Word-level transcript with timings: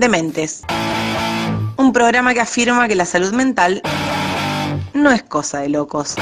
Dementes. 0.00 0.62
Un 1.76 1.92
programa 1.92 2.32
que 2.32 2.40
afirma 2.40 2.88
que 2.88 2.94
la 2.94 3.04
salud 3.04 3.34
mental 3.34 3.82
no 4.94 5.10
es 5.12 5.22
cosa 5.22 5.58
de 5.60 5.68
locos. 5.68 6.14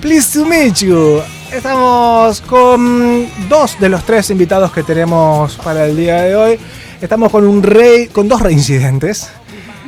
Please 0.00 0.38
to 0.38 0.46
meet 0.46 0.76
you. 0.76 1.20
Estamos 1.52 2.40
con 2.42 3.28
dos 3.48 3.80
de 3.80 3.88
los 3.88 4.04
tres 4.04 4.30
invitados 4.30 4.70
que 4.70 4.84
tenemos 4.84 5.56
para 5.56 5.86
el 5.86 5.96
día 5.96 6.22
de 6.22 6.36
hoy. 6.36 6.60
Estamos 7.00 7.32
con 7.32 7.44
un 7.48 7.64
rey, 7.64 8.06
con 8.06 8.28
dos 8.28 8.40
reincidentes. 8.40 9.28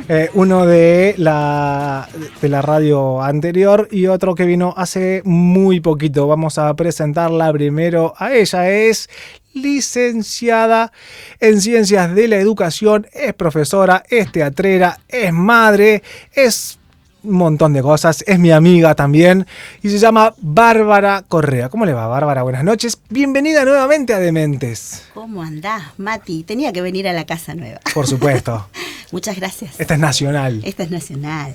Eh, 0.09 0.29
uno 0.33 0.65
de 0.65 1.15
la, 1.17 2.09
de 2.41 2.49
la 2.49 2.61
radio 2.61 3.21
anterior 3.21 3.87
y 3.89 4.07
otro 4.07 4.35
que 4.35 4.45
vino 4.45 4.73
hace 4.75 5.21
muy 5.23 5.79
poquito. 5.79 6.27
Vamos 6.27 6.57
a 6.57 6.73
presentarla 6.73 7.53
primero 7.53 8.13
a 8.17 8.33
ella. 8.33 8.69
Es 8.69 9.09
licenciada 9.53 10.91
en 11.39 11.61
Ciencias 11.61 12.13
de 12.13 12.27
la 12.27 12.37
Educación, 12.37 13.07
es 13.13 13.33
profesora, 13.33 14.03
es 14.09 14.31
teatrera, 14.31 14.99
es 15.07 15.31
madre, 15.31 16.03
es 16.33 16.79
un 17.23 17.37
montón 17.37 17.73
de 17.73 17.81
cosas, 17.81 18.23
es 18.27 18.37
mi 18.39 18.51
amiga 18.51 18.95
también 18.95 19.45
y 19.81 19.89
se 19.89 19.97
llama 19.97 20.33
Bárbara 20.37 21.23
Correa. 21.27 21.69
¿Cómo 21.69 21.85
le 21.85 21.93
va, 21.93 22.07
Bárbara? 22.07 22.43
Buenas 22.43 22.63
noches. 22.63 22.99
Bienvenida 23.09 23.63
nuevamente 23.65 24.13
a 24.13 24.19
Dementes. 24.19 25.03
¿Cómo 25.13 25.41
andás, 25.41 25.83
Mati? 25.97 26.43
Tenía 26.43 26.73
que 26.73 26.81
venir 26.81 27.07
a 27.07 27.13
la 27.13 27.25
casa 27.25 27.55
nueva. 27.55 27.79
Por 27.93 28.07
supuesto. 28.07 28.67
Muchas 29.11 29.37
gracias. 29.37 29.79
Esta 29.79 29.93
es 29.93 29.99
nacional. 29.99 30.61
Esta 30.63 30.83
es 30.83 30.91
nacional. 30.91 31.53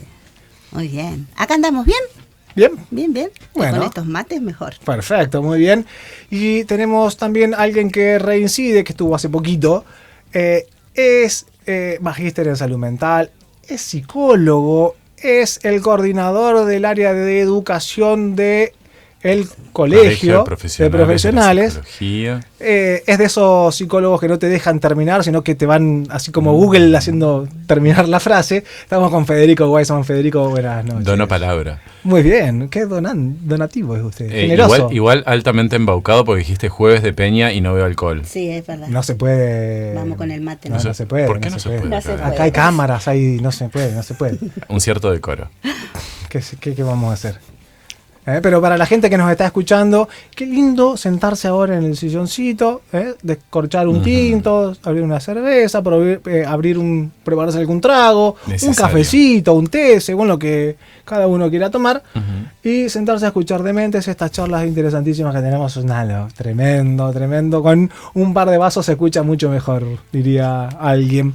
Muy 0.72 0.88
bien. 0.88 1.28
¿Acá 1.36 1.54
andamos 1.54 1.84
bien? 1.86 2.00
Bien. 2.55 2.72
Bien, 2.91 3.12
bien. 3.12 3.30
Bueno. 3.55 3.78
Con 3.78 3.86
estos 3.86 4.06
mates 4.06 4.41
mejor. 4.41 4.74
Perfecto, 4.84 5.42
muy 5.42 5.58
bien. 5.58 5.86
Y 6.30 6.64
tenemos 6.64 7.16
también 7.16 7.55
alguien 7.55 7.91
que 7.91 8.19
reincide, 8.19 8.84
que 8.84 8.92
estuvo 8.92 9.14
hace 9.14 9.28
poquito. 9.28 9.84
Eh, 10.32 10.66
es 10.94 11.47
eh, 11.66 11.98
magíster 12.00 12.48
en 12.48 12.56
salud 12.56 12.78
mental, 12.78 13.30
es 13.69 13.80
psicólogo, 13.82 14.97
es 15.22 15.61
el 15.62 15.80
coordinador 15.80 16.64
del 16.64 16.84
área 16.84 17.12
de 17.12 17.41
educación 17.41 18.36
de 18.36 18.72
el 19.22 19.48
colegio, 19.72 20.38
de 20.38 20.91
profesionales. 20.91 21.80
de. 21.98 22.41
Eh, 22.61 23.02
es 23.06 23.19
de 23.19 23.25
esos 23.25 23.75
psicólogos 23.75 24.20
que 24.20 24.28
no 24.28 24.38
te 24.38 24.48
dejan 24.48 24.80
terminar, 24.80 25.25
sino 25.25 25.42
que 25.42 25.55
te 25.55 25.66
van 25.66 26.06
así 26.10 26.30
como 26.33 26.52
Google 26.55 26.97
haciendo 26.97 27.48
terminar 27.66 28.08
la 28.08 28.20
frase. 28.20 28.64
Estamos 28.83 29.10
con 29.10 29.27
Federico 29.27 29.69
Weisman. 29.70 30.05
Federico, 30.05 30.48
buenas 30.50 30.84
noches. 30.84 31.05
Dono 31.05 31.27
palabra. 31.28 31.80
Muy 32.05 32.22
bien, 32.22 32.69
qué 32.69 32.86
donan, 32.86 33.36
donativo 33.47 33.97
es 33.97 34.02
usted. 34.02 34.27
Eh, 34.27 34.42
Generoso. 34.42 34.77
igual, 34.77 34.92
igual 34.94 35.22
altamente 35.27 35.77
embaucado 35.77 36.25
porque 36.25 36.38
dijiste 36.41 36.69
jueves 36.69 37.03
de 37.03 37.12
peña 37.12 37.53
y 37.53 37.60
no 37.60 37.75
veo 37.75 37.84
alcohol. 37.84 38.22
Sí, 38.25 38.48
es 38.50 38.66
verdad. 38.66 38.88
No 38.88 39.03
se 39.03 39.14
puede. 39.16 39.94
Vamos 39.94 40.16
con 40.16 40.30
el 40.30 40.41
mate. 40.41 40.69
No, 40.69 40.77
¿no? 40.78 40.82
no 40.84 40.94
se 40.94 41.06
puede. 41.06 41.27
¿Por 41.27 41.41
qué 41.41 41.50
no 41.50 41.58
se 41.58 41.69
puede? 41.69 41.88
No 41.88 42.00
se 42.00 42.12
Acá 42.12 42.22
puede. 42.22 42.34
Acá 42.34 42.42
hay 42.44 42.53
cámaras, 42.53 43.08
ahí 43.08 43.38
no 43.42 43.50
se 43.53 43.69
puede, 43.69 43.92
no 43.92 44.03
se 44.03 44.14
puede. 44.14 44.38
Un 44.69 44.80
cierto 44.80 45.10
decoro. 45.10 45.50
¿Qué, 46.28 46.41
qué- 46.60 46.75
qué 46.75 46.82
vamos 46.82 47.10
a 47.10 47.14
hacer? 47.14 47.38
Eh, 48.29 48.41
Pero 48.43 48.61
para 48.61 48.77
la 48.77 48.84
gente 48.84 49.09
que 49.09 49.17
nos 49.17 49.31
está 49.31 49.47
escuchando, 49.47 50.07
qué 50.37 50.45
lindo 50.45 50.98
sentarse 50.98 51.48
ahora 51.48 51.79
en 51.79 51.84
el 51.84 51.97
silloncito, 51.97 52.83
eh, 52.93 53.15
descorchar 53.23 53.89
un 53.89 54.03
tinto, 54.03 54.77
abrir 54.83 55.03
una 55.03 55.19
cerveza, 55.19 55.83
eh, 56.27 56.45
abrir 56.47 56.77
un, 56.77 57.11
prepararse 57.25 57.56
algún 57.59 57.81
trago, 57.81 58.37
un 58.47 58.75
cafecito, 58.75 59.55
un 59.55 59.69
té, 59.69 59.99
según 60.03 60.29
lo 60.29 60.39
que 60.39 60.77
cada 61.06 61.27
uno 61.27 61.49
quiera 61.49 61.71
tomar, 61.71 62.03
y 62.62 62.91
sentarse 62.91 63.25
a 63.25 63.29
escuchar 63.29 63.62
de 63.62 63.73
mentes 63.73 64.06
estas 64.09 64.31
charlas 64.31 64.67
interesantísimas 64.67 65.34
que 65.34 65.41
tenemos. 65.41 65.81
Tremendo, 66.37 67.11
tremendo. 67.12 67.62
Con 67.62 67.91
un 68.12 68.34
par 68.34 68.51
de 68.51 68.59
vasos 68.59 68.84
se 68.84 68.93
escucha 68.93 69.23
mucho 69.23 69.49
mejor, 69.49 69.84
diría 70.12 70.69
alguien. 70.69 71.33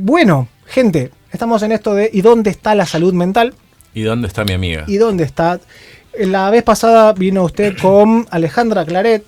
Bueno, 0.00 0.48
gente, 0.66 1.10
estamos 1.32 1.62
en 1.62 1.72
esto 1.72 1.94
de 1.94 2.10
¿y 2.12 2.20
dónde 2.20 2.50
está 2.50 2.74
la 2.74 2.84
salud 2.84 3.14
mental? 3.14 3.54
¿Y 3.94 4.02
dónde 4.02 4.28
está 4.28 4.44
mi 4.44 4.52
amiga? 4.52 4.84
¿Y 4.86 4.96
dónde 4.96 5.24
está? 5.24 5.60
La 6.18 6.50
vez 6.50 6.62
pasada 6.62 7.12
vino 7.12 7.44
usted 7.44 7.76
con 7.82 8.26
Alejandra 8.30 8.84
Claret, 8.84 9.24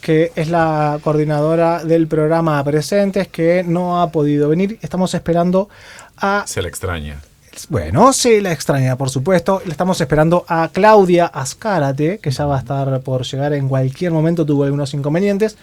que 0.00 0.32
es 0.34 0.48
la 0.48 0.98
coordinadora 1.02 1.84
del 1.84 2.06
programa 2.06 2.62
Presentes, 2.64 3.28
que 3.28 3.64
no 3.64 4.00
ha 4.00 4.10
podido 4.10 4.48
venir. 4.48 4.78
Estamos 4.82 5.14
esperando 5.14 5.68
a... 6.16 6.44
Se 6.46 6.62
la 6.62 6.68
extraña. 6.68 7.20
Bueno, 7.68 8.12
se 8.12 8.40
la 8.40 8.52
extraña, 8.52 8.96
por 8.96 9.10
supuesto. 9.10 9.60
Le 9.64 9.72
estamos 9.72 10.00
esperando 10.00 10.44
a 10.48 10.70
Claudia 10.72 11.26
Azcárate, 11.26 12.18
que 12.18 12.30
ya 12.30 12.46
va 12.46 12.56
a 12.56 12.60
estar 12.60 13.00
por 13.00 13.24
llegar 13.24 13.52
en 13.52 13.68
cualquier 13.68 14.12
momento, 14.12 14.46
tuvo 14.46 14.64
algunos 14.64 14.94
inconvenientes. 14.94 15.56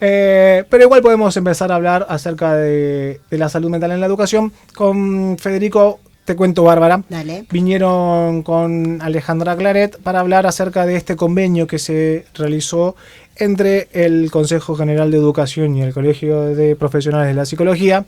Eh, 0.00 0.64
pero 0.70 0.84
igual 0.84 1.02
podemos 1.02 1.36
empezar 1.36 1.72
a 1.72 1.74
hablar 1.74 2.06
acerca 2.08 2.54
de, 2.54 3.20
de 3.28 3.38
la 3.38 3.48
salud 3.48 3.68
mental 3.68 3.90
en 3.90 4.00
la 4.00 4.06
educación. 4.06 4.52
Con 4.74 5.36
Federico, 5.38 5.98
te 6.28 6.36
cuento, 6.36 6.62
Bárbara. 6.62 7.02
Dale. 7.08 7.46
Vinieron 7.50 8.42
con 8.42 9.00
Alejandra 9.00 9.56
Claret 9.56 9.98
para 10.02 10.20
hablar 10.20 10.46
acerca 10.46 10.84
de 10.84 10.94
este 10.94 11.16
convenio 11.16 11.66
que 11.66 11.78
se 11.78 12.26
realizó 12.34 12.96
entre 13.36 13.88
el 13.92 14.30
Consejo 14.30 14.76
General 14.76 15.10
de 15.10 15.16
Educación 15.16 15.74
y 15.74 15.80
el 15.80 15.94
Colegio 15.94 16.42
de 16.54 16.76
Profesionales 16.76 17.28
de 17.28 17.34
la 17.34 17.46
Psicología 17.46 18.04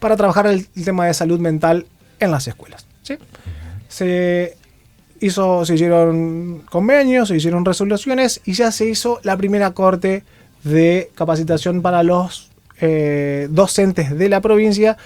para 0.00 0.16
trabajar 0.16 0.46
el, 0.46 0.66
tema 0.68 1.06
de 1.06 1.12
salud 1.12 1.38
mental 1.38 1.84
en 2.18 2.30
las 2.30 2.48
escuelas. 2.48 2.86
¿sí? 3.02 3.18
Se, 3.88 4.56
hizo, 5.20 5.66
se 5.66 5.74
hicieron 5.74 6.62
convenios, 6.70 7.28
se 7.28 7.36
hicieron 7.36 7.66
resoluciones 7.66 8.40
y 8.46 8.54
ya 8.54 8.72
se 8.72 8.88
hizo 8.88 9.20
la 9.22 9.36
primera 9.36 9.72
corte 9.72 10.24
de 10.62 11.10
capacitación 11.14 11.82
para 11.82 12.02
los 12.02 12.50
eh, 12.80 13.48
docentes 13.50 14.16
de 14.16 14.30
la 14.30 14.40
provincia 14.40 14.96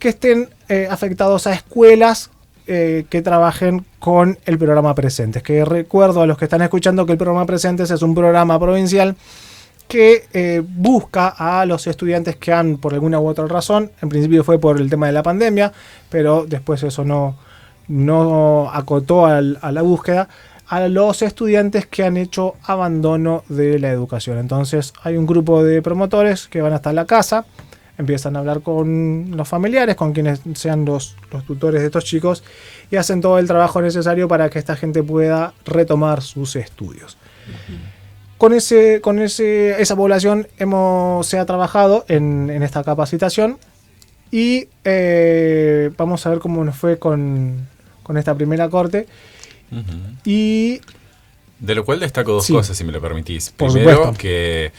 que 0.00 0.08
estén 0.08 0.48
eh, 0.68 0.88
afectados 0.90 1.46
a 1.46 1.52
escuelas 1.52 2.30
eh, 2.66 3.04
que 3.08 3.22
trabajen 3.22 3.84
con 4.00 4.38
el 4.46 4.58
programa 4.58 4.94
Presentes. 4.94 5.42
Que 5.42 5.64
recuerdo 5.64 6.22
a 6.22 6.26
los 6.26 6.36
que 6.38 6.46
están 6.46 6.62
escuchando 6.62 7.06
que 7.06 7.12
el 7.12 7.18
programa 7.18 7.46
Presentes 7.46 7.90
es 7.90 8.02
un 8.02 8.14
programa 8.14 8.58
provincial 8.58 9.14
que 9.86 10.24
eh, 10.32 10.62
busca 10.64 11.34
a 11.36 11.66
los 11.66 11.86
estudiantes 11.86 12.36
que 12.36 12.52
han, 12.52 12.78
por 12.78 12.94
alguna 12.94 13.20
u 13.20 13.26
otra 13.26 13.46
razón, 13.46 13.90
en 14.00 14.08
principio 14.08 14.44
fue 14.44 14.58
por 14.58 14.80
el 14.80 14.88
tema 14.88 15.06
de 15.06 15.12
la 15.12 15.22
pandemia, 15.22 15.72
pero 16.08 16.46
después 16.46 16.82
eso 16.84 17.04
no, 17.04 17.36
no 17.88 18.70
acotó 18.72 19.26
a 19.26 19.40
la 19.40 19.82
búsqueda, 19.82 20.28
a 20.68 20.86
los 20.86 21.22
estudiantes 21.22 21.86
que 21.86 22.04
han 22.04 22.16
hecho 22.16 22.54
abandono 22.62 23.42
de 23.48 23.80
la 23.80 23.90
educación. 23.90 24.38
Entonces 24.38 24.92
hay 25.02 25.16
un 25.16 25.26
grupo 25.26 25.64
de 25.64 25.82
promotores 25.82 26.46
que 26.46 26.62
van 26.62 26.72
hasta 26.72 26.92
la 26.92 27.04
casa, 27.04 27.44
empiezan 28.00 28.34
a 28.34 28.40
hablar 28.40 28.60
con 28.62 29.36
los 29.36 29.46
familiares, 29.46 29.94
con 29.94 30.12
quienes 30.12 30.40
sean 30.54 30.84
los, 30.84 31.16
los 31.32 31.44
tutores 31.44 31.80
de 31.80 31.86
estos 31.86 32.04
chicos, 32.04 32.42
y 32.90 32.96
hacen 32.96 33.20
todo 33.20 33.38
el 33.38 33.46
trabajo 33.46 33.80
necesario 33.80 34.26
para 34.26 34.50
que 34.50 34.58
esta 34.58 34.74
gente 34.74 35.02
pueda 35.04 35.54
retomar 35.64 36.20
sus 36.22 36.56
estudios. 36.56 37.16
Con, 38.38 38.52
ese, 38.54 39.00
con 39.00 39.18
ese, 39.20 39.80
esa 39.80 39.94
población 39.94 40.48
hemos, 40.58 41.26
se 41.26 41.38
ha 41.38 41.46
trabajado 41.46 42.04
en, 42.08 42.50
en 42.50 42.62
esta 42.62 42.82
capacitación 42.82 43.58
y 44.32 44.68
eh, 44.84 45.90
vamos 45.96 46.24
a 46.26 46.30
ver 46.30 46.38
cómo 46.38 46.64
nos 46.64 46.76
fue 46.76 46.98
con, 46.98 47.68
con 48.02 48.16
esta 48.16 48.34
primera 48.34 48.68
corte. 48.68 49.06
Y 50.24 50.80
De 51.58 51.74
lo 51.74 51.84
cual 51.84 52.00
destaco 52.00 52.32
dos 52.32 52.46
Sí. 52.46 52.52
cosas, 52.54 52.76
si 52.76 52.84
me 52.84 52.92
lo 52.92 53.00
permitís. 53.00 53.50
Primero, 53.50 54.12
que 54.16 54.72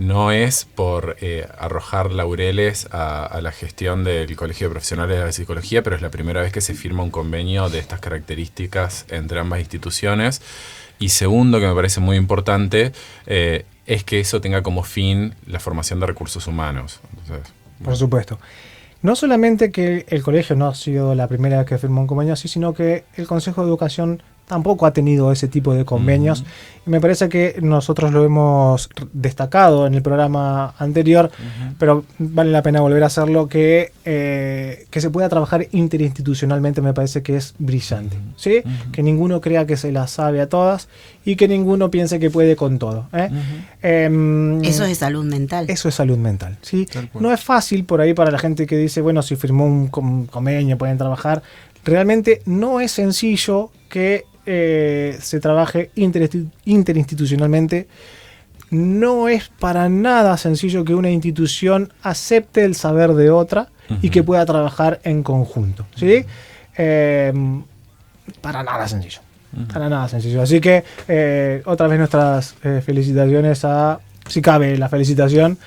no 0.00 0.32
es 0.32 0.64
por 0.64 1.16
eh, 1.20 1.46
arrojar 1.58 2.10
laureles 2.10 2.88
a, 2.90 3.26
a 3.26 3.42
la 3.42 3.52
gestión 3.52 4.02
del 4.02 4.34
Colegio 4.34 4.66
de 4.66 4.72
Profesionales 4.72 5.18
de 5.18 5.24
la 5.26 5.32
Psicología, 5.32 5.82
pero 5.82 5.94
es 5.94 6.00
la 6.00 6.10
primera 6.10 6.40
vez 6.40 6.52
que 6.52 6.62
se 6.62 6.72
firma 6.74 7.02
un 7.02 7.10
convenio 7.10 7.68
de 7.68 7.78
estas 7.78 8.00
características 8.00 9.04
entre 9.10 9.38
ambas 9.38 9.60
instituciones. 9.60 10.40
Y 10.98 11.10
segundo, 11.10 11.60
que 11.60 11.66
me 11.66 11.74
parece 11.74 12.00
muy 12.00 12.16
importante, 12.16 12.92
eh, 13.26 13.66
es 13.84 14.02
que 14.02 14.20
eso 14.20 14.40
tenga 14.40 14.62
como 14.62 14.84
fin 14.84 15.34
la 15.46 15.60
formación 15.60 16.00
de 16.00 16.06
recursos 16.06 16.46
humanos. 16.46 17.00
Entonces, 17.18 17.52
Por 17.84 17.96
supuesto. 17.96 18.38
No 19.02 19.14
solamente 19.16 19.70
que 19.70 20.06
el 20.08 20.22
colegio 20.22 20.56
no 20.56 20.66
ha 20.66 20.74
sido 20.74 21.14
la 21.14 21.28
primera 21.28 21.58
vez 21.58 21.66
que 21.66 21.76
firmó 21.76 22.00
un 22.00 22.06
convenio 22.06 22.32
así, 22.32 22.48
sino 22.48 22.72
que 22.72 23.04
el 23.16 23.26
Consejo 23.26 23.62
de 23.62 23.68
Educación 23.68 24.22
tampoco 24.50 24.84
ha 24.84 24.92
tenido 24.92 25.30
ese 25.30 25.46
tipo 25.46 25.72
de 25.74 25.84
convenios. 25.84 26.44
Y 26.84 26.90
me 26.90 27.00
parece 27.00 27.28
que 27.28 27.56
nosotros 27.62 28.10
lo 28.12 28.24
hemos 28.24 28.88
destacado 29.12 29.86
en 29.86 29.94
el 29.94 30.02
programa 30.02 30.74
anterior, 30.76 31.30
pero 31.78 32.04
vale 32.18 32.50
la 32.50 32.60
pena 32.62 32.80
volver 32.80 33.04
a 33.04 33.06
hacerlo, 33.06 33.46
que, 33.46 33.92
eh, 34.04 34.86
que 34.90 35.00
se 35.00 35.08
pueda 35.08 35.28
trabajar 35.28 35.68
interinstitucionalmente 35.70 36.80
me 36.82 36.92
parece 36.92 37.22
que 37.22 37.36
es 37.36 37.54
brillante. 37.60 38.16
¿sí? 38.34 38.62
Que 38.90 39.04
ninguno 39.04 39.40
crea 39.40 39.66
que 39.66 39.76
se 39.76 39.92
la 39.92 40.08
sabe 40.08 40.40
a 40.40 40.48
todas 40.48 40.88
y 41.24 41.36
que 41.36 41.46
ninguno 41.46 41.92
piense 41.92 42.18
que 42.18 42.28
puede 42.28 42.56
con 42.56 42.80
todo. 42.80 43.06
¿eh? 43.12 43.30
Em, 43.82 44.60
Eso 44.64 44.84
es 44.84 44.98
salud 44.98 45.24
mental. 45.24 45.66
eso 45.70 45.88
es 45.88 45.94
salud 45.94 46.18
mental, 46.18 46.58
¿sí? 46.60 46.88
No 47.20 47.32
es 47.32 47.40
fácil 47.40 47.84
por 47.84 48.00
ahí 48.00 48.14
para 48.14 48.32
la 48.32 48.38
gente 48.38 48.66
que 48.66 48.76
dice, 48.76 49.00
bueno, 49.00 49.22
si 49.22 49.36
firmó 49.36 49.64
un 49.64 50.26
convenio 50.26 50.76
pueden 50.76 50.98
trabajar. 50.98 51.40
Realmente 51.84 52.42
no 52.46 52.80
es 52.80 52.90
sencillo 52.92 53.70
que 53.88 54.24
eh, 54.52 55.16
se 55.20 55.38
trabaje 55.38 55.90
interinsti- 55.94 56.50
interinstitucionalmente. 56.64 57.86
No 58.70 59.28
es 59.28 59.48
para 59.48 59.88
nada 59.88 60.36
sencillo 60.36 60.84
que 60.84 60.94
una 60.94 61.10
institución 61.10 61.92
acepte 62.02 62.64
el 62.64 62.74
saber 62.74 63.14
de 63.14 63.30
otra 63.30 63.68
y 64.02 64.10
que 64.10 64.22
pueda 64.22 64.44
trabajar 64.46 65.00
en 65.04 65.22
conjunto. 65.22 65.86
¿sí? 65.96 66.24
Eh, 66.76 67.32
para 68.40 68.62
nada 68.62 68.86
sencillo. 68.88 69.20
Para 69.72 69.88
nada 69.88 70.08
sencillo. 70.08 70.42
Así 70.42 70.60
que 70.60 70.84
eh, 71.08 71.62
otra 71.64 71.88
vez 71.88 71.98
nuestras 71.98 72.54
eh, 72.62 72.80
felicitaciones 72.84 73.64
a, 73.64 73.98
si 74.28 74.40
cabe 74.40 74.76
la 74.78 74.88
felicitación, 74.88 75.58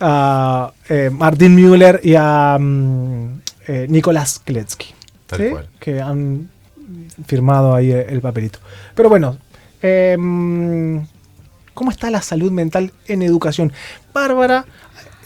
a 0.00 0.72
Martin 1.12 1.54
Müller 1.54 2.00
y 2.02 2.14
a 2.16 2.56
mm, 2.58 3.40
eh, 3.68 3.86
Nicolás 3.88 4.40
Kletsky. 4.44 4.86
Que 5.78 6.00
han 6.00 6.48
firmado 7.26 7.74
ahí 7.74 7.90
el, 7.92 8.08
el 8.08 8.20
papelito. 8.20 8.58
Pero 8.94 9.08
bueno, 9.08 9.38
eh, 9.82 10.16
¿cómo 11.74 11.90
está 11.90 12.10
la 12.10 12.22
salud 12.22 12.50
mental 12.52 12.92
en 13.06 13.22
educación? 13.22 13.72
Bárbara 14.12 14.64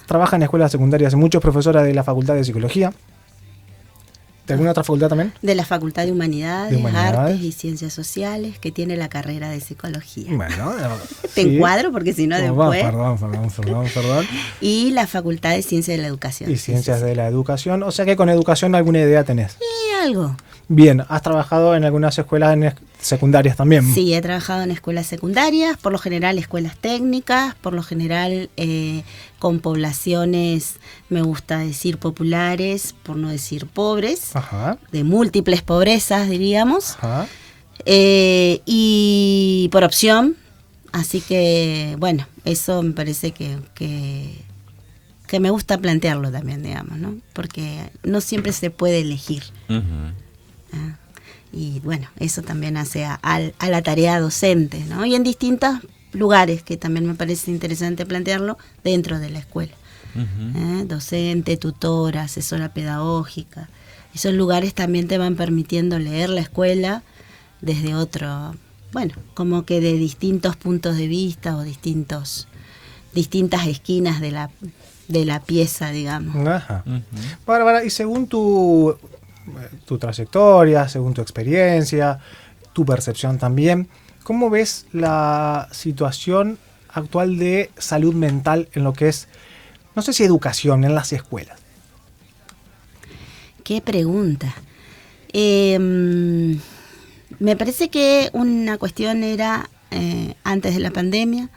trabaja 0.07 0.37
en 0.37 0.43
escuelas 0.43 0.71
secundarias, 0.73 1.15
muchos 1.15 1.43
profesora 1.43 1.83
de 1.83 1.95
la 1.95 2.05
Facultad 2.05 2.35
de 2.35 2.45
Psicología. 2.45 2.93
¿De 4.47 4.53
alguna 4.53 4.73
otra 4.73 4.85
facultad 4.85 5.09
también? 5.09 5.33
De 5.41 5.55
la 5.55 5.65
Facultad 5.65 6.05
de 6.05 6.13
Humanidades, 6.13 6.71
De 6.73 6.77
Humanidades. 6.77 7.19
Artes 7.19 7.41
y 7.41 7.51
Ciencias 7.53 7.95
Sociales, 7.95 8.59
que 8.59 8.71
tiene 8.71 8.95
la 8.95 9.09
carrera 9.09 9.49
de 9.49 9.59
Psicología. 9.61 10.27
Bueno, 10.29 10.73
Te 11.35 11.43
sí. 11.45 11.57
encuadro 11.57 11.91
porque 11.93 12.13
si 12.13 12.27
no 12.27 12.37
después. 12.37 12.85
Perdón, 12.85 13.19
perdón, 13.19 13.49
perdón, 13.57 13.87
perdón. 13.95 14.27
Y 14.61 14.91
la 14.91 15.07
Facultad 15.07 15.53
de 15.53 15.63
Ciencias 15.63 15.97
de 15.97 16.03
la 16.03 16.09
Educación. 16.09 16.51
Y 16.51 16.59
ciencias 16.59 16.99
sí, 16.99 17.03
sí. 17.05 17.09
de 17.09 17.17
la 17.17 17.27
educación. 17.27 17.83
O 17.85 17.91
sea 17.91 18.05
que 18.05 18.17
con 18.17 18.29
educación 18.29 18.75
alguna 18.75 19.01
idea 19.01 19.25
tenés. 19.25 19.57
Y 19.61 20.05
algo. 20.05 20.37
Bien, 20.69 21.03
has 21.09 21.21
trabajado 21.23 21.75
en 21.77 21.85
algunas 21.85 22.19
escuelas 22.19 22.75
secundarias 22.99 23.57
también. 23.57 23.93
Sí, 23.95 24.15
he 24.15 24.23
trabajado 24.23 24.63
en 24.63 24.71
escuelas 24.71 25.07
secundarias, 25.07 25.77
por 25.77 25.93
lo 25.93 25.99
general 25.99 26.39
escuelas 26.39 26.77
técnicas, 26.77 27.55
por 27.57 27.75
lo 27.75 27.83
general 27.83 28.49
eh, 28.57 29.03
con 29.39 29.61
poblaciones, 29.61 30.77
me 31.11 31.21
gusta 31.21 31.59
decir 31.59 31.99
populares, 31.99 32.95
por 33.03 33.17
no 33.17 33.29
decir 33.29 33.67
pobres, 33.67 34.35
Ajá, 34.35 34.79
de 34.91 35.05
múltiples 35.05 35.61
pobrezas, 35.61 36.31
diríamos, 36.31 36.93
ajá. 36.99 37.27
eh, 37.85 38.63
y 38.65 39.69
por 39.71 39.85
opción. 39.85 40.37
Así 40.93 41.21
que, 41.21 41.97
bueno, 41.99 42.27
eso 42.45 42.81
me 42.83 42.93
parece 42.93 43.33
que, 43.33 43.59
que, 43.75 44.33
que 45.27 45.41
me 45.41 45.51
gusta 45.51 45.77
plantearlo 45.77 46.31
también, 46.31 46.63
digamos, 46.63 46.99
¿no? 46.99 47.17
Porque 47.33 47.91
no 48.05 48.21
siempre 48.21 48.53
se 48.53 48.71
puede 48.71 49.01
elegir. 49.01 49.43
Ah, 49.69 50.13
Y 51.53 51.81
bueno, 51.81 52.09
eso 52.19 52.43
también 52.43 52.77
hace 52.77 53.05
a, 53.05 53.15
al- 53.15 53.55
a 53.59 53.69
la 53.69 53.83
tarea 53.83 54.19
docente, 54.21 54.85
¿no? 54.89 55.05
Y 55.07 55.15
en 55.15 55.23
distintos 55.23 55.79
lugares, 56.13 56.63
que 56.63 56.77
también 56.77 57.07
me 57.07 57.15
parece 57.15 57.51
interesante 57.51 58.07
plantearlo, 58.07 58.59
dentro 58.83 59.19
de 59.19 59.31
la 59.31 59.39
escuela. 59.39 59.73
¿eh? 60.17 60.85
Docente, 60.87 61.57
tutora, 61.57 62.23
asesora 62.23 62.73
pedagógica. 62.73 63.69
Esos 64.15 64.33
lugares 64.35 64.75
también 64.75 65.09
te 65.09 65.19
van 65.19 65.35
permitiendo 65.37 65.99
leer 65.99 66.29
la 66.31 66.41
escuela 66.41 67.03
desde 67.61 67.95
otro, 67.97 68.55
bueno, 68.93 69.15
como 69.35 69.65
que 69.65 69.81
de 69.81 69.95
distintos 69.95 70.55
puntos 70.57 70.97
de 70.97 71.09
vista 71.09 71.57
o 71.57 71.63
distintos, 71.63 72.47
distintas 73.13 73.67
esquinas 73.67 74.21
de 74.21 74.31
la, 74.31 74.51
de 75.09 75.25
la 75.25 75.41
pieza, 75.41 75.91
digamos. 75.91 76.47
Ajá. 76.47 76.85
Bárbara, 77.47 77.85
y 77.85 77.91
según 77.91 78.29
tu, 78.29 78.97
tu 79.85 79.99
trayectoria, 79.99 80.89
según 80.89 81.15
tu 81.15 81.23
experiencia, 81.23 82.19
tu 82.73 82.85
percepción 82.85 83.39
también, 83.39 83.89
¿cómo 84.23 84.51
ves 84.51 84.87
la 84.93 85.69
situación 85.71 86.59
actual 86.89 87.39
de 87.39 87.71
salud 87.77 88.15
mental 88.15 88.69
en 88.73 88.85
lo 88.85 88.93
que 88.93 89.09
es, 89.09 89.29
no 89.95 90.03
sé 90.03 90.13
si 90.13 90.25
educación, 90.25 90.85
en 90.85 90.95
las 90.95 91.13
escuelas? 91.13 91.59
Qué 93.63 93.81
pregunta. 93.81 94.55
Mm, 95.33 96.57
me 97.41 97.57
parece 97.57 97.89
que 97.89 98.31
una 98.33 98.79
cuestión 98.79 99.25
era 99.25 99.69
eh, 99.91 100.35
antes 100.45 100.75
de 100.75 100.81
la 100.81 100.91
pandemia, 100.91 101.49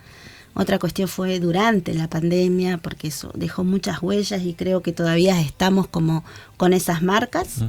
otra 0.57 0.79
cuestión 0.79 1.07
fue 1.07 1.39
durante 1.39 1.93
la 1.93 2.09
pandemia, 2.09 2.79
porque 2.79 3.09
eso 3.09 3.31
dejó 3.35 3.63
muchas 3.63 4.01
huellas 4.01 4.41
y 4.41 4.55
creo 4.55 4.81
que 4.81 4.91
todavía 4.91 5.39
estamos 5.39 5.87
como 5.87 6.23
con 6.57 6.73
esas 6.73 7.03
marcas. 7.03 7.59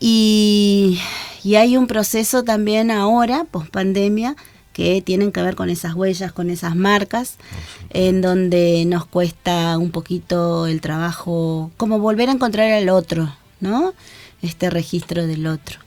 Y, 0.00 0.98
y 1.44 1.56
hay 1.56 1.76
un 1.76 1.86
proceso 1.86 2.42
también 2.42 2.90
ahora, 2.90 3.44
post 3.44 3.70
pandemia, 3.70 4.34
que 4.72 5.02
tienen 5.02 5.30
que 5.30 5.42
ver 5.42 5.56
con 5.56 5.68
esas 5.68 5.94
huellas, 5.94 6.32
con 6.32 6.48
esas 6.48 6.74
marcas, 6.74 7.36
en 7.90 8.22
donde 8.22 8.84
nos 8.86 9.04
cuesta 9.04 9.76
un 9.76 9.90
poquito 9.90 10.66
el 10.66 10.80
trabajo, 10.80 11.70
como 11.76 11.98
volver 11.98 12.30
a 12.30 12.32
encontrar 12.32 12.72
al 12.72 12.88
otro, 12.88 13.34
¿no? 13.60 13.92
Este 14.40 14.70
registro 14.70 15.26
del 15.26 15.46
otro. 15.46 15.80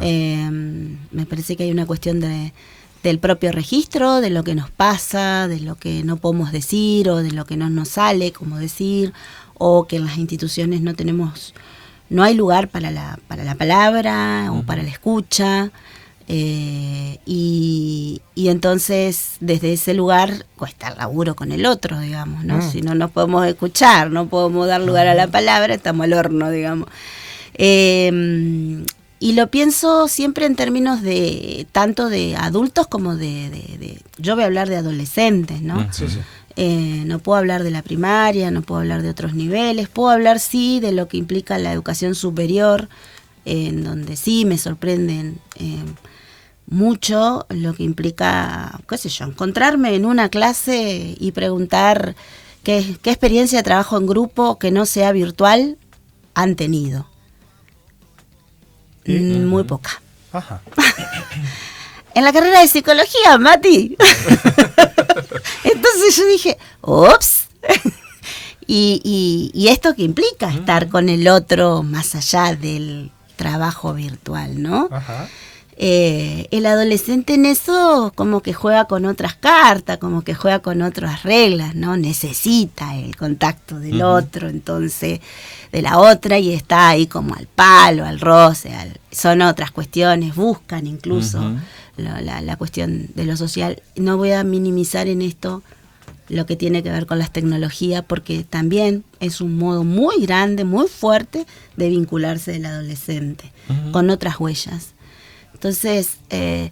Eh, 0.00 0.48
me 0.50 1.26
parece 1.26 1.54
que 1.54 1.62
hay 1.62 1.70
una 1.70 1.86
cuestión 1.86 2.18
de, 2.18 2.52
del 3.02 3.18
propio 3.18 3.50
registro, 3.52 4.20
de 4.20 4.30
lo 4.30 4.44
que 4.44 4.54
nos 4.54 4.70
pasa, 4.70 5.48
de 5.48 5.60
lo 5.60 5.74
que 5.76 6.02
no 6.04 6.16
podemos 6.18 6.52
decir 6.52 7.08
o 7.08 7.16
de 7.18 7.30
lo 7.32 7.44
que 7.46 7.56
no 7.56 7.70
nos 7.70 7.88
sale 7.88 8.32
como 8.32 8.58
decir, 8.58 9.12
o 9.54 9.86
que 9.86 9.96
en 9.96 10.06
las 10.06 10.18
instituciones 10.18 10.80
no 10.82 10.94
tenemos, 10.94 11.54
no 12.08 12.22
hay 12.22 12.34
lugar 12.34 12.68
para 12.68 12.90
la, 12.90 13.18
para 13.28 13.44
la 13.44 13.54
palabra 13.54 14.48
o 14.52 14.62
para 14.62 14.82
la 14.82 14.90
escucha. 14.90 15.70
eh, 16.28 17.18
y, 17.26 18.22
y 18.36 18.48
entonces 18.50 19.36
desde 19.40 19.72
ese 19.72 19.94
lugar 19.94 20.46
cuesta 20.56 20.88
el 20.88 20.98
laburo 20.98 21.34
con 21.34 21.50
el 21.52 21.66
otro, 21.66 21.98
digamos, 21.98 22.44
¿no? 22.44 22.58
Mm. 22.58 22.70
Si 22.70 22.82
no 22.82 22.94
nos 22.94 23.10
podemos 23.10 23.44
escuchar, 23.46 24.10
no 24.12 24.28
podemos 24.28 24.66
dar 24.68 24.80
lugar 24.80 25.08
a 25.08 25.14
la 25.14 25.26
palabra, 25.26 25.74
estamos 25.74 26.04
al 26.04 26.12
horno, 26.12 26.50
digamos. 26.50 26.88
Eh, 27.54 28.84
y 29.20 29.32
lo 29.34 29.48
pienso 29.50 30.08
siempre 30.08 30.46
en 30.46 30.56
términos 30.56 31.02
de 31.02 31.66
tanto 31.72 32.08
de 32.08 32.34
adultos 32.36 32.86
como 32.88 33.14
de, 33.16 33.50
de- 33.50 33.78
de- 33.78 34.02
yo 34.18 34.34
voy 34.34 34.42
a 34.42 34.46
hablar 34.46 34.68
de 34.68 34.76
adolescentes, 34.76 35.62
¿no? 35.62 35.76
Ujú. 35.76 35.86
Sí, 35.92 36.08
sí. 36.08 36.18
Eh, 36.56 37.04
no 37.06 37.20
puedo 37.20 37.38
hablar 37.38 37.62
de 37.62 37.70
la 37.70 37.82
primaria, 37.82 38.50
no 38.50 38.62
puedo 38.62 38.80
hablar 38.80 39.02
de 39.02 39.10
otros 39.10 39.34
niveles, 39.34 39.88
puedo 39.88 40.10
hablar 40.10 40.40
sí 40.40 40.80
de 40.80 40.90
lo 40.92 41.06
que 41.06 41.16
implica 41.16 41.58
la 41.58 41.72
educación 41.72 42.14
superior, 42.16 42.88
en 43.44 43.84
donde 43.84 44.16
sí 44.16 44.44
me 44.44 44.58
sorprenden 44.58 45.38
eh, 45.56 45.78
mucho 46.66 47.46
lo 47.50 47.74
que 47.74 47.82
implica, 47.82 48.80
qué 48.88 48.96
sé 48.98 49.08
yo, 49.08 49.24
encontrarme 49.26 49.94
en 49.94 50.04
una 50.04 50.28
clase 50.28 51.16
y 51.18 51.32
preguntar 51.32 52.14
qué, 52.62 52.96
qué 53.02 53.10
experiencia 53.10 53.58
de 53.58 53.64
trabajo 53.64 53.96
en 53.96 54.06
grupo 54.06 54.58
que 54.58 54.70
no 54.70 54.86
sea 54.86 55.12
virtual 55.12 55.78
han 56.34 56.54
tenido. 56.56 57.06
Mm, 59.06 59.44
Muy 59.46 59.64
poca. 59.64 60.00
Ajá. 60.32 60.60
En 62.12 62.24
la 62.24 62.32
carrera 62.32 62.60
de 62.60 62.66
psicología, 62.66 63.38
Mati. 63.38 63.96
Entonces 65.64 66.16
yo 66.16 66.26
dije, 66.26 66.58
ups. 66.82 67.44
y, 68.66 69.00
y, 69.04 69.50
y 69.54 69.68
esto 69.68 69.94
que 69.94 70.02
implica 70.02 70.50
estar 70.50 70.88
con 70.88 71.08
el 71.08 71.28
otro 71.28 71.84
más 71.84 72.16
allá 72.16 72.56
del 72.56 73.12
trabajo 73.36 73.94
virtual, 73.94 74.60
¿no? 74.60 74.88
Ajá. 74.90 75.28
Eh, 75.82 76.46
el 76.50 76.66
adolescente 76.66 77.32
en 77.32 77.46
eso 77.46 78.12
como 78.14 78.42
que 78.42 78.52
juega 78.52 78.84
con 78.84 79.06
otras 79.06 79.34
cartas, 79.34 79.96
como 79.96 80.20
que 80.20 80.34
juega 80.34 80.58
con 80.58 80.82
otras 80.82 81.22
reglas, 81.22 81.74
¿no? 81.74 81.96
Necesita 81.96 82.94
el 82.98 83.16
contacto 83.16 83.78
del 83.80 84.02
otro, 84.02 84.50
entonces, 84.50 85.20
de 85.72 85.80
la 85.80 85.98
otra, 85.98 86.38
y 86.38 86.52
está 86.52 86.90
ahí 86.90 87.06
como 87.06 87.34
al 87.34 87.46
palo, 87.46 88.04
al 88.04 88.20
roce, 88.20 88.74
al- 88.74 89.00
son 89.10 89.40
otras 89.40 89.70
cuestiones, 89.70 90.34
buscan 90.34 90.86
incluso 90.86 91.40
la, 91.96 92.42
la 92.42 92.56
cuestión 92.56 93.06
de 93.14 93.24
lo 93.24 93.38
social. 93.38 93.80
No 93.96 94.18
voy 94.18 94.32
a 94.32 94.44
minimizar 94.44 95.08
en 95.08 95.22
esto 95.22 95.62
lo 96.28 96.44
que 96.44 96.56
tiene 96.56 96.82
que 96.82 96.90
ver 96.92 97.06
con 97.06 97.18
las 97.18 97.32
tecnologías, 97.32 98.04
porque 98.06 98.44
también 98.44 99.02
es 99.18 99.40
un 99.40 99.56
modo 99.56 99.82
muy 99.82 100.20
grande, 100.26 100.64
muy 100.64 100.88
fuerte 100.88 101.46
de 101.78 101.88
vincularse 101.88 102.52
del 102.52 102.66
adolescente 102.66 103.50
con 103.92 104.10
otras 104.10 104.38
huellas. 104.38 104.92
Entonces, 105.60 106.16
eh, 106.30 106.70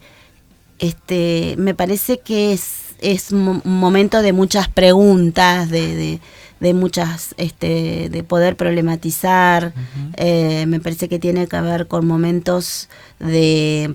este, 0.79 1.57
me 1.59 1.75
parece 1.75 2.21
que 2.21 2.55
es, 2.55 2.95
es 3.01 3.33
un 3.33 3.61
momento 3.67 4.23
de 4.23 4.33
muchas 4.33 4.71
preguntas, 4.71 5.69
de, 5.69 5.95
de, 5.95 6.21
de 6.59 6.73
muchas, 6.73 7.35
este, 7.37 8.09
de 8.09 8.23
poder 8.23 8.57
problematizar. 8.57 9.75
Eh, 10.17 10.65
me 10.67 10.81
parece 10.81 11.11
que 11.11 11.19
tiene 11.19 11.47
que 11.49 11.61
ver 11.61 11.87
con 11.87 12.07
momentos 12.07 12.89
de 13.19 13.95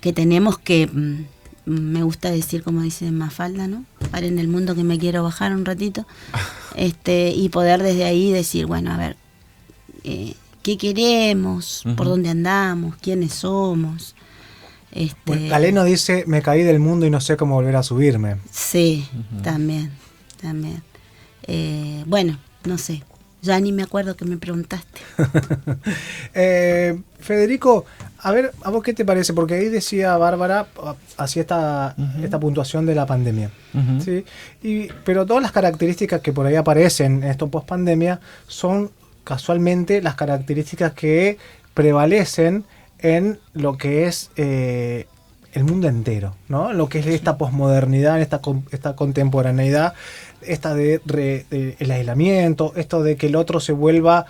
que 0.00 0.12
tenemos 0.12 0.56
que, 0.56 0.86
mm, 0.86 1.24
me 1.64 2.04
gusta 2.04 2.30
decir 2.30 2.62
como 2.62 2.82
dice 2.82 3.10
Mafalda, 3.10 3.66
¿no? 3.66 3.84
Paren 4.12 4.38
el 4.38 4.46
mundo 4.46 4.76
que 4.76 4.84
me 4.84 5.00
quiero 5.00 5.24
bajar 5.24 5.52
un 5.56 5.64
ratito. 5.64 6.06
Este, 6.76 7.30
y 7.30 7.48
poder 7.48 7.82
desde 7.82 8.04
ahí 8.04 8.30
decir, 8.30 8.66
bueno, 8.66 8.92
a 8.92 8.96
ver, 8.96 9.16
eh, 10.04 10.34
qué 10.76 10.76
queremos, 10.76 11.82
por 11.96 12.06
dónde 12.06 12.28
andamos, 12.28 12.96
quiénes 12.96 13.32
somos. 13.32 14.14
Este, 14.92 15.16
Bueno, 15.24 15.48
Galeno 15.48 15.84
dice, 15.84 16.24
me 16.26 16.42
caí 16.42 16.62
del 16.62 16.78
mundo 16.78 17.06
y 17.06 17.10
no 17.10 17.20
sé 17.20 17.36
cómo 17.36 17.54
volver 17.54 17.76
a 17.76 17.82
subirme. 17.82 18.36
Sí, 18.50 19.08
también, 19.42 19.92
también. 20.40 20.82
Eh, 21.44 22.02
bueno, 22.06 22.38
no 22.64 22.76
sé, 22.76 23.02
ya 23.40 23.58
ni 23.60 23.72
me 23.72 23.82
acuerdo 23.82 24.16
que 24.16 24.24
me 24.24 24.36
preguntaste. 24.36 25.00
Eh, 26.34 27.00
Federico, 27.18 27.84
a 28.20 28.30
ver, 28.30 28.52
¿a 28.62 28.70
vos 28.70 28.82
qué 28.82 28.92
te 28.92 29.04
parece? 29.04 29.32
Porque 29.32 29.54
ahí 29.54 29.68
decía 29.68 30.16
Bárbara, 30.16 30.68
hacía 31.16 31.42
esta, 31.42 31.96
esta 32.22 32.38
puntuación 32.38 32.86
de 32.86 32.94
la 32.94 33.06
pandemia. 33.06 33.50
¿sí? 34.04 34.24
Y, 34.62 34.88
pero 35.04 35.26
todas 35.26 35.42
las 35.42 35.50
características 35.50 36.20
que 36.20 36.32
por 36.32 36.46
ahí 36.46 36.54
aparecen 36.54 37.24
en 37.24 37.30
esto 37.30 37.48
post 37.48 37.66
pandemia 37.66 38.20
son 38.46 38.90
casualmente 39.32 40.00
las 40.02 40.14
características 40.14 40.92
que 40.94 41.36
prevalecen 41.74 42.64
en 42.98 43.38
lo 43.52 43.76
que 43.76 44.06
es 44.06 44.30
eh, 44.36 45.06
el 45.52 45.64
mundo 45.64 45.86
entero, 45.88 46.34
¿no? 46.48 46.72
Lo 46.72 46.88
que 46.88 46.98
es 47.00 47.06
esta 47.06 47.36
posmodernidad, 47.36 48.20
esta, 48.20 48.40
esta 48.72 48.96
contemporaneidad, 48.96 49.92
esta 50.40 50.74
de, 50.74 51.00
re- 51.06 51.44
de 51.50 51.76
el 51.78 51.90
aislamiento, 51.90 52.72
esto 52.76 53.02
de 53.02 53.16
que 53.16 53.26
el 53.26 53.36
otro 53.36 53.60
se 53.60 53.72
vuelva 53.72 54.24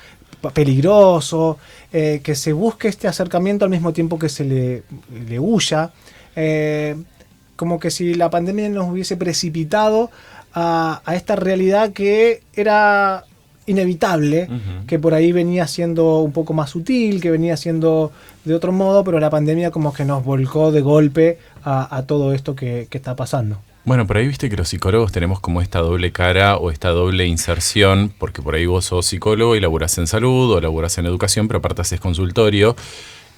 peligroso, 0.52 1.58
eh, 1.92 2.20
que 2.22 2.34
se 2.34 2.52
busque 2.52 2.88
este 2.88 3.08
acercamiento 3.08 3.64
al 3.64 3.70
mismo 3.70 3.92
tiempo 3.92 4.18
que 4.18 4.28
se 4.28 4.44
le, 4.44 4.82
le 5.28 5.38
huya. 5.38 5.90
eh, 6.36 6.96
como 7.56 7.78
que 7.80 7.90
si 7.90 8.14
la 8.14 8.30
pandemia 8.30 8.68
nos 8.68 8.88
hubiese 8.90 9.16
precipitado 9.16 10.10
a, 10.54 11.02
a 11.04 11.16
esta 11.16 11.34
realidad 11.34 11.92
que 11.92 12.42
era 12.54 13.24
inevitable, 13.68 14.48
que 14.86 14.98
por 14.98 15.14
ahí 15.14 15.30
venía 15.32 15.66
siendo 15.66 16.18
un 16.18 16.32
poco 16.32 16.52
más 16.52 16.70
sutil, 16.70 17.20
que 17.20 17.30
venía 17.30 17.56
siendo 17.56 18.10
de 18.44 18.54
otro 18.54 18.72
modo, 18.72 19.04
pero 19.04 19.20
la 19.20 19.30
pandemia 19.30 19.70
como 19.70 19.92
que 19.92 20.04
nos 20.04 20.24
volcó 20.24 20.72
de 20.72 20.80
golpe 20.80 21.38
a, 21.62 21.96
a 21.96 22.02
todo 22.02 22.32
esto 22.32 22.56
que, 22.56 22.88
que 22.90 22.98
está 22.98 23.14
pasando. 23.14 23.58
Bueno, 23.84 24.06
por 24.06 24.18
ahí 24.18 24.26
viste 24.26 24.50
que 24.50 24.56
los 24.56 24.68
psicólogos 24.68 25.12
tenemos 25.12 25.40
como 25.40 25.62
esta 25.62 25.78
doble 25.78 26.12
cara 26.12 26.58
o 26.58 26.70
esta 26.70 26.90
doble 26.90 27.26
inserción, 27.26 28.12
porque 28.18 28.42
por 28.42 28.54
ahí 28.54 28.66
vos 28.66 28.84
sos 28.84 29.06
psicólogo 29.06 29.56
y 29.56 29.60
laburás 29.60 29.96
en 29.96 30.06
salud 30.06 30.54
o 30.54 30.60
laburás 30.60 30.98
en 30.98 31.06
educación, 31.06 31.48
pero 31.48 31.60
aparte 31.60 31.80
haces 31.80 31.98
consultorio. 31.98 32.76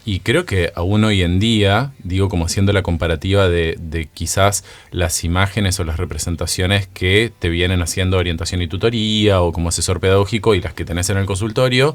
Y 0.05 0.21
creo 0.21 0.47
que 0.47 0.73
aún 0.75 1.05
hoy 1.05 1.23
en 1.23 1.39
día, 1.39 1.93
digo 2.03 2.29
como 2.29 2.47
haciendo 2.47 2.73
la 2.73 2.83
comparativa 2.83 3.49
de, 3.49 3.77
de 3.79 4.07
quizás 4.07 4.65
las 4.91 5.25
imágenes 5.25 5.79
o 5.79 5.85
las 5.85 5.99
representaciones 5.99 6.87
que 6.87 7.33
te 7.39 7.49
vienen 7.49 7.83
haciendo 7.83 8.17
orientación 8.17 8.63
y 8.63 8.69
tutoría 8.69 9.43
o 9.43 9.53
como 9.53 9.69
asesor 9.69 10.01
pedagógico 10.01 10.55
y 10.55 10.61
las 10.61 10.75
que 10.75 10.85
tenés 10.85 11.11
en 11.11 11.19
el 11.19 11.27
consultorio, 11.27 11.95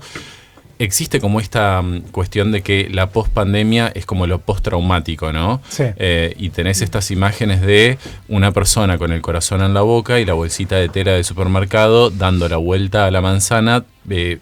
existe 0.79 1.19
como 1.19 1.39
esta 1.39 1.81
mm, 1.81 2.01
cuestión 2.11 2.51
de 2.51 2.61
que 2.61 2.89
la 2.91 3.09
post-pandemia 3.09 3.91
es 3.95 4.05
como 4.05 4.27
lo 4.27 4.39
post-traumático, 4.39 5.31
¿no? 5.31 5.61
Sí. 5.69 5.83
Eh, 5.97 6.33
y 6.37 6.49
tenés 6.49 6.81
estas 6.81 7.11
imágenes 7.11 7.61
de 7.61 7.97
una 8.27 8.51
persona 8.51 8.97
con 8.97 9.11
el 9.11 9.21
corazón 9.21 9.61
en 9.61 9.73
la 9.73 9.81
boca 9.81 10.19
y 10.19 10.25
la 10.25 10.33
bolsita 10.33 10.75
de 10.75 10.89
tela 10.89 11.13
del 11.13 11.23
supermercado 11.23 12.09
dando 12.09 12.49
la 12.49 12.57
vuelta 12.57 13.05
a 13.05 13.11
la 13.11 13.21
manzana, 13.21 13.85
eh, 14.09 14.39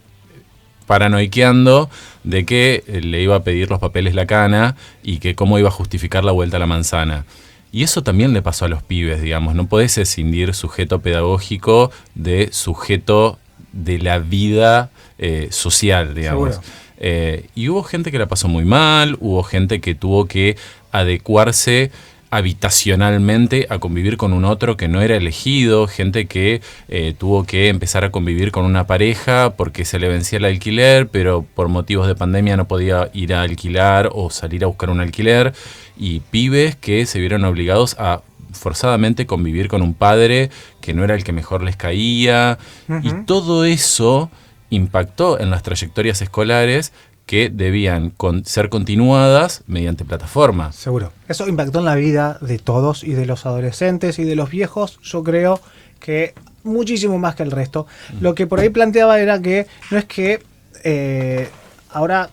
paranoiqueando 0.83 1.89
de 2.23 2.45
que 2.45 2.83
eh, 2.87 3.01
le 3.01 3.21
iba 3.21 3.35
a 3.35 3.43
pedir 3.43 3.69
los 3.69 3.79
papeles 3.79 4.15
la 4.15 4.25
cana 4.25 4.75
y 5.03 5.19
que 5.19 5.35
cómo 5.35 5.59
iba 5.59 5.69
a 5.69 5.71
justificar 5.71 6.23
la 6.23 6.31
vuelta 6.31 6.57
a 6.57 6.59
la 6.59 6.67
manzana. 6.67 7.25
Y 7.71 7.83
eso 7.83 8.03
también 8.03 8.33
le 8.33 8.41
pasó 8.43 8.65
a 8.65 8.67
los 8.67 8.83
pibes, 8.83 9.21
digamos. 9.21 9.55
No 9.55 9.67
podés 9.67 9.97
escindir 9.97 10.53
sujeto 10.53 10.99
pedagógico 10.99 11.91
de 12.13 12.49
sujeto 12.51 13.39
de 13.71 13.97
la 13.97 14.19
vida 14.19 14.91
eh, 15.17 15.47
social, 15.49 16.13
digamos. 16.13 16.59
Eh, 16.97 17.47
y 17.55 17.69
hubo 17.69 17.83
gente 17.83 18.11
que 18.11 18.19
la 18.19 18.27
pasó 18.27 18.47
muy 18.47 18.63
mal, 18.63 19.17
hubo 19.19 19.41
gente 19.43 19.81
que 19.81 19.95
tuvo 19.95 20.27
que 20.27 20.55
adecuarse 20.91 21.91
habitacionalmente 22.33 23.67
a 23.69 23.77
convivir 23.77 24.17
con 24.17 24.33
un 24.33 24.43
otro 24.43 24.75
que 24.75 24.87
no 24.87 25.01
era 25.01 25.15
elegido, 25.15 25.85
gente 25.85 26.25
que 26.25 26.61
eh, 26.87 27.13
tuvo 27.15 27.43
que 27.43 27.67
empezar 27.67 28.05
a 28.05 28.09
convivir 28.09 28.51
con 28.51 28.65
una 28.65 28.87
pareja 28.87 29.53
porque 29.55 29.85
se 29.85 29.99
le 29.99 30.09
vencía 30.09 30.39
el 30.39 30.45
alquiler, 30.45 31.07
pero 31.09 31.45
por 31.53 31.67
motivos 31.67 32.07
de 32.07 32.15
pandemia 32.15 32.57
no 32.57 32.67
podía 32.67 33.11
ir 33.13 33.35
a 33.35 33.43
alquilar 33.43 34.09
o 34.13 34.31
salir 34.31 34.63
a 34.63 34.67
buscar 34.67 34.89
un 34.89 34.99
alquiler, 34.99 35.53
y 35.95 36.21
pibes 36.21 36.75
que 36.75 37.05
se 37.05 37.19
vieron 37.19 37.45
obligados 37.45 37.95
a 37.99 38.21
forzadamente 38.51 39.27
convivir 39.27 39.67
con 39.67 39.83
un 39.83 39.93
padre 39.93 40.49
que 40.81 40.95
no 40.95 41.03
era 41.03 41.13
el 41.13 41.23
que 41.23 41.33
mejor 41.33 41.61
les 41.61 41.75
caía, 41.75 42.57
y 43.03 43.11
todo 43.25 43.63
eso 43.63 44.31
impactó 44.71 45.39
en 45.39 45.51
las 45.51 45.61
trayectorias 45.61 46.19
escolares 46.23 46.93
que 47.25 47.49
debían 47.49 48.09
con- 48.09 48.45
ser 48.45 48.69
continuadas 48.69 49.63
mediante 49.67 50.03
plataformas. 50.05 50.75
Seguro. 50.75 51.11
Eso 51.27 51.47
impactó 51.47 51.79
en 51.79 51.85
la 51.85 51.95
vida 51.95 52.37
de 52.41 52.59
todos 52.59 53.03
y 53.03 53.13
de 53.13 53.25
los 53.25 53.45
adolescentes 53.45 54.19
y 54.19 54.23
de 54.23 54.35
los 54.35 54.49
viejos, 54.49 54.99
yo 55.03 55.23
creo 55.23 55.59
que 55.99 56.33
muchísimo 56.63 57.17
más 57.19 57.35
que 57.35 57.43
el 57.43 57.51
resto. 57.51 57.87
Lo 58.21 58.35
que 58.35 58.45
por 58.47 58.59
ahí 58.59 58.69
planteaba 58.69 59.19
era 59.19 59.41
que 59.41 59.67
no 59.91 59.97
es 59.97 60.05
que 60.05 60.41
eh, 60.83 61.47
ahora 61.91 62.29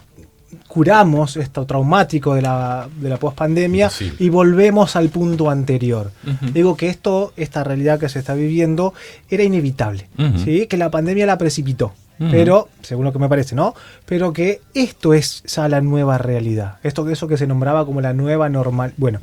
curamos 0.66 1.36
esto 1.36 1.64
traumático 1.66 2.34
de 2.34 2.42
la, 2.42 2.88
de 3.00 3.08
la 3.08 3.16
pospandemia 3.18 3.88
y 4.18 4.28
volvemos 4.28 4.96
al 4.96 5.08
punto 5.08 5.50
anterior. 5.50 6.10
Digo 6.52 6.76
que 6.76 6.88
esto, 6.88 7.32
esta 7.36 7.62
realidad 7.64 7.98
que 8.00 8.08
se 8.08 8.18
está 8.18 8.34
viviendo, 8.34 8.92
era 9.28 9.42
inevitable. 9.44 10.08
¿sí? 10.44 10.66
Que 10.66 10.76
la 10.76 10.90
pandemia 10.90 11.26
la 11.26 11.38
precipitó. 11.38 11.92
Pero, 12.30 12.68
según 12.82 13.06
lo 13.06 13.12
que 13.14 13.18
me 13.18 13.30
parece, 13.30 13.54
¿no? 13.54 13.74
Pero 14.04 14.32
que 14.34 14.60
esto 14.74 15.14
es 15.14 15.42
ya 15.44 15.68
la 15.68 15.80
nueva 15.80 16.18
realidad. 16.18 16.76
Esto, 16.82 17.08
eso 17.08 17.26
que 17.26 17.38
se 17.38 17.46
nombraba 17.46 17.86
como 17.86 18.02
la 18.02 18.12
nueva 18.12 18.50
normal. 18.50 18.92
Bueno, 18.98 19.20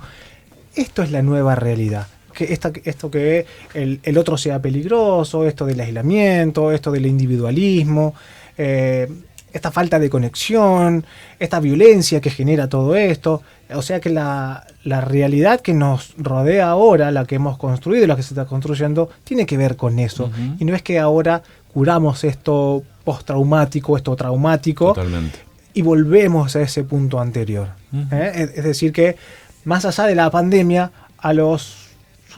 esto 0.76 1.04
es 1.04 1.12
la 1.12 1.22
nueva 1.22 1.54
realidad. 1.54 2.08
Que 2.34 2.52
esta, 2.54 2.72
esto 2.86 3.12
que 3.12 3.46
el, 3.76 4.00
el 4.02 4.18
otro 4.18 4.36
sea 4.36 4.60
peligroso, 4.60 5.46
esto 5.46 5.66
del 5.66 5.80
aislamiento, 5.80 6.72
esto 6.72 6.92
del 6.92 7.06
individualismo, 7.06 8.16
eh, 8.58 9.08
esta 9.54 9.72
falta 9.72 10.00
de 10.00 10.10
conexión, 10.10 11.06
esta 11.40 11.60
violencia 11.60 12.22
que 12.22 12.30
genera 12.30 12.68
todo 12.68 12.96
esto. 12.96 13.42
O 13.74 13.82
sea 13.82 14.00
que 14.00 14.10
la, 14.10 14.66
la 14.84 15.02
realidad 15.02 15.62
que 15.62 15.74
nos 15.74 16.14
rodea 16.18 16.70
ahora, 16.70 17.12
la 17.12 17.26
que 17.26 17.36
hemos 17.36 17.58
construido 17.58 18.06
y 18.06 18.08
la 18.08 18.16
que 18.16 18.24
se 18.24 18.34
está 18.34 18.46
construyendo, 18.46 19.10
tiene 19.24 19.46
que 19.46 19.58
ver 19.58 19.76
con 19.76 20.00
eso. 20.00 20.32
Y 20.60 20.66
no 20.66 20.76
es 20.76 20.82
que 20.82 21.00
ahora 21.00 21.44
curamos 21.74 22.24
esto 22.24 22.84
postraumático, 23.04 23.96
esto 23.98 24.16
traumático, 24.16 24.94
Totalmente. 24.94 25.40
y 25.74 25.82
volvemos 25.82 26.56
a 26.56 26.62
ese 26.62 26.84
punto 26.84 27.20
anterior. 27.20 27.70
¿eh? 28.12 28.52
Es, 28.56 28.64
decir, 28.64 28.92
que 28.92 29.16
más 29.64 29.86
allá 29.86 30.06
de 30.06 30.16
la 30.16 30.30
pandemia, 30.30 30.92
a 31.18 31.34
los 31.34 31.88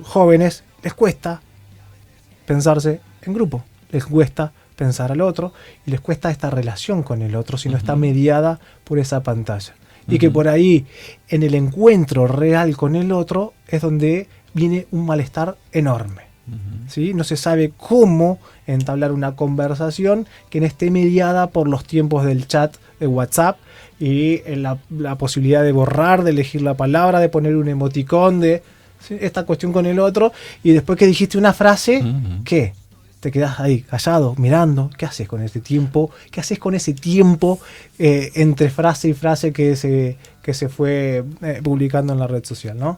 jóvenes 0.04 0.64
les 0.84 0.94
cuesta 0.94 1.42
pensarse 2.46 3.02
en 3.22 3.34
grupo, 3.34 3.64
les 3.92 4.06
cuesta 4.06 4.52
pensar 4.76 5.12
al 5.12 5.22
otro 5.22 5.54
y 5.86 5.92
les 5.92 6.00
cuesta 6.00 6.32
esta 6.32 6.50
relación 6.50 7.04
con 7.04 7.22
el 7.22 7.36
otro 7.36 7.58
si 7.58 7.68
no 7.68 7.78
está 7.78 7.96
mediada 7.96 8.60
por 8.84 9.00
esa 9.00 9.22
pantalla. 9.24 9.76
Y 10.08 10.18
que 10.18 10.32
por 10.32 10.48
ahí, 10.48 10.88
en 11.28 11.44
el 11.44 11.54
encuentro 11.54 12.26
real 12.26 12.76
con 12.76 12.96
el 12.96 13.12
otro, 13.12 13.54
es 13.68 13.82
donde 13.82 14.28
viene 14.54 14.88
un 14.90 15.06
malestar 15.06 15.58
enorme. 15.72 16.29
¿Sí? 16.88 17.14
No 17.14 17.24
se 17.24 17.38
sabe 17.38 17.72
cómo 17.78 18.40
entablar 18.68 19.12
una 19.12 19.36
conversación 19.36 20.28
que 20.50 20.60
no 20.60 20.66
esté 20.66 20.92
mediada 20.92 21.48
por 21.48 21.68
los 21.68 21.84
tiempos 21.86 22.26
del 22.26 22.48
chat 22.48 22.76
de 23.00 23.08
WhatsApp 23.08 23.58
y 24.00 24.42
en 24.46 24.64
la, 24.64 24.78
la 24.90 25.16
posibilidad 25.16 25.64
de 25.64 25.72
borrar, 25.72 26.24
de 26.24 26.32
elegir 26.32 26.62
la 26.62 26.76
palabra, 26.76 27.20
de 27.20 27.30
poner 27.30 27.56
un 27.56 27.68
emoticón, 27.68 28.40
de 28.40 28.64
¿sí? 29.00 29.18
esta 29.20 29.46
cuestión 29.46 29.74
con 29.74 29.86
el 29.86 30.00
otro. 30.00 30.32
Y 30.64 30.72
después 30.72 30.98
que 30.98 31.06
dijiste 31.08 31.38
una 31.38 31.54
frase. 31.54 32.04
¿qué? 32.46 32.74
Te 33.20 33.32
quedas 33.32 33.60
ahí 33.60 33.82
callado, 33.82 34.34
mirando. 34.38 34.90
¿Qué 34.98 35.06
haces 35.06 35.28
con 35.28 35.42
ese 35.42 35.60
tiempo? 35.60 36.12
¿Qué 36.32 36.40
haces 36.40 36.58
con 36.58 36.74
ese 36.74 36.94
tiempo 36.94 37.60
eh, 37.98 38.32
entre 38.36 38.70
frase 38.70 39.10
y 39.10 39.14
frase 39.14 39.52
que 39.52 39.76
se, 39.76 40.18
que 40.42 40.54
se 40.54 40.70
fue 40.70 41.26
eh, 41.42 41.60
publicando 41.62 42.14
en 42.14 42.20
la 42.20 42.28
red 42.28 42.46
social, 42.46 42.78
¿no? 42.78 42.98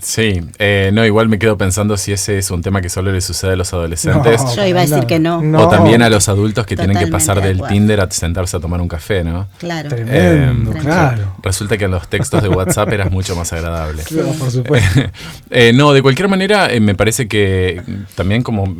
Sí, 0.00 0.40
eh, 0.58 0.90
no, 0.92 1.04
igual 1.06 1.28
me 1.28 1.38
quedo 1.38 1.56
pensando 1.56 1.96
si 1.96 2.12
ese 2.12 2.38
es 2.38 2.50
un 2.50 2.60
tema 2.62 2.80
que 2.82 2.88
solo 2.88 3.12
le 3.12 3.20
sucede 3.20 3.52
a 3.52 3.56
los 3.56 3.72
adolescentes. 3.72 4.42
No, 4.42 4.54
Yo 4.54 4.66
iba 4.66 4.80
a 4.80 4.86
decir 4.86 5.06
que 5.06 5.18
no. 5.18 5.40
no. 5.40 5.66
O 5.66 5.68
también 5.68 6.02
a 6.02 6.10
los 6.10 6.28
adultos 6.28 6.66
que 6.66 6.76
tienen 6.76 6.98
que 6.98 7.06
pasar 7.06 7.40
de 7.40 7.48
del 7.48 7.56
acuerdo. 7.56 7.72
Tinder 7.74 8.00
a 8.00 8.10
sentarse 8.10 8.56
a 8.56 8.60
tomar 8.60 8.80
un 8.80 8.88
café, 8.88 9.24
¿no? 9.24 9.48
Claro. 9.58 9.88
Tremendo, 9.88 10.72
Eh, 10.72 10.78
claro. 10.80 11.34
Resulta 11.42 11.78
que 11.78 11.86
en 11.86 11.92
los 11.92 12.08
textos 12.08 12.42
de 12.42 12.48
WhatsApp 12.48 12.92
eras 12.92 13.10
mucho 13.10 13.34
más 13.36 13.52
agradable. 13.52 14.02
Claro, 14.04 14.32
por 14.38 14.50
supuesto. 14.50 15.00
Eh, 15.50 15.72
no, 15.74 15.92
de 15.92 16.02
cualquier 16.02 16.28
manera, 16.28 16.72
eh, 16.72 16.80
me 16.80 16.94
parece 16.94 17.28
que 17.28 17.80
también 18.14 18.42
como 18.42 18.76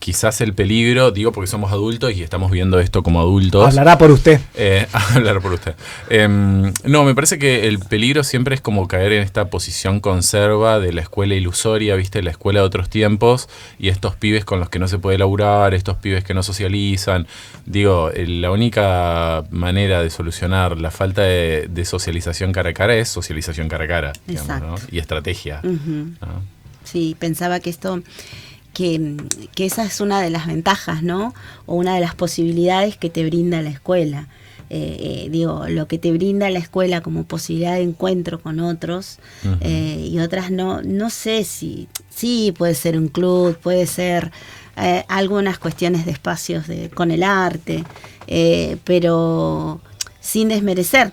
quizás 0.00 0.40
el 0.40 0.54
peligro, 0.54 1.10
digo 1.10 1.30
porque 1.30 1.46
somos 1.46 1.70
adultos 1.70 2.14
y 2.16 2.22
estamos 2.22 2.50
viendo 2.50 2.80
esto 2.80 3.02
como 3.02 3.20
adultos. 3.20 3.68
Hablará 3.68 3.98
por 3.98 4.10
usted. 4.10 4.40
Eh, 4.54 4.86
hablar 5.14 5.40
por 5.40 5.52
usted. 5.52 5.74
Em, 6.08 6.72
no, 6.84 7.04
me 7.04 7.14
parece 7.14 7.38
que 7.38 7.68
el 7.68 7.78
peligro 7.78 8.24
siempre 8.24 8.54
es 8.54 8.62
como 8.62 8.88
caer 8.88 9.12
en 9.12 9.22
esta 9.22 9.50
posición 9.50 10.00
conserva 10.00 10.80
de 10.80 10.94
la 10.94 11.02
escuela 11.02 11.34
ilusoria, 11.34 11.94
¿viste? 11.96 12.22
La 12.22 12.30
escuela 12.30 12.60
de 12.60 12.66
otros 12.66 12.88
tiempos 12.88 13.48
y 13.78 13.88
estos 13.88 14.16
pibes 14.16 14.46
con 14.46 14.58
los 14.58 14.70
que 14.70 14.78
no 14.78 14.88
se 14.88 14.98
puede 14.98 15.18
laburar, 15.18 15.74
estos 15.74 15.98
pibes 15.98 16.24
que 16.24 16.32
no 16.32 16.42
socializan. 16.42 17.26
Digo, 17.66 18.10
la 18.16 18.50
única 18.50 19.44
manera 19.50 20.02
de 20.02 20.08
solucionar 20.08 20.80
la 20.80 20.90
falta 20.90 21.22
de, 21.22 21.84
socialización 21.84 22.52
cara 22.52 22.70
a 22.70 22.74
cara 22.74 22.94
es 22.96 23.08
socialización 23.08 23.68
cara 23.68 23.84
a 23.84 23.88
cara 23.88 24.12
digamos, 24.26 24.82
y 24.90 24.98
estrategia. 24.98 25.60
Sí, 26.84 27.16
pensaba 27.18 27.60
que 27.60 27.70
esto 27.70 28.02
que, 28.72 29.16
esa 29.56 29.84
es 29.84 30.00
una 30.00 30.20
de 30.20 30.30
las 30.30 30.46
ventajas, 30.46 31.02
¿no? 31.02 31.34
O 31.66 31.74
una 31.74 31.94
de 31.94 32.00
las 32.00 32.14
posibilidades 32.14 32.96
que 32.96 33.10
te 33.10 33.24
brinda 33.24 33.62
la 33.62 33.70
escuela. 33.70 34.28
Eh, 34.72 35.24
eh, 35.24 35.28
digo, 35.30 35.66
lo 35.68 35.88
que 35.88 35.98
te 35.98 36.12
brinda 36.12 36.48
la 36.48 36.60
escuela 36.60 37.00
como 37.00 37.24
posibilidad 37.24 37.74
de 37.74 37.82
encuentro 37.82 38.40
con 38.40 38.60
otros 38.60 39.18
eh, 39.62 40.08
y 40.08 40.20
otras 40.20 40.52
no, 40.52 40.80
no 40.82 41.10
sé 41.10 41.42
si, 41.42 41.88
sí, 42.08 42.54
puede 42.56 42.76
ser 42.76 42.96
un 42.96 43.08
club, 43.08 43.58
puede 43.58 43.86
ser 43.86 44.30
algunas 45.08 45.58
cuestiones 45.58 46.06
de 46.06 46.12
espacios 46.12 46.66
de, 46.68 46.88
con 46.88 47.10
el 47.10 47.22
arte, 47.24 47.84
pero 48.84 49.80
sin 50.20 50.48
desmerecer, 50.48 51.12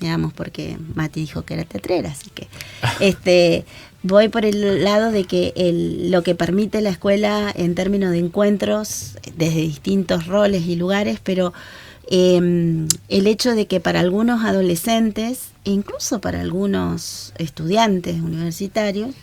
digamos, 0.00 0.32
porque 0.32 0.76
Mati 0.94 1.20
dijo 1.20 1.42
que 1.42 1.54
era 1.54 1.64
teatrera, 1.64 2.10
así 2.10 2.30
que, 2.30 2.48
este, 3.00 3.64
voy 4.02 4.28
por 4.28 4.44
el 4.44 4.84
lado 4.84 5.10
de 5.10 5.24
que 5.24 5.52
el, 5.56 6.10
lo 6.10 6.22
que 6.22 6.34
permite 6.34 6.80
la 6.80 6.90
escuela 6.90 7.52
en 7.54 7.74
términos 7.74 8.12
de 8.12 8.18
encuentros 8.18 9.18
desde 9.36 9.60
distintos 9.60 10.26
roles 10.26 10.66
y 10.66 10.76
lugares, 10.76 11.20
pero 11.22 11.52
em, 12.08 12.88
el 13.08 13.26
hecho 13.26 13.54
de 13.54 13.66
que 13.66 13.80
para 13.80 14.00
algunos 14.00 14.44
adolescentes 14.44 15.50
e 15.64 15.70
incluso 15.70 16.20
para 16.20 16.40
algunos 16.40 17.32
estudiantes 17.36 18.20
universitarios, 18.20 19.14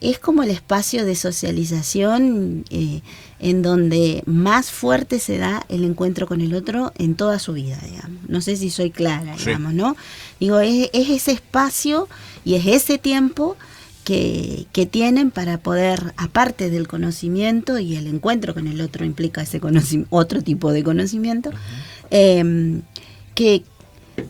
es 0.00 0.18
como 0.18 0.42
el 0.42 0.50
espacio 0.50 1.04
de 1.04 1.14
socialización 1.14 2.64
eh, 2.70 3.02
en 3.38 3.62
donde 3.62 4.22
más 4.24 4.70
fuerte 4.70 5.18
se 5.18 5.36
da 5.36 5.64
el 5.68 5.84
encuentro 5.84 6.26
con 6.26 6.40
el 6.40 6.54
otro 6.54 6.92
en 6.96 7.14
toda 7.14 7.38
su 7.38 7.52
vida, 7.52 7.78
digamos. 7.84 8.18
No 8.26 8.40
sé 8.40 8.56
si 8.56 8.70
soy 8.70 8.90
clara, 8.90 9.36
digamos, 9.36 9.74
¿no? 9.74 9.96
Digo, 10.40 10.58
es, 10.60 10.88
es 10.94 11.10
ese 11.10 11.32
espacio 11.32 12.08
y 12.44 12.54
es 12.54 12.66
ese 12.66 12.96
tiempo 12.96 13.58
que, 14.04 14.88
tienen 14.90 15.30
para 15.30 15.58
poder, 15.58 16.14
aparte 16.16 16.70
del 16.70 16.88
conocimiento 16.88 17.78
y 17.78 17.96
el 17.96 18.06
encuentro 18.06 18.54
con 18.54 18.66
el 18.66 18.80
otro 18.80 19.04
implica 19.04 19.42
ese 19.42 19.60
otro 20.10 20.42
tipo 20.42 20.72
de 20.72 20.82
conocimiento, 20.82 21.50
em, 22.10 22.82
que, 23.34 23.62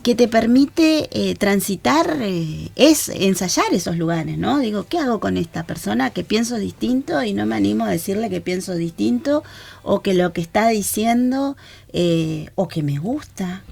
que 0.03 0.15
te 0.15 0.27
permite 0.27 1.09
eh, 1.11 1.35
transitar, 1.35 2.17
eh, 2.21 2.69
es 2.75 3.09
ensayar 3.09 3.65
esos 3.71 3.97
lugares, 3.97 4.37
¿no? 4.37 4.59
Digo, 4.59 4.85
¿qué 4.87 4.99
hago 4.99 5.19
con 5.19 5.37
esta 5.37 5.63
persona 5.63 6.11
que 6.11 6.23
pienso 6.23 6.57
distinto 6.57 7.21
y 7.23 7.33
no 7.33 7.45
me 7.45 7.55
animo 7.55 7.85
a 7.85 7.89
decirle 7.89 8.29
que 8.29 8.41
pienso 8.41 8.75
distinto 8.75 9.43
o 9.83 10.01
que 10.01 10.13
lo 10.13 10.33
que 10.33 10.41
está 10.41 10.69
diciendo 10.69 11.57
eh, 11.93 12.49
o 12.55 12.67
que 12.67 12.83
me 12.83 12.99
gusta? 12.99 13.63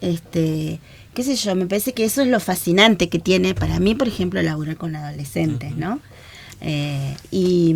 Este 0.00 0.80
qué 1.14 1.22
sé 1.22 1.36
yo, 1.36 1.54
me 1.54 1.66
parece 1.66 1.92
que 1.92 2.04
eso 2.04 2.22
es 2.22 2.28
lo 2.28 2.40
fascinante 2.40 3.08
que 3.08 3.18
tiene 3.18 3.54
para 3.54 3.78
mí, 3.80 3.94
por 3.94 4.08
ejemplo, 4.08 4.40
laburar 4.42 4.76
con 4.76 4.96
adolescentes, 4.96 5.76
¿no? 5.76 6.00
Eh, 6.60 7.16
y, 7.30 7.74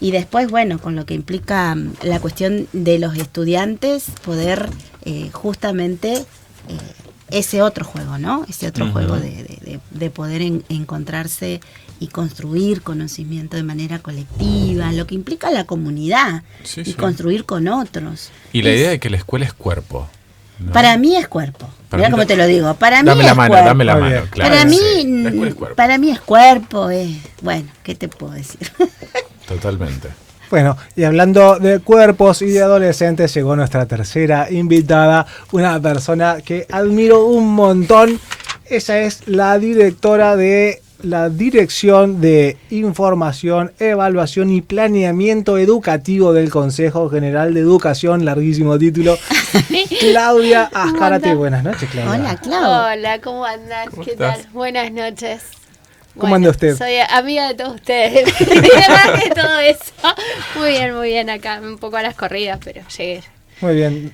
y, 0.00 0.10
después, 0.10 0.50
bueno, 0.50 0.80
con 0.80 0.96
lo 0.96 1.06
que 1.06 1.14
implica 1.14 1.74
mm, 1.74 1.92
la 2.02 2.20
cuestión 2.20 2.66
de 2.72 2.98
los 2.98 3.16
estudiantes, 3.16 4.06
poder 4.24 4.68
eh, 5.04 5.30
justamente 5.32 6.12
eh, 6.14 6.24
ese 7.30 7.62
otro 7.62 7.84
juego, 7.84 8.18
¿no? 8.18 8.44
Ese 8.48 8.66
otro 8.66 8.90
juego 8.90 9.16
de, 9.16 9.80
de, 9.90 10.10
poder 10.10 10.42
encontrarse 10.68 11.60
y 12.00 12.08
construir 12.08 12.82
conocimiento 12.82 13.56
de 13.56 13.62
manera 13.62 14.00
colectiva, 14.00 14.90
lo 14.92 15.06
que 15.06 15.14
implica 15.14 15.50
la 15.50 15.64
comunidad 15.64 16.42
y 16.76 16.94
construir 16.94 17.44
con 17.44 17.68
otros. 17.68 18.30
Y 18.52 18.62
la 18.62 18.74
idea 18.74 18.90
de 18.90 18.98
que 18.98 19.10
la 19.10 19.16
escuela 19.16 19.44
es 19.44 19.52
cuerpo. 19.52 20.08
Para 20.72 20.96
mí 20.96 21.16
es 21.16 21.28
cuerpo. 21.28 21.68
Mira 21.92 22.10
cómo 22.10 22.26
te 22.26 22.36
lo 22.36 22.46
digo. 22.46 22.74
Para 22.74 23.02
mí 23.02 23.10
es 23.10 23.16
la 23.16 23.34
mano, 23.34 23.48
cuerpo. 23.50 23.66
dame 23.66 23.84
la 23.84 23.96
mano. 23.96 24.22
Claro, 24.30 24.54
para, 24.54 24.64
mí, 24.64 24.78
es 24.78 25.54
cuerpo. 25.54 25.76
para 25.76 25.98
mí 25.98 26.10
es 26.10 26.20
cuerpo. 26.20 26.90
Es, 26.90 27.10
bueno, 27.42 27.68
¿qué 27.82 27.94
te 27.94 28.08
puedo 28.08 28.32
decir? 28.32 28.70
Totalmente. 29.48 30.08
Bueno, 30.50 30.76
y 30.96 31.04
hablando 31.04 31.58
de 31.58 31.78
cuerpos 31.78 32.42
y 32.42 32.46
de 32.46 32.62
adolescentes, 32.62 33.32
llegó 33.34 33.54
nuestra 33.54 33.86
tercera 33.86 34.50
invitada, 34.50 35.26
una 35.52 35.80
persona 35.80 36.38
que 36.44 36.66
admiro 36.70 37.26
un 37.26 37.54
montón. 37.54 38.20
Ella 38.66 38.98
es 39.00 39.26
la 39.28 39.58
directora 39.58 40.36
de 40.36 40.82
la 41.02 41.28
Dirección 41.28 42.20
de 42.20 42.56
Información, 42.70 43.72
Evaluación 43.78 44.50
y 44.50 44.62
Planeamiento 44.62 45.58
Educativo 45.58 46.32
del 46.32 46.50
Consejo 46.50 47.08
General 47.08 47.54
de 47.54 47.60
Educación, 47.60 48.24
larguísimo 48.24 48.78
título. 48.78 49.18
Claudia 50.00 50.70
Ascarate, 50.72 51.34
buenas 51.34 51.64
noches, 51.64 51.88
Claudia. 51.90 52.12
Hola, 52.12 52.36
Claudia. 52.36 52.92
Hola, 52.92 53.20
¿cómo 53.20 53.44
andan? 53.44 53.88
¿Qué 54.04 54.16
tal? 54.16 54.46
Buenas 54.52 54.92
noches. 54.92 55.42
¿Cómo 56.18 56.34
anda 56.34 56.50
usted? 56.50 56.76
Soy 56.76 56.96
amiga 57.08 57.48
de 57.48 57.54
todos 57.54 57.76
ustedes. 57.76 58.26
de 58.38 59.32
todo 59.34 59.58
eso. 59.60 59.92
Muy 60.56 60.70
bien, 60.70 60.94
muy 60.94 61.08
bien 61.08 61.30
acá. 61.30 61.60
Un 61.62 61.78
poco 61.78 61.96
a 61.96 62.02
las 62.02 62.14
corridas, 62.14 62.58
pero 62.62 62.82
llegué. 62.96 63.22
Muy 63.60 63.74
bien. 63.74 64.12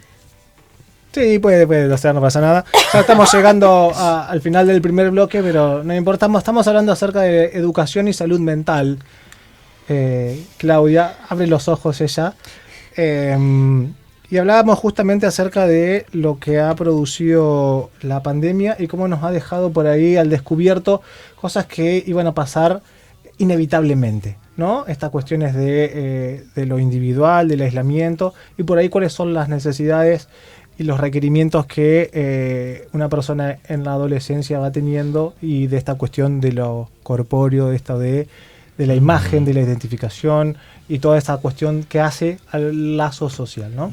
Sí, 1.16 1.38
puede, 1.38 1.66
puede, 1.66 1.90
o 1.90 1.96
sea, 1.96 2.12
no 2.12 2.20
pasa 2.20 2.42
nada. 2.42 2.66
Ya 2.92 3.00
estamos 3.00 3.32
llegando 3.32 3.90
al 3.96 4.42
final 4.42 4.66
del 4.66 4.82
primer 4.82 5.10
bloque, 5.10 5.42
pero 5.42 5.82
no 5.82 5.94
importa, 5.94 6.28
estamos 6.36 6.68
hablando 6.68 6.92
acerca 6.92 7.22
de 7.22 7.52
educación 7.54 8.06
y 8.06 8.12
salud 8.12 8.38
mental. 8.38 8.98
Eh, 9.88 10.44
Claudia, 10.58 11.14
abre 11.26 11.46
los 11.46 11.68
ojos 11.68 12.02
ella. 12.02 12.34
Em, 12.96 13.94
y 14.28 14.36
hablábamos 14.36 14.78
justamente 14.78 15.24
acerca 15.24 15.66
de 15.66 16.04
lo 16.12 16.38
que 16.38 16.60
ha 16.60 16.74
producido 16.74 17.88
la 18.02 18.22
pandemia 18.22 18.76
y 18.78 18.86
cómo 18.86 19.08
nos 19.08 19.24
ha 19.24 19.30
dejado 19.30 19.70
por 19.70 19.86
ahí 19.86 20.18
al 20.18 20.28
descubierto 20.28 21.00
cosas 21.40 21.64
que 21.64 22.04
iban 22.06 22.26
a 22.26 22.34
pasar 22.34 22.82
inevitablemente. 23.38 24.36
¿no? 24.58 24.86
Estas 24.86 25.08
cuestiones 25.10 25.54
de, 25.54 25.90
eh, 25.94 26.44
de 26.54 26.66
lo 26.66 26.78
individual, 26.78 27.48
del 27.48 27.62
aislamiento 27.62 28.34
y 28.58 28.64
por 28.64 28.76
ahí 28.76 28.90
cuáles 28.90 29.14
son 29.14 29.34
las 29.34 29.48
necesidades 29.48 30.28
y 30.78 30.84
los 30.84 31.00
requerimientos 31.00 31.66
que 31.66 32.10
eh, 32.12 32.88
una 32.92 33.08
persona 33.08 33.58
en 33.68 33.84
la 33.84 33.92
adolescencia 33.92 34.58
va 34.58 34.72
teniendo 34.72 35.34
y 35.40 35.68
de 35.68 35.78
esta 35.78 35.94
cuestión 35.94 36.40
de 36.40 36.52
lo 36.52 36.90
corpóreo, 37.02 37.68
de 37.68 37.76
esta 37.76 37.96
de, 37.96 38.28
de 38.76 38.86
la 38.86 38.94
imagen, 38.94 39.44
de 39.44 39.54
la 39.54 39.60
identificación 39.60 40.56
y 40.88 40.98
toda 40.98 41.18
esta 41.18 41.36
cuestión 41.38 41.84
que 41.84 42.00
hace 42.00 42.38
al 42.50 42.96
lazo 42.96 43.30
social, 43.30 43.74
¿no? 43.74 43.90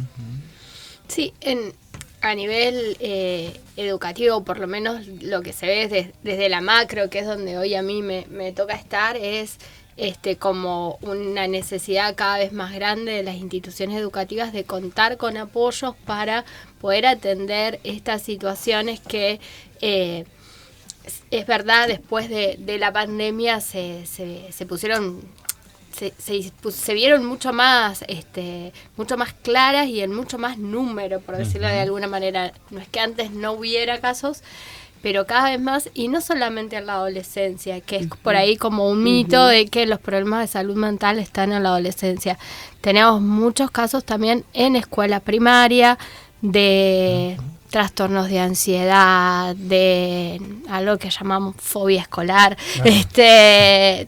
Sí, 1.08 1.34
en, 1.42 1.74
a 2.22 2.36
nivel 2.36 2.98
eh, 3.00 3.60
educativo, 3.78 4.44
por 4.44 4.60
lo 4.60 4.68
menos 4.68 5.08
lo 5.22 5.42
que 5.42 5.54
se 5.54 5.68
ve 5.68 6.14
desde, 6.24 6.50
la 6.50 6.62
macro, 6.62 7.10
que 7.10 7.20
es 7.20 7.26
donde 7.26 7.58
hoy 7.58 7.76
a 7.76 7.82
mí 7.82 8.02
me, 8.02 8.26
me 8.30 8.52
toca 8.52 8.74
estar, 8.74 9.16
es 9.18 9.58
este, 9.98 10.38
como 10.38 10.98
una 11.02 11.48
necesidad 11.48 12.16
cada 12.16 12.38
vez 12.40 12.52
más 12.52 12.74
grande 12.74 13.12
de 13.12 13.24
las 13.24 13.36
instituciones 13.36 13.98
educativas 13.98 14.54
de 14.54 14.64
contar 14.64 15.18
con 15.18 15.38
apoyos 15.38 15.96
para 16.06 16.46
poder 16.82 17.06
atender 17.06 17.80
estas 17.84 18.22
situaciones 18.22 19.00
que 19.00 19.40
eh, 19.82 20.26
es 21.32 21.46
verdad, 21.48 21.88
después 21.88 22.30
de, 22.30 22.58
la 22.80 22.92
pandemia 22.94 23.60
se, 23.60 24.06
se, 24.06 24.66
pusieron 24.66 25.22
se, 25.94 26.14
se, 26.18 26.94
vieron 26.94 27.26
mucho 27.26 27.54
más 27.54 28.04
este 28.08 28.72
mucho 28.96 29.18
más 29.18 29.34
claras 29.34 29.88
y 29.88 30.02
en 30.02 30.14
mucho 30.14 30.38
más 30.38 30.58
número 30.58 31.20
por 31.20 31.38
decirlo 31.38 31.68
de 31.68 31.82
alguna 31.82 32.08
manera. 32.08 32.54
No 32.72 32.80
es 32.80 32.88
que 32.88 33.00
antes 33.00 33.32
no 33.32 33.54
hubiera 33.54 34.00
casos 34.00 34.42
pero 35.04 35.28
cada 35.28 35.50
vez 35.50 35.60
más, 35.60 35.90
y 35.94 36.08
no 36.08 36.22
solamente 36.22 36.78
en 36.78 36.86
la 36.86 36.94
adolescencia, 36.94 37.82
que 37.82 37.98
es 37.98 38.08
por 38.08 38.38
ahí 38.38 38.56
como 38.56 38.90
un 38.90 39.04
mito 39.04 39.46
de 39.48 39.68
que 39.68 39.86
los 39.86 40.00
problemas 40.00 40.40
de 40.40 40.48
salud 40.48 40.78
mental 40.78 41.20
están 41.20 41.52
en 41.52 41.62
la 41.62 41.70
adolescencia. 41.70 42.40
Tenemos 42.80 43.22
muchos 43.22 43.70
casos 43.70 44.06
también 44.06 44.46
en 44.54 44.78
escuela 44.78 45.20
primaria 45.20 46.00
de 46.42 47.38
trastornos 47.70 48.30
de 48.30 48.40
ansiedad, 48.40 49.54
de 49.58 50.42
algo 50.70 50.98
que 50.98 51.10
llamamos 51.10 51.56
fobia 51.58 52.02
escolar, 52.04 52.56
este, 52.86 54.08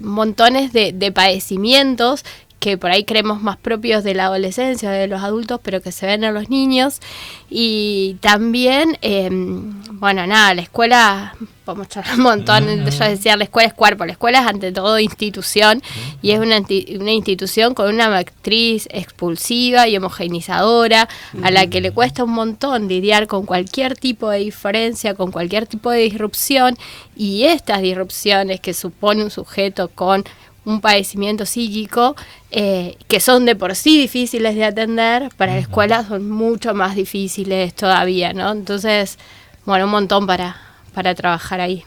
montones 0.00 0.72
de, 0.72 0.92
de 0.94 1.12
padecimientos 1.12 2.24
que 2.60 2.76
por 2.76 2.90
ahí 2.90 3.04
creemos 3.04 3.40
más 3.40 3.56
propios 3.56 4.02
de 4.02 4.14
la 4.14 4.24
adolescencia, 4.24 4.90
de 4.90 5.06
los 5.06 5.22
adultos, 5.22 5.60
pero 5.62 5.80
que 5.80 5.92
se 5.92 6.06
ven 6.06 6.24
en 6.24 6.34
los 6.34 6.50
niños. 6.50 7.00
Y 7.48 8.16
también, 8.20 8.98
em, 9.00 9.82
bueno, 9.92 10.26
nada, 10.26 10.54
la 10.54 10.62
escuela, 10.62 11.34
podemos 11.64 11.88
charlar 11.88 12.16
un 12.16 12.22
montón, 12.22 12.66
yo 12.66 13.04
decía, 13.04 13.36
la 13.36 13.44
escuela 13.44 13.68
es 13.68 13.74
cuerpo, 13.74 14.04
la 14.06 14.12
escuela 14.12 14.40
es 14.40 14.46
ante 14.46 14.72
todo 14.72 14.98
institución 14.98 15.82
y 16.20 16.32
es 16.32 16.40
una, 16.40 16.58
una 16.58 17.12
institución 17.12 17.74
con 17.74 17.94
una 17.94 18.10
matriz 18.10 18.88
expulsiva 18.90 19.86
y 19.86 19.96
homogeneizadora 19.96 21.08
a 21.42 21.50
la 21.50 21.66
que 21.68 21.80
le 21.80 21.90
cuesta 21.92 22.24
un 22.24 22.32
montón 22.32 22.88
lidiar 22.88 23.26
con 23.26 23.46
cualquier 23.46 23.96
tipo 23.96 24.30
de 24.30 24.38
diferencia, 24.38 25.14
con 25.14 25.30
cualquier 25.30 25.66
tipo 25.66 25.90
de 25.90 26.00
disrupción 26.00 26.76
y 27.16 27.44
estas 27.44 27.82
disrupciones 27.82 28.60
que 28.60 28.74
supone 28.74 29.22
un 29.22 29.30
sujeto 29.30 29.88
con 29.88 30.24
un 30.68 30.82
padecimiento 30.82 31.46
psíquico 31.46 32.14
eh, 32.50 32.98
que 33.08 33.20
son 33.20 33.46
de 33.46 33.56
por 33.56 33.74
sí 33.74 33.98
difíciles 33.98 34.54
de 34.54 34.66
atender, 34.66 35.30
para 35.36 35.54
la 35.54 35.60
escuela 35.60 36.04
son 36.06 36.30
mucho 36.30 36.74
más 36.74 36.94
difíciles 36.94 37.74
todavía, 37.74 38.34
¿no? 38.34 38.52
Entonces, 38.52 39.18
bueno, 39.64 39.86
un 39.86 39.92
montón 39.92 40.26
para, 40.26 40.60
para 40.92 41.14
trabajar 41.14 41.62
ahí. 41.62 41.84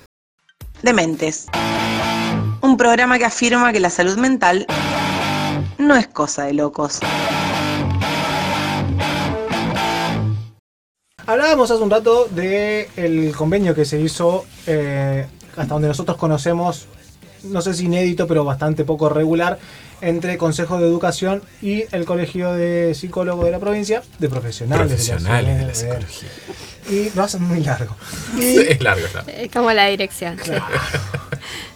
Dementes. 0.82 1.46
Un 2.62 2.76
programa 2.76 3.20
que 3.20 3.26
afirma 3.26 3.72
que 3.72 3.80
la 3.80 3.92
salud 3.92 4.18
mental 4.18 4.66
no 5.78 5.96
es 5.96 6.08
cosa 6.08 6.46
de 6.46 6.54
locos. 6.54 7.02
Hablábamos 11.28 11.70
hace 11.70 11.84
un 11.84 11.92
rato 11.92 12.26
del 12.32 13.36
convenio 13.36 13.76
que 13.76 13.86
se 13.86 14.02
hizo, 14.02 14.46
eh, 14.66 15.28
hasta 15.56 15.74
donde 15.76 15.88
nosotros 15.88 16.18
conocemos, 16.18 16.88
no 17.44 17.62
sé 17.62 17.74
si 17.74 17.86
inédito, 17.86 18.28
pero 18.28 18.46
bastante 18.46 18.84
poco 18.84 19.10
regular, 19.10 19.60
entre 20.02 20.38
Consejo 20.38 20.80
de 20.80 20.88
Educación 20.88 21.42
y 21.62 21.84
el 21.92 22.06
Colegio 22.06 22.54
de 22.54 22.94
Psicólogos 22.96 23.46
de 23.46 23.52
la 23.52 23.60
provincia, 23.60 24.02
de 24.20 24.30
profesionales, 24.30 24.88
profesionales 24.88 25.60
de 25.60 25.66
la, 25.66 25.76
psicología. 25.76 26.30
Y 26.90 27.12
lo 27.16 27.24
hacen 27.24 27.44
muy 27.44 27.60
largo. 27.64 27.96
es 28.40 28.82
largo, 28.82 29.06
Es 29.28 29.52
como 29.52 29.72
la 29.72 29.88
dirección. 29.88 30.38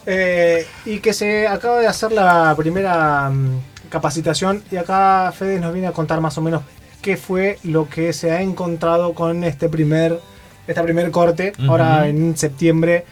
Eh, 0.07 0.67
y 0.85 0.99
que 0.99 1.13
se 1.13 1.47
acaba 1.47 1.79
de 1.79 1.87
hacer 1.87 2.11
la 2.11 2.53
primera 2.55 3.27
mm, 3.31 3.89
capacitación 3.89 4.63
y 4.71 4.75
acá 4.75 5.33
Fede 5.35 5.59
nos 5.59 5.73
viene 5.73 5.87
a 5.87 5.93
contar 5.93 6.21
más 6.21 6.37
o 6.37 6.41
menos 6.41 6.61
qué 7.01 7.17
fue 7.17 7.57
lo 7.63 7.89
que 7.89 8.13
se 8.13 8.31
ha 8.31 8.41
encontrado 8.41 9.13
con 9.13 9.43
este 9.43 9.67
primer, 9.67 10.19
esta 10.67 10.83
primer 10.83 11.09
corte, 11.09 11.53
ahora 11.67 12.07
en 12.07 12.37
septiembre 12.37 13.05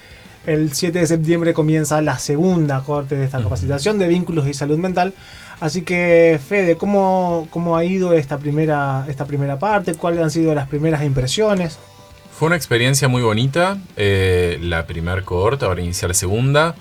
el 0.46 0.74
7 0.74 1.00
de 1.00 1.08
septiembre 1.08 1.54
comienza 1.54 2.02
la 2.02 2.20
segunda 2.20 2.82
corte 2.82 3.16
de 3.16 3.26
esta 3.26 3.42
capacitación 3.42 3.98
de 4.00 4.08
vínculos 4.08 4.48
y 4.48 4.54
salud 4.54 4.78
mental. 4.78 5.14
Así 5.60 5.84
que, 5.84 6.40
Fede, 6.46 6.76
¿cómo, 6.76 7.48
cómo 7.50 7.78
ha 7.78 7.86
ido 7.86 8.14
esta 8.14 8.38
primera, 8.38 9.06
esta 9.08 9.26
primera 9.26 9.60
parte? 9.60 9.96
¿Cuáles 9.96 10.22
han 10.22 10.32
sido 10.32 10.54
las 10.54 10.68
primeras 10.68 11.04
impresiones? 11.04 11.80
Fue 12.38 12.48
una 12.48 12.56
experiencia 12.56 13.08
muy 13.08 13.22
bonita, 13.22 13.78
eh, 13.96 14.58
la 14.62 14.86
primera 14.86 15.22
cohorte, 15.22 15.66
ahora 15.66 15.82
inicia 15.82 16.08
la 16.08 16.14
segunda. 16.14 16.76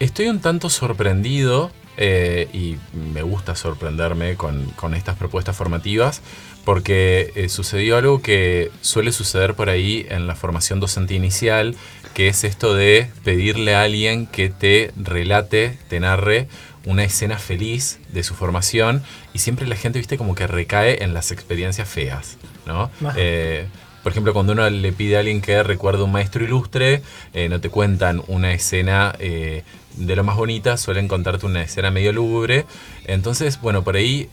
Estoy 0.00 0.26
un 0.28 0.40
tanto 0.40 0.70
sorprendido 0.70 1.70
eh, 1.96 2.48
y 2.52 2.76
me 3.12 3.22
gusta 3.22 3.54
sorprenderme 3.54 4.34
con, 4.34 4.64
con 4.76 4.94
estas 4.94 5.16
propuestas 5.16 5.54
formativas 5.54 6.22
porque 6.64 7.32
eh, 7.34 7.48
sucedió 7.48 7.96
algo 7.96 8.22
que 8.22 8.70
suele 8.80 9.12
suceder 9.12 9.54
por 9.54 9.68
ahí 9.68 10.06
en 10.08 10.26
la 10.26 10.34
formación 10.34 10.80
docente 10.80 11.14
inicial, 11.14 11.76
que 12.14 12.28
es 12.28 12.44
esto 12.44 12.74
de 12.74 13.10
pedirle 13.24 13.74
a 13.74 13.82
alguien 13.82 14.26
que 14.26 14.50
te 14.50 14.92
relate, 14.96 15.78
te 15.88 16.00
narre 16.00 16.48
una 16.84 17.04
escena 17.04 17.38
feliz 17.38 17.98
de 18.12 18.22
su 18.22 18.34
formación 18.34 19.02
y 19.32 19.38
siempre 19.38 19.66
la 19.66 19.76
gente, 19.76 19.98
viste, 19.98 20.18
como 20.18 20.34
que 20.34 20.46
recae 20.46 21.02
en 21.02 21.14
las 21.14 21.30
experiencias 21.30 21.88
feas, 21.88 22.36
¿no? 22.66 22.90
Eh, 23.16 23.66
por 24.02 24.12
ejemplo, 24.12 24.32
cuando 24.32 24.52
uno 24.52 24.68
le 24.68 24.92
pide 24.92 25.16
a 25.16 25.20
alguien 25.20 25.40
que 25.40 25.62
recuerde 25.62 26.02
un 26.02 26.12
maestro 26.12 26.44
ilustre, 26.44 27.02
eh, 27.34 27.48
no 27.48 27.60
te 27.60 27.68
cuentan 27.68 28.22
una 28.26 28.52
escena 28.52 29.14
de 29.18 30.16
lo 30.16 30.24
más 30.24 30.36
bonita, 30.36 30.76
suelen 30.76 31.08
contarte 31.08 31.46
una 31.46 31.62
escena 31.62 31.90
medio 31.90 32.12
lúgubre. 32.12 32.64
Entonces, 33.04 33.60
bueno, 33.60 33.84
por 33.84 33.96
ahí 33.96 34.28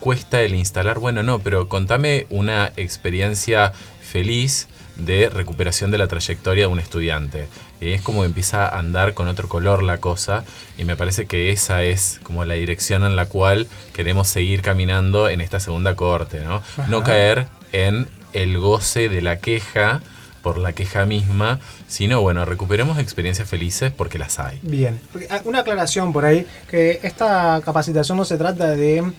cuesta 0.00 0.42
el 0.42 0.54
instalar, 0.54 0.98
bueno, 0.98 1.22
no, 1.22 1.38
pero 1.38 1.68
contame 1.68 2.26
una 2.30 2.72
experiencia 2.76 3.72
feliz 4.00 4.68
de 4.98 5.28
recuperación 5.28 5.90
de 5.90 5.98
la 5.98 6.08
trayectoria 6.08 6.64
de 6.64 6.72
un 6.72 6.80
estudiante. 6.80 7.48
Es 7.80 8.02
como 8.02 8.24
empieza 8.24 8.66
a 8.66 8.78
andar 8.78 9.14
con 9.14 9.28
otro 9.28 9.48
color 9.48 9.82
la 9.82 9.98
cosa 9.98 10.44
y 10.76 10.84
me 10.84 10.96
parece 10.96 11.26
que 11.26 11.52
esa 11.52 11.84
es 11.84 12.20
como 12.24 12.44
la 12.44 12.54
dirección 12.54 13.04
en 13.04 13.14
la 13.14 13.26
cual 13.26 13.68
queremos 13.94 14.28
seguir 14.28 14.60
caminando 14.60 15.28
en 15.28 15.40
esta 15.40 15.60
segunda 15.60 15.94
corte, 15.94 16.40
¿no? 16.40 16.62
No 16.88 17.04
caer 17.04 17.46
en 17.72 18.08
el 18.32 18.58
goce 18.58 19.08
de 19.08 19.22
la 19.22 19.38
queja 19.38 20.00
por 20.42 20.58
la 20.58 20.72
queja 20.72 21.04
misma, 21.04 21.58
sino 21.88 22.20
bueno, 22.20 22.44
recuperemos 22.44 22.98
experiencias 22.98 23.48
felices 23.48 23.92
porque 23.94 24.18
las 24.18 24.38
hay. 24.38 24.58
Bien, 24.62 25.00
una 25.44 25.60
aclaración 25.60 26.12
por 26.12 26.24
ahí, 26.24 26.46
que 26.70 27.00
esta 27.02 27.60
capacitación 27.64 28.18
no 28.18 28.24
se 28.24 28.38
trata 28.38 28.70
de 28.70 29.12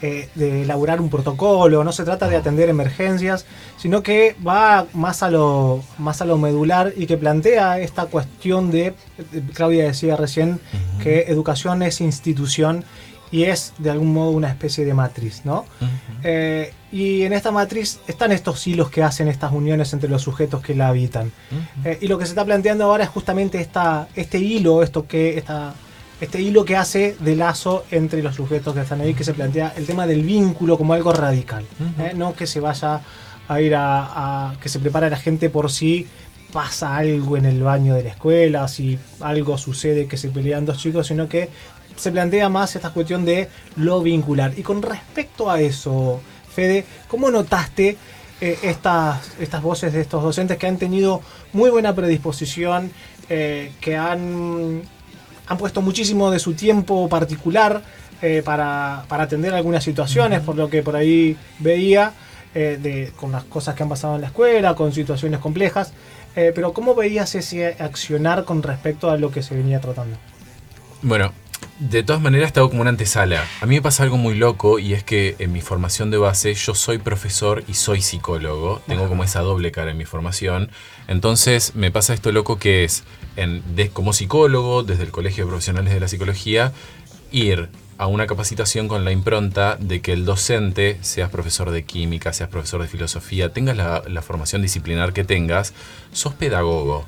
eh, 0.00 0.28
de 0.36 0.62
elaborar 0.62 1.00
un 1.00 1.10
protocolo, 1.10 1.82
no 1.82 1.90
se 1.90 2.04
trata 2.04 2.28
de 2.28 2.36
atender 2.36 2.68
emergencias, 2.68 3.46
sino 3.78 4.00
que 4.00 4.36
va 4.46 4.86
más 4.92 5.24
a 5.24 5.28
lo, 5.28 5.82
más 5.98 6.22
a 6.22 6.24
lo 6.24 6.38
medular 6.38 6.92
y 6.96 7.06
que 7.06 7.16
plantea 7.16 7.80
esta 7.80 8.06
cuestión 8.06 8.70
de, 8.70 8.94
Claudia 9.54 9.86
decía 9.86 10.14
recién, 10.14 10.60
que 11.02 11.22
educación 11.22 11.82
es 11.82 12.00
institución 12.00 12.84
y 13.32 13.44
es 13.44 13.72
de 13.78 13.90
algún 13.90 14.12
modo 14.12 14.30
una 14.30 14.50
especie 14.50 14.84
de 14.84 14.94
matriz, 14.94 15.42
¿no? 15.44 15.64
Eh, 16.22 16.72
y 16.90 17.22
en 17.22 17.32
esta 17.32 17.50
matriz 17.50 18.00
están 18.06 18.32
estos 18.32 18.66
hilos 18.66 18.90
que 18.90 19.02
hacen 19.02 19.28
estas 19.28 19.52
uniones 19.52 19.92
entre 19.92 20.08
los 20.08 20.22
sujetos 20.22 20.62
que 20.62 20.74
la 20.74 20.88
habitan. 20.88 21.30
Eh, 21.84 21.98
y 22.00 22.08
lo 22.08 22.18
que 22.18 22.24
se 22.24 22.30
está 22.30 22.44
planteando 22.44 22.84
ahora 22.84 23.04
es 23.04 23.10
justamente 23.10 23.60
esta, 23.60 24.08
este 24.14 24.38
hilo, 24.38 24.82
esto 24.82 25.06
que, 25.06 25.36
esta, 25.36 25.74
este 26.20 26.40
hilo 26.40 26.64
que 26.64 26.76
hace 26.76 27.16
de 27.20 27.36
lazo 27.36 27.84
entre 27.90 28.22
los 28.22 28.34
sujetos 28.34 28.74
que 28.74 28.80
están 28.80 29.00
ahí, 29.00 29.14
que 29.14 29.24
se 29.24 29.34
plantea 29.34 29.74
el 29.76 29.86
tema 29.86 30.06
del 30.06 30.22
vínculo 30.22 30.78
como 30.78 30.94
algo 30.94 31.12
radical, 31.12 31.64
¿eh? 31.98 32.12
no 32.14 32.34
que 32.34 32.46
se 32.46 32.60
vaya 32.60 33.00
a 33.48 33.60
ir 33.60 33.74
a, 33.76 34.54
que 34.60 34.68
se 34.68 34.78
prepara 34.78 35.10
la 35.10 35.16
gente 35.16 35.50
por 35.50 35.70
si 35.70 36.06
pasa 36.52 36.96
algo 36.96 37.36
en 37.36 37.44
el 37.44 37.62
baño 37.62 37.94
de 37.94 38.04
la 38.04 38.10
escuela, 38.10 38.66
si 38.68 38.98
algo 39.20 39.58
sucede 39.58 40.06
que 40.06 40.16
se 40.16 40.30
pelean 40.30 40.64
dos 40.64 40.78
chicos, 40.78 41.06
sino 41.06 41.28
que 41.28 41.50
se 41.96 42.12
plantea 42.12 42.48
más 42.48 42.74
esta 42.76 42.90
cuestión 42.90 43.24
de 43.24 43.48
lo 43.76 44.00
vincular. 44.02 44.54
Y 44.56 44.62
con 44.62 44.80
respecto 44.80 45.50
a 45.50 45.60
eso, 45.60 46.20
Fede, 46.58 46.84
¿cómo 47.06 47.30
notaste 47.30 47.96
eh, 48.40 48.58
estas, 48.62 49.32
estas 49.38 49.62
voces 49.62 49.92
de 49.92 50.00
estos 50.00 50.22
docentes 50.22 50.56
que 50.58 50.66
han 50.66 50.76
tenido 50.76 51.22
muy 51.52 51.70
buena 51.70 51.94
predisposición, 51.94 52.90
eh, 53.28 53.70
que 53.80 53.96
han 53.96 54.82
han 55.48 55.56
puesto 55.56 55.82
muchísimo 55.82 56.30
de 56.30 56.38
su 56.38 56.54
tiempo 56.54 57.08
particular 57.08 57.82
eh, 58.20 58.42
para, 58.44 59.04
atender 59.08 59.54
algunas 59.54 59.82
situaciones, 59.82 60.40
por 60.40 60.56
lo 60.56 60.68
que 60.68 60.82
por 60.82 60.94
ahí 60.94 61.36
veía, 61.58 62.12
eh, 62.54 62.78
de, 62.80 63.12
con 63.16 63.32
las 63.32 63.44
cosas 63.44 63.74
que 63.74 63.82
han 63.82 63.88
pasado 63.88 64.16
en 64.16 64.22
la 64.22 64.26
escuela, 64.28 64.74
con 64.74 64.92
situaciones 64.92 65.40
complejas. 65.40 65.92
Eh, 66.36 66.52
pero 66.54 66.72
¿cómo 66.72 66.94
veías 66.94 67.34
ese 67.34 67.76
accionar 67.78 68.44
con 68.44 68.62
respecto 68.62 69.10
a 69.10 69.16
lo 69.16 69.30
que 69.30 69.42
se 69.42 69.54
venía 69.54 69.80
tratando? 69.80 70.16
Bueno, 71.02 71.32
de 71.78 72.02
todas 72.02 72.20
maneras 72.20 72.52
te 72.52 72.60
como 72.60 72.80
una 72.80 72.90
antesala. 72.90 73.44
A 73.60 73.66
mí 73.66 73.76
me 73.76 73.82
pasa 73.82 74.02
algo 74.02 74.16
muy 74.16 74.34
loco 74.34 74.78
y 74.78 74.94
es 74.94 75.04
que 75.04 75.36
en 75.38 75.52
mi 75.52 75.60
formación 75.60 76.10
de 76.10 76.18
base 76.18 76.54
yo 76.54 76.74
soy 76.74 76.98
profesor 76.98 77.62
y 77.68 77.74
soy 77.74 78.02
psicólogo. 78.02 78.82
Tengo 78.86 79.08
como 79.08 79.22
esa 79.22 79.40
doble 79.40 79.70
cara 79.70 79.92
en 79.92 79.96
mi 79.96 80.04
formación. 80.04 80.70
Entonces 81.06 81.76
me 81.76 81.90
pasa 81.90 82.14
esto 82.14 82.32
loco 82.32 82.58
que 82.58 82.84
es, 82.84 83.04
en, 83.36 83.62
como 83.92 84.12
psicólogo, 84.12 84.82
desde 84.82 85.04
el 85.04 85.12
Colegio 85.12 85.44
de 85.44 85.50
Profesionales 85.50 85.94
de 85.94 86.00
la 86.00 86.08
Psicología, 86.08 86.72
ir 87.30 87.68
a 87.96 88.06
una 88.06 88.26
capacitación 88.26 88.88
con 88.88 89.04
la 89.04 89.12
impronta 89.12 89.76
de 89.76 90.00
que 90.00 90.12
el 90.12 90.24
docente, 90.24 90.98
seas 91.00 91.30
profesor 91.30 91.70
de 91.70 91.84
química, 91.84 92.32
seas 92.32 92.48
profesor 92.48 92.82
de 92.82 92.88
filosofía, 92.88 93.52
tengas 93.52 93.76
la, 93.76 94.02
la 94.06 94.22
formación 94.22 94.62
disciplinar 94.62 95.12
que 95.12 95.24
tengas, 95.24 95.74
sos 96.12 96.34
pedagogo. 96.34 97.06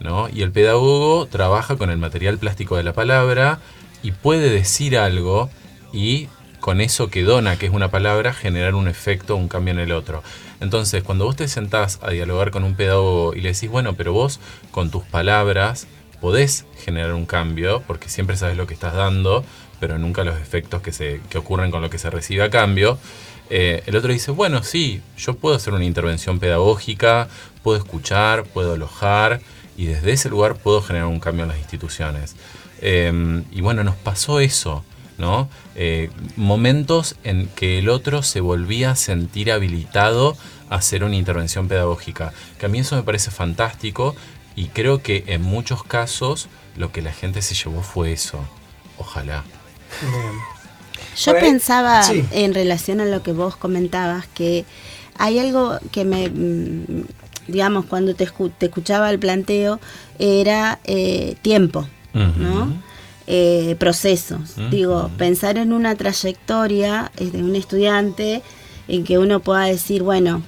¿no? 0.00 0.28
Y 0.30 0.42
el 0.42 0.50
pedagogo 0.50 1.26
trabaja 1.26 1.76
con 1.76 1.90
el 1.90 1.98
material 1.98 2.38
plástico 2.38 2.76
de 2.76 2.82
la 2.82 2.92
palabra 2.92 3.60
y 4.02 4.12
puede 4.12 4.50
decir 4.50 4.96
algo 4.96 5.50
y 5.92 6.28
con 6.60 6.80
eso 6.80 7.08
que 7.08 7.22
dona, 7.22 7.56
que 7.56 7.66
es 7.66 7.72
una 7.72 7.90
palabra, 7.90 8.32
generar 8.32 8.74
un 8.74 8.86
efecto, 8.86 9.36
un 9.36 9.48
cambio 9.48 9.72
en 9.72 9.80
el 9.80 9.92
otro. 9.92 10.22
Entonces, 10.60 11.02
cuando 11.02 11.24
vos 11.24 11.36
te 11.36 11.48
sentás 11.48 11.98
a 12.02 12.10
dialogar 12.10 12.50
con 12.50 12.64
un 12.64 12.74
pedagogo 12.74 13.34
y 13.34 13.40
le 13.40 13.52
decís, 13.52 13.70
bueno, 13.70 13.94
pero 13.94 14.12
vos 14.12 14.40
con 14.70 14.90
tus 14.90 15.04
palabras 15.04 15.86
podés 16.20 16.66
generar 16.84 17.14
un 17.14 17.24
cambio, 17.24 17.82
porque 17.86 18.10
siempre 18.10 18.36
sabes 18.36 18.56
lo 18.58 18.66
que 18.66 18.74
estás 18.74 18.94
dando, 18.94 19.42
pero 19.80 19.98
nunca 19.98 20.22
los 20.22 20.38
efectos 20.38 20.82
que, 20.82 20.92
se, 20.92 21.20
que 21.30 21.38
ocurren 21.38 21.70
con 21.70 21.80
lo 21.80 21.88
que 21.88 21.98
se 21.98 22.10
recibe 22.10 22.42
a 22.42 22.50
cambio. 22.50 22.98
Eh, 23.48 23.82
el 23.86 23.96
otro 23.96 24.12
dice, 24.12 24.30
bueno, 24.30 24.62
sí, 24.62 25.00
yo 25.16 25.34
puedo 25.34 25.56
hacer 25.56 25.72
una 25.72 25.84
intervención 25.84 26.38
pedagógica, 26.38 27.28
puedo 27.62 27.78
escuchar, 27.78 28.44
puedo 28.44 28.74
alojar, 28.74 29.40
y 29.76 29.86
desde 29.86 30.12
ese 30.12 30.28
lugar 30.28 30.56
puedo 30.56 30.82
generar 30.82 31.08
un 31.08 31.20
cambio 31.20 31.44
en 31.44 31.48
las 31.48 31.58
instituciones. 31.58 32.36
Em, 32.80 33.44
y 33.50 33.60
bueno, 33.60 33.84
nos 33.84 33.96
pasó 33.96 34.40
eso. 34.40 34.84
¿no? 35.18 35.50
Eh, 35.76 36.10
momentos 36.36 37.14
en 37.24 37.46
que 37.48 37.78
el 37.78 37.90
otro 37.90 38.22
se 38.22 38.40
volvía 38.40 38.92
a 38.92 38.96
sentir 38.96 39.52
habilitado 39.52 40.34
a 40.70 40.76
hacer 40.76 41.04
una 41.04 41.14
intervención 41.14 41.68
pedagógica. 41.68 42.32
Que 42.58 42.66
a 42.66 42.68
mí 42.70 42.78
eso 42.78 42.96
me 42.96 43.02
parece 43.02 43.30
fantástico 43.30 44.16
y 44.56 44.68
creo 44.68 45.02
que 45.02 45.24
en 45.26 45.42
muchos 45.42 45.84
casos 45.84 46.48
lo 46.76 46.90
que 46.90 47.02
la 47.02 47.12
gente 47.12 47.42
se 47.42 47.54
llevó 47.54 47.82
fue 47.82 48.12
eso. 48.12 48.38
Ojalá. 48.98 49.44
Yo 51.16 51.32
pensaba 51.38 52.02
en 52.30 52.54
relación 52.54 53.00
a 53.00 53.04
lo 53.04 53.22
que 53.22 53.32
vos 53.32 53.56
comentabas 53.56 54.26
que 54.28 54.64
hay 55.18 55.38
algo 55.38 55.78
que 55.92 56.04
me, 56.04 56.28
mm, 56.30 57.04
digamos, 57.48 57.84
cuando 57.86 58.14
te, 58.14 58.24
escuchaba 58.24 59.10
el 59.10 59.18
planteo, 59.18 59.80
era 60.18 60.78
eh, 60.84 61.36
tiempo, 61.42 61.86
¿no? 62.12 62.72
Eh, 63.26 63.76
procesos. 63.78 64.56
Digo, 64.70 65.10
pensar 65.16 65.58
en 65.58 65.72
una 65.72 65.94
trayectoria 65.94 67.12
eh, 67.16 67.30
de 67.30 67.42
un 67.42 67.54
estudiante 67.54 68.42
en 68.88 69.04
que 69.04 69.18
uno 69.18 69.40
pueda 69.40 69.64
decir, 69.64 70.02
bueno, 70.02 70.42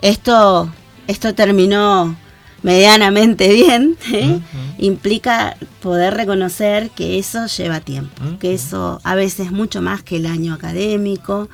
esto, 0.00 0.68
esto 1.06 1.34
terminó 1.34 2.16
medianamente 2.62 3.52
bien, 3.52 3.96
implica 4.78 5.56
poder 5.80 6.14
reconocer 6.14 6.90
que 6.90 7.18
eso 7.18 7.46
lleva 7.46 7.80
tiempo, 7.80 8.22
que 8.38 8.54
eso 8.54 9.00
a 9.04 9.14
veces 9.14 9.50
mucho 9.50 9.82
más 9.82 10.02
que 10.02 10.16
el 10.16 10.26
año 10.26 10.54
académico, 10.54 11.48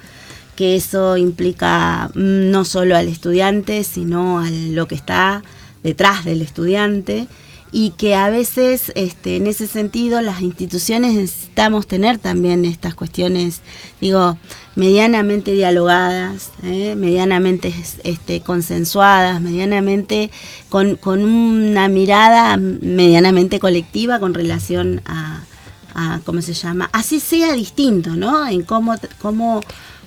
que 0.55 0.77
eso 0.77 1.17
implica 1.17 2.11
mm, 2.15 2.51
no 2.51 2.65
solo 2.65 2.97
al 2.97 3.09
estudiante, 3.09 3.85
sino 3.85 4.41
a 4.41 4.51
lo 4.51 4.89
que 4.89 4.95
está 4.95 5.43
detrás 5.83 6.25
del 6.25 6.43
estudiante 6.43 7.29
y 7.73 7.91
que 7.91 8.15
a 8.15 8.31
veces 8.31 8.93
este, 8.95 9.37
en 9.37 9.47
ese 9.47 9.67
sentido 9.67 10.21
las 10.21 10.41
instituciones 10.41 11.15
necesitamos 11.15 11.87
tener 11.87 12.19
también 12.19 12.65
estas 12.65 12.95
cuestiones, 12.95 13.61
digo, 14.01 14.39
medianamente 14.75 15.53
dialogadas, 15.53 16.51
¿eh? 16.63 16.95
medianamente 16.97 17.75
este, 18.05 18.41
consensuadas, 18.41 19.41
medianamente 19.41 20.31
con, 20.69 20.97
con, 20.97 21.25
una 21.25 21.89
mirada 21.89 22.57
medianamente 22.57 23.59
colectiva 23.59 24.21
con 24.21 24.35
relación 24.35 25.03
a, 25.05 25.45
a, 25.95 26.21
¿cómo 26.25 26.43
se 26.43 26.55
llama? 26.55 26.89
Así 26.93 27.21
sea 27.21 27.53
distinto, 27.53 28.17
¿no? 28.17 28.47
En 28.47 28.63
cómo, 28.63 28.95
cómo 29.21 29.61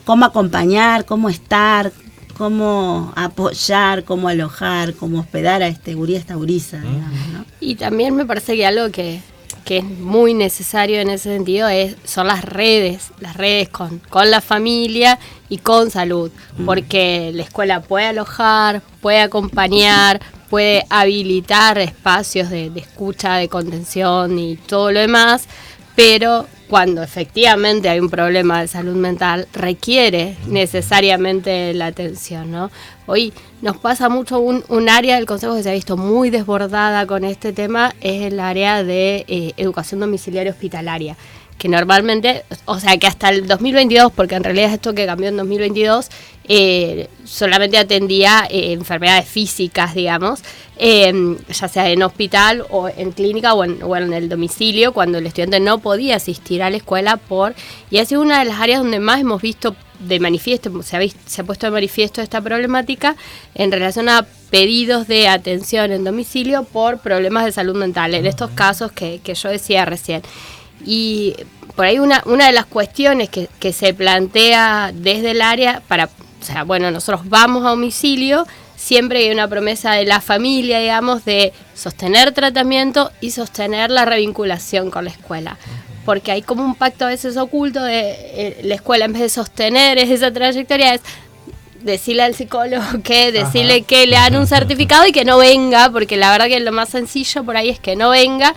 cómo 0.06 0.26
acompañar, 0.26 1.06
cómo 1.06 1.30
estar, 1.30 1.92
cómo 2.42 3.14
apoyar, 3.16 4.04
cómo 4.04 4.28
alojar, 4.28 4.96
cómo 4.96 5.20
hospedar 5.20 5.62
a 5.62 5.68
este 5.68 5.94
gurí, 5.94 6.16
a 6.16 6.18
esta 6.18 6.34
gurisa. 6.34 6.78
¿no? 6.80 7.46
Y 7.60 7.76
también 7.76 8.16
me 8.16 8.26
parece 8.26 8.56
que 8.56 8.66
algo 8.66 8.90
que, 8.90 9.22
es 9.68 9.84
muy 9.84 10.34
necesario 10.34 11.00
en 11.00 11.12
ese 11.12 11.36
sentido 11.36 11.70
es, 11.70 11.96
son 12.04 12.26
las 12.26 12.44
redes, 12.44 13.12
las 13.20 13.38
redes 13.38 13.70
con, 13.70 14.00
con 14.10 14.32
la 14.32 14.42
familia 14.42 15.20
y 15.50 15.60
con 15.60 15.92
salud, 15.92 16.32
mm. 16.58 16.66
porque 16.66 17.30
la 17.36 17.44
escuela 17.44 17.80
puede 17.80 18.08
alojar, 18.08 18.82
puede 19.02 19.22
acompañar, 19.22 20.20
puede 20.50 20.84
habilitar 20.90 21.78
espacios 21.78 22.50
de, 22.50 22.72
de 22.72 22.80
escucha, 22.80 23.36
de 23.36 23.50
contención 23.50 24.40
y 24.40 24.56
todo 24.58 24.92
lo 24.92 25.00
demás, 25.00 25.46
pero 25.96 26.48
cuando 26.72 27.04
efectivamente 27.04 27.90
hay 27.90 28.00
un 28.00 28.10
problema 28.10 28.62
de 28.62 28.68
salud 28.70 28.96
mental, 28.96 29.46
requiere 29.52 30.38
necesariamente 30.48 31.74
la 31.74 31.88
atención, 31.88 32.50
¿no? 32.50 32.72
Hoy 33.08 33.34
nos 33.62 33.76
pasa 33.76 34.08
mucho 34.08 34.40
un, 34.40 34.88
área 34.88 35.18
del 35.18 35.26
Consejo 35.26 35.58
que 35.58 35.64
se 35.64 35.70
ha 35.70 35.74
visto 35.74 35.98
muy 35.98 36.30
desbordada 36.30 37.06
con 37.08 37.26
este 37.26 37.52
tema, 37.52 37.94
es 38.00 38.22
el 38.22 38.40
área 38.40 38.86
de 38.86 39.26
eh, 39.28 39.52
educación 39.58 40.00
domiciliaria 40.00 40.54
hospitalaria 40.54 41.18
que 41.62 41.70
normalmente, 41.70 42.44
o 42.66 42.80
sea, 42.80 42.98
que 42.98 43.06
hasta 43.06 43.30
el 43.30 43.46
2022, 43.46 44.12
porque 44.14 44.34
en 44.34 44.44
realidad 44.44 44.74
esto 44.74 44.96
que 44.96 45.06
cambió 45.06 45.30
en 45.30 45.38
2022, 45.38 46.10
eh, 46.46 47.08
solamente 47.24 47.78
atendía 47.78 48.48
eh, 48.50 48.72
enfermedades 48.72 49.30
físicas, 49.30 49.94
digamos, 49.94 50.42
em, 50.80 51.38
ya 51.54 51.68
sea 51.68 51.88
en 51.92 52.02
hospital 52.02 52.66
o 52.72 52.90
en 52.90 53.12
clínica 53.12 53.54
o 53.54 53.64
en, 53.64 53.84
o 53.84 53.96
en, 53.96 54.12
el 54.12 54.28
domicilio, 54.28 54.92
cuando 54.92 55.20
el 55.20 55.28
estudiante 55.28 55.60
no 55.60 55.78
podía 55.78 56.16
asistir 56.16 56.64
a 56.64 56.72
la 56.72 56.78
escuela 56.78 57.18
por... 57.18 57.54
Y 57.92 58.00
ha 58.00 58.06
sido 58.06 58.22
una 58.22 58.40
de 58.40 58.46
las 58.46 58.60
áreas 58.60 58.80
donde 58.82 59.00
más 59.00 59.22
hemos 59.22 59.40
visto 59.40 59.76
de 60.00 60.20
manifiesto, 60.20 60.82
se 60.82 60.98
ha, 60.98 61.02
se 61.28 61.42
ha 61.42 61.44
puesto 61.44 61.68
de 61.68 61.74
manifiesto 61.74 62.24
esta 62.24 62.42
problemática 62.42 63.16
en 63.54 63.72
relación 63.72 64.10
a 64.10 64.26
pedidos 64.50 65.08
de 65.08 65.28
atención 65.28 65.92
en 65.92 66.06
domicilio 66.06 66.64
por 66.64 67.02
problemas 67.02 67.46
de 67.46 67.52
salud 67.52 67.76
mental, 67.76 68.16
en 68.16 68.26
estos 68.26 68.50
casos 68.50 68.92
que, 68.92 69.22
que 69.24 69.36
yo 69.36 69.50
decía 69.50 69.86
recién. 69.86 70.24
Y 70.86 71.36
por 71.76 71.86
ahí 71.86 72.00
una, 72.00 72.22
una 72.26 72.48
de 72.48 72.54
las 72.54 72.66
cuestiones 72.66 73.30
que, 73.30 73.48
que 73.60 73.74
se 73.74 73.94
plantea 73.94 74.92
desde 74.94 75.32
el 75.32 75.42
área 75.42 75.82
para, 75.88 76.06
o 76.06 76.44
sea, 76.44 76.64
bueno, 76.64 76.92
nosotros 76.92 77.30
vamos 77.30 77.66
a 77.66 77.70
domicilio, 77.70 78.46
siempre 78.76 79.20
hay 79.20 79.32
una 79.32 79.48
promesa 79.48 79.94
de 79.94 80.06
la 80.06 80.22
familia, 80.22 80.80
digamos, 80.80 81.24
de 81.24 81.54
sostener 81.76 82.32
tratamiento 82.32 83.12
y 83.22 83.32
sostener 83.32 83.92
la 83.92 84.06
revinculación 84.06 84.90
con 84.90 85.06
la 85.06 85.12
escuela. 85.12 85.58
Porque 86.04 86.32
hay 86.32 86.42
como 86.42 86.66
un 86.66 86.74
pacto 86.74 87.06
a 87.06 87.10
veces 87.10 87.38
oculto 87.38 87.84
de 87.84 88.16
eh, 88.18 88.62
la 88.64 88.74
escuela 88.74 89.06
en 89.06 89.14
vez 89.14 89.22
de 89.22 89.30
sostener 89.30 90.00
esa 90.00 90.34
trayectoria 90.34 90.96
es 90.96 91.02
decirle 91.84 92.24
al 92.24 92.36
psicólogo 92.36 92.84
que, 93.04 93.32
decirle 93.32 93.84
que 93.84 94.08
le 94.08 94.16
dan 94.16 94.36
un 94.36 94.48
certificado 94.48 95.06
y 95.08 95.12
que 95.12 95.26
no 95.26 95.38
venga, 95.38 95.90
porque 95.92 96.18
la 96.18 96.32
verdad 96.32 96.48
que 96.48 96.60
lo 96.60 96.72
más 96.72 96.90
sencillo 96.90 97.44
por 97.44 97.58
ahí 97.58 97.70
es 97.70 97.80
que 97.80 97.96
no 97.96 98.10
venga. 98.10 98.54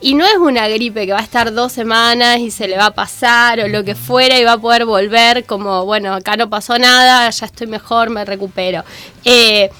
Y 0.00 0.14
no 0.14 0.24
es 0.24 0.36
una 0.36 0.68
gripe 0.68 1.06
que 1.06 1.12
va 1.12 1.18
a 1.18 1.22
estar 1.22 1.52
dos 1.52 1.72
semanas 1.72 2.38
y 2.38 2.52
se 2.52 2.68
le 2.68 2.76
va 2.76 2.86
a 2.86 2.94
pasar 2.94 3.58
o 3.58 3.66
lo 3.66 3.82
que 3.82 3.96
fuera 3.96 4.38
y 4.38 4.44
va 4.44 4.52
a 4.52 4.58
poder 4.58 4.84
volver 4.84 5.44
como, 5.44 5.84
bueno, 5.84 6.14
acá 6.14 6.36
no 6.36 6.48
pasó 6.48 6.78
nada, 6.78 7.28
ya 7.30 7.46
estoy 7.46 7.66
mejor, 7.66 8.08
me 8.10 8.24
recupero. 8.24 8.84
Eh, 9.24 9.70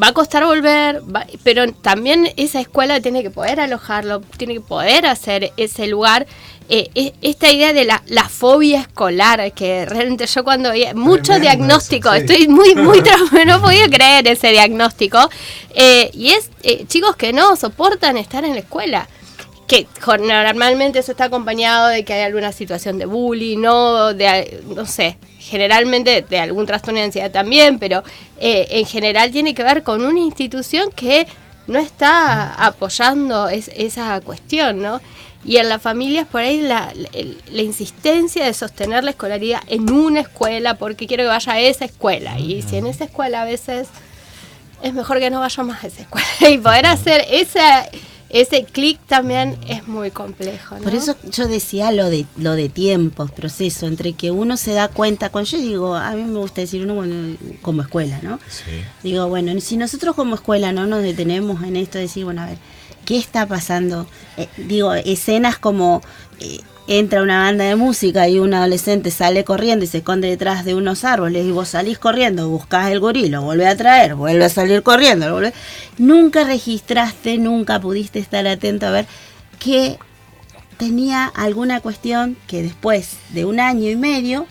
va 0.00 0.08
a 0.08 0.12
costar 0.12 0.44
volver, 0.44 1.02
pero 1.42 1.70
también 1.72 2.28
esa 2.36 2.60
escuela 2.60 3.00
tiene 3.00 3.22
que 3.22 3.30
poder 3.30 3.60
alojarlo, 3.60 4.20
tiene 4.36 4.54
que 4.54 4.60
poder 4.60 5.06
hacer 5.06 5.52
ese 5.56 5.86
lugar. 5.86 6.26
Eh, 6.74 7.12
esta 7.20 7.52
idea 7.52 7.74
de 7.74 7.84
la, 7.84 8.00
fobia 8.30 8.80
escolar, 8.80 9.52
que 9.52 9.84
realmente 9.84 10.26
yo 10.26 10.42
cuando 10.42 10.70
veía 10.70 10.94
mucho 10.94 11.38
diagnóstico, 11.38 12.10
estoy 12.14 12.48
muy, 12.48 12.74
muy 12.74 13.02
no 13.46 13.60
podía 13.60 13.90
creer 13.90 14.26
ese 14.26 14.52
diagnóstico, 14.52 15.18
eh, 15.74 16.10
y 16.14 16.30
es 16.30 16.50
eh, 16.62 16.86
chicos 16.86 17.14
que 17.16 17.34
no 17.34 17.56
soportan 17.56 18.16
estar 18.16 18.46
en 18.46 18.54
la 18.54 18.60
escuela 18.60 19.06
que 19.66 19.86
normalmente 20.18 20.98
eso 20.98 21.12
está 21.12 21.24
acompañado 21.24 21.88
de 21.88 22.04
que 22.04 22.14
hay 22.14 22.22
alguna 22.22 22.52
situación 22.52 22.98
de 22.98 23.04
bullying, 23.04 23.58
no, 23.58 24.14
de, 24.14 24.62
no 24.74 24.86
sé, 24.86 25.18
generalmente 25.38 26.24
de 26.28 26.38
algún 26.38 26.64
trastorno 26.66 27.00
de 27.00 27.06
ansiedad 27.06 27.30
también, 27.30 27.78
pero 27.78 28.02
eh, 28.38 28.66
en 28.70 28.86
general 28.86 29.30
tiene 29.30 29.54
que 29.54 29.62
ver 29.62 29.82
con 29.82 30.04
una 30.04 30.20
institución 30.20 30.90
que 30.90 31.26
no 31.66 31.78
está 31.78 32.54
apoyando 32.54 33.48
esa 33.48 34.20
cuestión, 34.20 34.82
¿no? 34.82 35.00
Y 35.44 35.56
en 35.56 35.68
las 35.68 35.82
familias 35.82 36.26
por 36.28 36.42
ahí 36.42 36.60
la, 36.60 36.92
la, 37.50 37.62
insistencia 37.62 38.44
de 38.44 38.54
sostener 38.54 39.02
la 39.02 39.10
escolaridad 39.10 39.60
en 39.66 39.90
una 39.90 40.20
escuela 40.20 40.74
porque 40.74 41.06
quiero 41.06 41.24
que 41.24 41.28
vaya 41.28 41.52
a 41.54 41.60
esa 41.60 41.84
escuela. 41.84 42.38
Y 42.38 42.62
si 42.62 42.76
en 42.76 42.86
esa 42.86 43.04
escuela 43.04 43.42
a 43.42 43.44
veces 43.44 43.88
es 44.82 44.94
mejor 44.94 45.18
que 45.18 45.30
no 45.30 45.40
vaya 45.40 45.62
más 45.62 45.82
a 45.82 45.86
esa 45.88 46.02
escuela 46.02 46.26
y 46.50 46.58
poder 46.58 46.86
hacer 46.86 47.24
esa 47.30 47.88
ese 48.32 48.64
clic 48.64 48.98
también 49.06 49.58
es 49.68 49.86
muy 49.86 50.10
complejo. 50.10 50.76
Por 50.76 50.94
eso 50.94 51.14
yo 51.30 51.46
decía 51.46 51.92
lo 51.92 52.08
de 52.08 52.24
lo 52.38 52.54
de 52.54 52.70
tiempos, 52.70 53.30
proceso, 53.30 53.86
entre 53.86 54.14
que 54.14 54.30
uno 54.30 54.56
se 54.56 54.72
da 54.72 54.88
cuenta, 54.88 55.28
cuando 55.28 55.50
yo 55.50 55.58
digo, 55.58 55.94
a 55.94 56.12
mí 56.12 56.24
me 56.24 56.38
gusta 56.38 56.62
decir 56.62 56.82
uno 56.86 57.36
como 57.60 57.82
escuela, 57.82 58.20
¿no? 58.22 58.40
Digo, 59.02 59.28
bueno, 59.28 59.60
si 59.60 59.76
nosotros 59.76 60.16
como 60.16 60.34
escuela 60.34 60.72
no 60.72 60.86
nos 60.86 61.02
detenemos 61.02 61.62
en 61.62 61.76
esto 61.76 61.98
de 61.98 62.04
decir, 62.04 62.24
bueno, 62.24 62.40
a 62.40 62.46
ver, 62.46 62.58
¿qué 63.04 63.18
está 63.18 63.46
pasando? 63.46 64.06
Eh, 64.36 64.48
digo, 64.56 64.94
escenas 64.94 65.58
como 65.58 66.02
eh, 66.40 66.60
entra 66.88 67.22
una 67.22 67.42
banda 67.42 67.64
de 67.64 67.76
música 67.76 68.28
y 68.28 68.38
un 68.38 68.54
adolescente 68.54 69.10
sale 69.10 69.44
corriendo 69.44 69.84
y 69.84 69.88
se 69.88 69.98
esconde 69.98 70.28
detrás 70.28 70.64
de 70.64 70.74
unos 70.74 71.04
árboles 71.04 71.46
y 71.46 71.50
vos 71.50 71.68
salís 71.68 71.98
corriendo, 71.98 72.48
buscás 72.48 72.90
el 72.90 73.00
gorilo, 73.00 73.42
vuelve 73.42 73.66
a 73.66 73.76
traer, 73.76 74.14
vuelve 74.14 74.44
a 74.44 74.48
salir 74.48 74.82
corriendo, 74.82 75.40
nunca 75.98 76.44
registraste, 76.44 77.38
nunca 77.38 77.80
pudiste 77.80 78.18
estar 78.18 78.46
atento 78.46 78.86
a 78.86 78.90
ver 78.90 79.06
que 79.58 79.98
tenía 80.76 81.26
alguna 81.26 81.80
cuestión 81.80 82.36
que 82.48 82.62
después 82.62 83.16
de 83.30 83.44
un 83.44 83.60
año 83.60 83.88
y 83.88 83.96
medio 83.96 84.46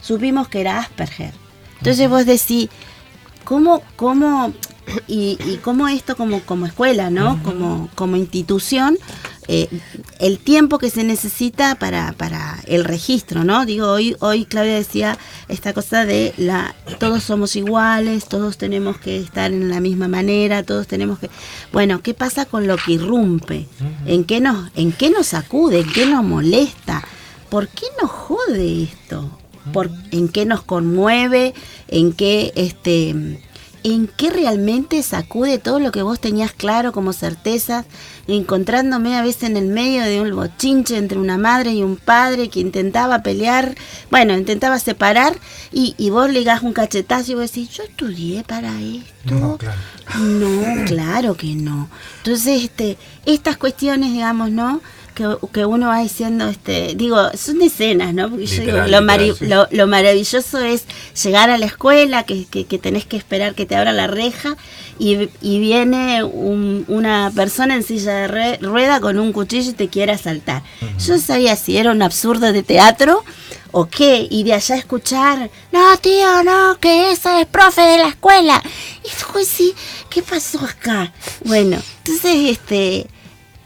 supimos 0.00 0.48
que 0.48 0.60
era 0.60 0.78
Asperger. 0.78 1.32
Entonces 1.78 2.08
vos 2.08 2.26
decís, 2.26 2.68
¿cómo, 3.44 3.82
cómo 3.96 4.52
y, 5.08 5.38
y 5.46 5.58
cómo 5.62 5.88
esto 5.88 6.16
como, 6.16 6.40
como 6.40 6.66
escuela, 6.66 7.10
¿no? 7.10 7.42
Como, 7.42 7.88
como 7.94 8.16
institución 8.16 8.98
eh, 9.48 9.68
el 10.20 10.38
tiempo 10.38 10.78
que 10.78 10.88
se 10.88 11.02
necesita 11.02 11.74
para, 11.74 12.12
para 12.12 12.60
el 12.66 12.84
registro, 12.84 13.42
¿no? 13.42 13.66
Digo, 13.66 13.88
hoy, 13.88 14.16
hoy 14.20 14.44
Claudia 14.44 14.74
decía 14.74 15.18
esta 15.48 15.72
cosa 15.72 16.04
de 16.04 16.32
la 16.36 16.74
todos 17.00 17.24
somos 17.24 17.56
iguales, 17.56 18.26
todos 18.26 18.56
tenemos 18.56 18.98
que 18.98 19.18
estar 19.18 19.52
en 19.52 19.68
la 19.68 19.80
misma 19.80 20.06
manera, 20.06 20.62
todos 20.62 20.86
tenemos 20.86 21.18
que. 21.18 21.28
Bueno, 21.72 22.02
¿qué 22.02 22.14
pasa 22.14 22.44
con 22.44 22.68
lo 22.68 22.76
que 22.76 22.92
irrumpe? 22.92 23.66
¿En 24.06 24.24
qué 24.24 24.40
nos, 24.40 24.70
en 24.76 24.92
qué 24.92 25.10
nos 25.10 25.28
sacude? 25.28 25.80
¿En 25.80 25.92
qué 25.92 26.06
nos 26.06 26.22
molesta? 26.24 27.02
¿por 27.52 27.68
qué 27.68 27.84
nos 28.00 28.10
jode 28.10 28.84
esto? 28.84 29.30
¿Por, 29.74 29.90
¿En 30.10 30.30
qué 30.30 30.46
nos 30.46 30.62
conmueve? 30.62 31.52
¿En 31.86 32.14
qué 32.14 32.50
este 32.56 33.42
en 33.84 34.06
qué 34.06 34.30
realmente 34.30 35.02
sacude 35.02 35.58
todo 35.58 35.78
lo 35.78 35.92
que 35.92 36.02
vos 36.02 36.20
tenías 36.20 36.52
claro 36.52 36.92
como 36.92 37.12
certeza, 37.12 37.84
encontrándome 38.26 39.16
a 39.16 39.22
veces 39.22 39.44
en 39.44 39.56
el 39.56 39.66
medio 39.66 40.02
de 40.02 40.20
un 40.20 40.34
bochinche 40.34 40.96
entre 40.96 41.18
una 41.18 41.38
madre 41.38 41.72
y 41.72 41.82
un 41.82 41.96
padre 41.96 42.48
que 42.48 42.60
intentaba 42.60 43.22
pelear, 43.22 43.74
bueno, 44.10 44.34
intentaba 44.34 44.78
separar 44.78 45.34
y, 45.72 45.94
y 45.98 46.10
vos 46.10 46.30
le 46.30 46.44
das 46.44 46.62
un 46.62 46.72
cachetazo 46.72 47.32
y 47.32 47.34
vos 47.34 47.52
decís, 47.52 47.70
yo 47.70 47.82
estudié 47.82 48.44
para 48.44 48.80
esto. 48.80 49.34
No, 49.34 49.58
claro. 49.58 49.78
No, 50.18 50.84
claro 50.84 51.36
que 51.36 51.54
no. 51.54 51.88
Entonces, 52.18 52.64
este, 52.64 52.98
estas 53.26 53.56
cuestiones, 53.56 54.12
digamos, 54.12 54.50
¿no? 54.50 54.80
Que, 55.52 55.64
uno 55.64 55.88
va 55.88 56.00
diciendo, 56.00 56.48
este, 56.48 56.94
digo, 56.96 57.18
son 57.34 57.62
escenas, 57.62 58.14
¿no? 58.14 58.30
Porque 58.30 58.46
yo 58.46 58.62
digo, 58.62 58.78
lo, 58.86 59.68
lo, 59.70 59.86
maravilloso 59.86 60.58
es 60.60 60.84
llegar 61.22 61.50
a 61.50 61.58
la 61.58 61.66
escuela, 61.66 62.24
que, 62.24 62.44
que, 62.44 62.78
tenés 62.78 63.04
que 63.04 63.16
esperar 63.16 63.54
que 63.54 63.66
te 63.66 63.76
abra 63.76 63.92
la 63.92 64.06
reja 64.06 64.56
y, 64.98 65.28
y 65.40 65.58
viene 65.58 66.22
una 66.24 67.32
persona 67.34 67.74
en 67.74 67.82
silla 67.82 68.28
de 68.28 68.58
rueda 68.58 69.00
con 69.00 69.18
un 69.18 69.32
cuchillo 69.32 69.70
y 69.70 69.74
te 69.74 69.88
quiere 69.88 70.12
asaltar. 70.12 70.62
Yo 70.98 71.18
sabía 71.18 71.56
si 71.56 71.76
era 71.76 71.90
un 71.90 72.02
absurdo 72.02 72.52
de 72.52 72.62
teatro 72.62 73.24
o 73.72 73.86
qué, 73.86 74.26
y 74.30 74.44
de 74.44 74.52
allá 74.54 74.76
escuchar, 74.76 75.50
no, 75.72 75.96
tío, 75.98 76.44
no, 76.44 76.78
que 76.78 77.10
esa 77.10 77.40
es 77.40 77.46
profe 77.46 77.80
de 77.80 77.98
la 77.98 78.08
escuela. 78.08 78.62
Y 79.04 79.08
fue 79.08 79.44
sí, 79.44 79.74
¿qué 80.10 80.22
pasó 80.22 80.60
acá? 80.60 81.12
Bueno, 81.44 81.78
entonces, 82.04 82.50
este 82.50 83.06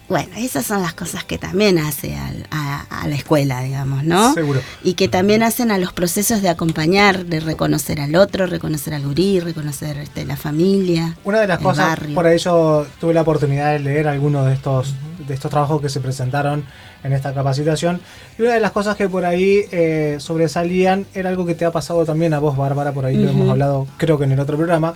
bueno, 0.09 0.31
esas 0.37 0.65
son 0.65 0.83
las 0.83 0.95
cosas 0.95 1.25
que 1.25 1.37
también 1.37 1.79
hace 1.79 2.15
a, 2.17 3.07
la 3.07 3.15
escuela, 3.15 3.63
digamos, 3.63 4.05
¿no? 4.05 4.35
Seguro. 4.35 4.61
Y 4.83 4.95
que 4.95 5.09
también 5.09 5.43
hacen 5.43 5.71
a 5.71 5.79
los 5.79 5.93
procesos 5.93 6.43
de 6.43 6.49
acompañar, 6.49 7.25
de 7.27 7.41
reconocer 7.41 8.01
al 8.01 8.17
otro, 8.17 8.47
reconocer 8.47 8.95
al 8.95 9.03
gurí, 9.03 9.39
reconocer 9.39 9.99
este, 9.99 10.25
la 10.25 10.37
familia. 10.37 11.17
Una 11.25 11.41
de 11.41 11.47
las 11.47 11.61
cosas, 11.61 11.99
por 12.15 12.27
ello 12.27 12.87
tuve 13.01 13.15
la 13.15 13.23
oportunidad 13.23 13.73
de 13.73 13.81
leer 13.81 14.09
algunos 14.09 14.47
de 14.47 14.55
estos, 14.55 14.95
de 15.27 15.35
estos 15.35 15.51
trabajos 15.51 15.81
que 15.81 15.89
se 15.89 16.01
presentaron 16.01 16.65
en 17.05 17.13
esta 17.13 17.33
capacitación. 17.33 18.01
Y 18.39 18.43
una 18.43 18.55
de 18.55 18.61
las 18.61 18.73
cosas 18.73 18.97
que 18.97 19.09
por 19.09 19.25
ahí 19.25 19.65
eh, 19.71 20.17
sobresalían 20.19 21.07
era 21.15 21.31
algo 21.31 21.47
que 21.47 21.55
te 21.55 21.65
ha 21.65 21.71
pasado 21.71 22.05
también 22.05 22.35
a 22.35 22.41
vos, 22.41 22.57
Bárbara, 22.57 22.93
por 22.93 23.07
ahí 23.07 23.17
lo 23.17 23.31
hemos 23.31 23.51
hablado 23.51 23.87
creo 23.97 24.19
que 24.19 24.25
en 24.25 24.33
el 24.33 24.41
otro 24.41 24.57
programa 24.57 24.95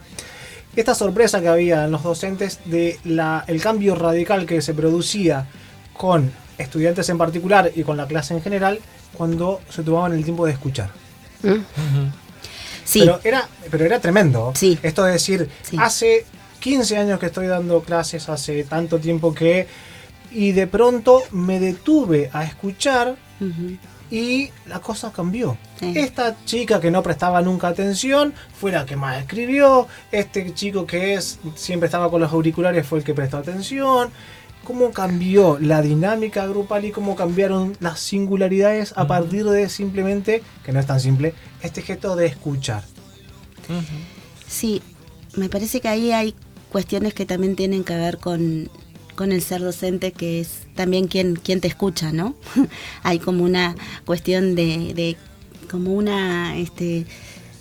esta 0.76 0.94
sorpresa 0.94 1.40
que 1.40 1.48
había 1.48 1.84
en 1.84 1.90
los 1.90 2.02
docentes 2.02 2.60
de 2.64 2.98
la, 3.04 3.44
el 3.46 3.60
cambio 3.60 3.94
radical 3.94 4.46
que 4.46 4.62
se 4.62 4.74
producía 4.74 5.46
con 5.92 6.32
estudiantes 6.58 7.08
en 7.08 7.18
particular 7.18 7.70
y 7.74 7.82
con 7.82 7.96
la 7.96 8.06
clase 8.06 8.34
en 8.34 8.42
general 8.42 8.78
cuando 9.16 9.60
se 9.68 9.82
tomaban 9.82 10.12
el 10.12 10.24
tiempo 10.24 10.46
de 10.46 10.52
escuchar. 10.52 10.90
Mm. 11.42 11.56
Sí. 12.84 13.00
Pero 13.00 13.20
era, 13.24 13.48
pero 13.70 13.84
era 13.84 14.00
tremendo. 14.00 14.52
Sí. 14.54 14.78
Esto 14.82 15.04
de 15.04 15.12
decir, 15.12 15.48
hace 15.78 16.24
15 16.60 16.96
años 16.96 17.20
que 17.20 17.26
estoy 17.26 17.46
dando 17.46 17.82
clases, 17.82 18.28
hace 18.28 18.64
tanto 18.64 18.98
tiempo 18.98 19.34
que... 19.34 19.66
Y 20.32 20.52
de 20.52 20.68
pronto 20.68 21.22
me 21.32 21.58
detuve 21.58 22.30
a 22.32 22.44
escuchar 22.44 23.16
y 24.10 24.50
la 24.66 24.80
cosa 24.80 25.12
cambió. 25.12 25.56
Esta 25.80 26.36
chica 26.44 26.80
que 26.80 26.90
no 26.90 27.02
prestaba 27.02 27.40
nunca 27.40 27.68
atención 27.68 28.34
fue 28.58 28.72
la 28.72 28.84
que 28.84 28.96
más 28.96 29.18
escribió, 29.18 29.86
este 30.10 30.52
chico 30.52 30.86
que 30.86 31.14
es 31.14 31.38
siempre 31.54 31.86
estaba 31.86 32.10
con 32.10 32.20
los 32.20 32.32
auriculares 32.32 32.86
fue 32.86 32.98
el 32.98 33.04
que 33.04 33.14
prestó 33.14 33.38
atención. 33.38 34.10
¿Cómo 34.64 34.90
cambió 34.90 35.58
la 35.58 35.80
dinámica 35.80 36.46
grupal 36.46 36.84
y 36.84 36.90
cómo 36.90 37.16
cambiaron 37.16 37.76
las 37.80 37.98
singularidades 37.98 38.92
a 38.94 39.06
partir 39.06 39.46
de 39.46 39.70
simplemente, 39.70 40.42
que 40.64 40.72
no 40.72 40.80
es 40.80 40.86
tan 40.86 41.00
simple, 41.00 41.34
este 41.62 41.80
gesto 41.80 42.14
de 42.14 42.26
escuchar? 42.26 42.84
Sí, 44.46 44.82
me 45.34 45.48
parece 45.48 45.80
que 45.80 45.88
ahí 45.88 46.12
hay 46.12 46.34
cuestiones 46.70 47.14
que 47.14 47.24
también 47.24 47.56
tienen 47.56 47.84
que 47.84 47.96
ver 47.96 48.18
con 48.18 48.68
con 49.14 49.32
el 49.32 49.42
ser 49.42 49.60
docente, 49.60 50.12
que 50.12 50.40
es 50.40 50.66
también 50.74 51.06
quien, 51.06 51.36
quien 51.36 51.60
te 51.60 51.68
escucha, 51.68 52.12
¿no? 52.12 52.34
Hay 53.02 53.18
como 53.18 53.44
una 53.44 53.74
cuestión 54.04 54.54
de, 54.54 55.16
como 55.70 55.92
una, 55.92 56.56
este, 56.56 57.06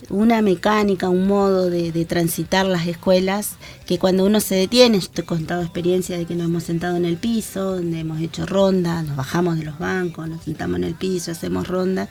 una 0.09 0.41
mecánica, 0.41 1.09
un 1.09 1.27
modo 1.27 1.69
de, 1.69 2.05
transitar 2.05 2.65
las 2.65 2.87
escuelas, 2.87 3.51
que 3.85 3.99
cuando 3.99 4.25
uno 4.25 4.39
se 4.39 4.55
detiene, 4.55 4.99
yo 4.99 5.09
te 5.09 5.21
he 5.21 5.25
contado 5.25 5.61
experiencia 5.61 6.17
de 6.17 6.25
que 6.25 6.35
nos 6.35 6.47
hemos 6.47 6.63
sentado 6.63 6.97
en 6.97 7.05
el 7.05 7.17
piso, 7.17 7.75
donde 7.75 7.99
hemos 7.99 8.21
hecho 8.21 8.45
ronda, 8.45 9.03
nos 9.03 9.15
bajamos 9.15 9.57
de 9.57 9.65
los 9.65 9.77
bancos, 9.79 10.27
nos 10.27 10.43
sentamos 10.43 10.77
en 10.77 10.85
el 10.85 10.95
piso, 10.95 11.31
hacemos 11.31 11.67
ronda, 11.67 12.09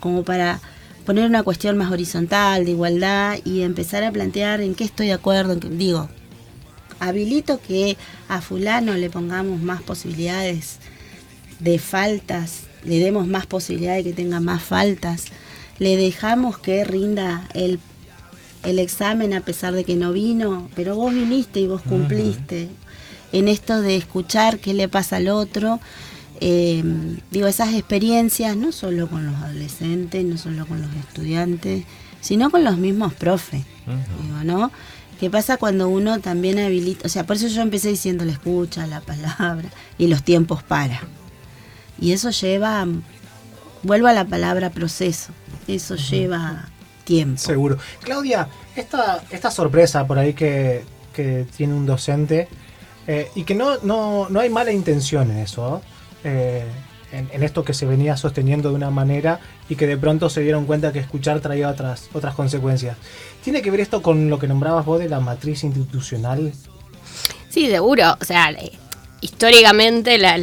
como 0.00 0.24
para 0.24 0.60
poner 1.04 1.28
una 1.28 1.44
cuestión 1.44 1.76
más 1.76 1.92
horizontal, 1.92 2.64
de 2.64 2.72
igualdad, 2.72 3.38
y 3.44 3.62
empezar 3.62 4.02
a 4.02 4.10
plantear 4.10 4.60
en 4.60 4.74
qué 4.74 4.84
estoy 4.84 5.06
de 5.06 5.12
acuerdo, 5.12 5.52
en 5.52 5.60
qué, 5.60 5.68
digo, 5.68 6.08
habilito 7.00 7.60
que 7.60 7.96
a 8.28 8.40
fulano 8.40 8.94
le 8.94 9.10
pongamos 9.10 9.60
más 9.60 9.82
posibilidades 9.82 10.78
de 11.60 11.78
faltas, 11.78 12.64
le 12.84 12.98
demos 12.98 13.26
más 13.26 13.46
posibilidades 13.46 14.04
de 14.04 14.10
que 14.10 14.16
tenga 14.16 14.40
más 14.40 14.62
faltas, 14.62 15.26
le 15.78 15.96
dejamos 15.96 16.58
que 16.58 16.84
rinda 16.84 17.48
el, 17.54 17.78
el 18.64 18.78
examen 18.78 19.34
a 19.34 19.40
pesar 19.40 19.74
de 19.74 19.84
que 19.84 19.96
no 19.96 20.12
vino, 20.12 20.68
pero 20.74 20.96
vos 20.96 21.12
viniste 21.12 21.60
y 21.60 21.66
vos 21.66 21.82
cumpliste. 21.82 22.68
En 23.32 23.48
esto 23.48 23.80
de 23.82 23.96
escuchar 23.96 24.58
qué 24.58 24.72
le 24.72 24.88
pasa 24.88 25.16
al 25.16 25.28
otro, 25.28 25.80
em, 26.40 27.18
digo, 27.30 27.46
esas 27.46 27.74
experiencias, 27.74 28.56
no 28.56 28.72
solo 28.72 29.08
con 29.08 29.26
los 29.26 29.34
adolescentes, 29.36 30.24
no 30.24 30.38
solo 30.38 30.66
con 30.66 30.80
los 30.80 30.94
estudiantes, 30.94 31.84
sino 32.20 32.50
con 32.50 32.64
los 32.64 32.78
mismos 32.78 33.14
profes, 33.14 33.64
digo, 34.22 34.44
¿no? 34.44 34.70
¿Qué 35.20 35.30
pasa 35.30 35.56
cuando 35.56 35.88
uno 35.88 36.20
también 36.20 36.58
habilita? 36.58 37.06
O 37.06 37.08
sea, 37.08 37.24
por 37.24 37.36
eso 37.36 37.48
yo 37.48 37.62
empecé 37.62 37.88
diciendo 37.88 38.24
la 38.24 38.32
escucha, 38.32 38.86
la 38.86 39.00
palabra 39.00 39.68
y 39.96 40.08
los 40.08 40.22
tiempos 40.22 40.62
para. 40.62 41.00
Y 41.98 42.12
eso 42.12 42.30
lleva, 42.30 42.86
vuelvo 43.82 44.08
a 44.08 44.12
la 44.12 44.26
palabra 44.26 44.70
proceso, 44.70 45.32
eso 45.66 45.96
lleva 45.96 46.68
tiempo. 47.04 47.38
Seguro. 47.38 47.78
Claudia, 48.02 48.48
esta, 48.74 49.22
esta 49.30 49.50
sorpresa 49.50 50.06
por 50.06 50.18
ahí 50.18 50.34
que, 50.34 50.84
tiene 51.56 51.72
un 51.72 51.86
docente, 51.86 52.46
eh, 53.06 53.30
y 53.34 53.44
que 53.44 53.54
no, 53.54 53.78
no, 53.78 54.28
no, 54.28 54.40
hay 54.40 54.50
mala 54.50 54.70
intención 54.70 55.30
en 55.30 55.38
eso, 55.38 55.80
eh, 56.24 56.66
en, 57.18 57.42
esto 57.42 57.64
que 57.64 57.74
se 57.74 57.86
venía 57.86 58.16
sosteniendo 58.16 58.70
de 58.70 58.74
una 58.74 58.90
manera 58.90 59.40
y 59.68 59.76
que 59.76 59.86
de 59.86 59.96
pronto 59.96 60.28
se 60.30 60.40
dieron 60.42 60.66
cuenta 60.66 60.92
que 60.92 60.98
escuchar 60.98 61.40
traía 61.40 61.68
otras, 61.68 62.08
otras 62.12 62.34
consecuencias. 62.34 62.96
¿Tiene 63.42 63.62
que 63.62 63.70
ver 63.70 63.80
esto 63.80 64.02
con 64.02 64.28
lo 64.30 64.38
que 64.38 64.48
nombrabas 64.48 64.84
vos 64.84 64.98
de 64.98 65.08
la 65.08 65.20
matriz 65.20 65.64
institucional? 65.64 66.52
Sí, 67.48 67.68
seguro. 67.68 68.16
O 68.20 68.24
sea, 68.24 68.54
históricamente 69.20 70.18
la, 70.18 70.38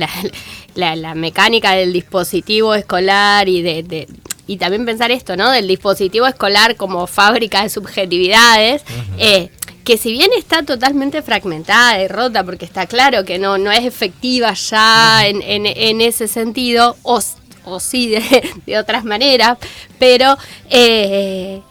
la, 0.75 1.15
mecánica 1.15 1.73
del 1.73 1.93
dispositivo 1.93 2.73
escolar 2.75 3.47
y 3.47 3.61
de, 3.61 4.07
y 4.47 4.57
también 4.57 4.85
pensar 4.85 5.11
esto, 5.11 5.37
¿no? 5.37 5.51
Del 5.51 5.67
dispositivo 5.67 6.25
escolar 6.27 6.75
como 6.75 7.07
fábrica 7.07 7.63
de 7.63 7.69
subjetividades, 7.69 8.83
eh, 9.17 9.49
que 9.83 9.97
si 9.97 10.11
bien 10.11 10.31
está 10.37 10.63
totalmente 10.63 11.21
fragmentada 11.21 12.01
y 12.01 12.07
rota, 12.07 12.43
porque 12.43 12.65
está 12.65 12.85
claro 12.87 13.25
que 13.25 13.37
no, 13.39 13.57
no 13.57 13.71
es 13.71 13.85
efectiva 13.85 14.53
ya 14.53 15.27
en, 15.27 15.41
en, 15.43 16.01
ese 16.01 16.27
sentido, 16.27 16.95
o, 17.03 17.19
o 17.65 17.79
sí 17.79 18.09
de, 18.09 18.51
de, 18.65 18.77
otras 18.77 19.03
maneras, 19.03 19.57
pero 19.99 20.37
eh, 20.69 21.61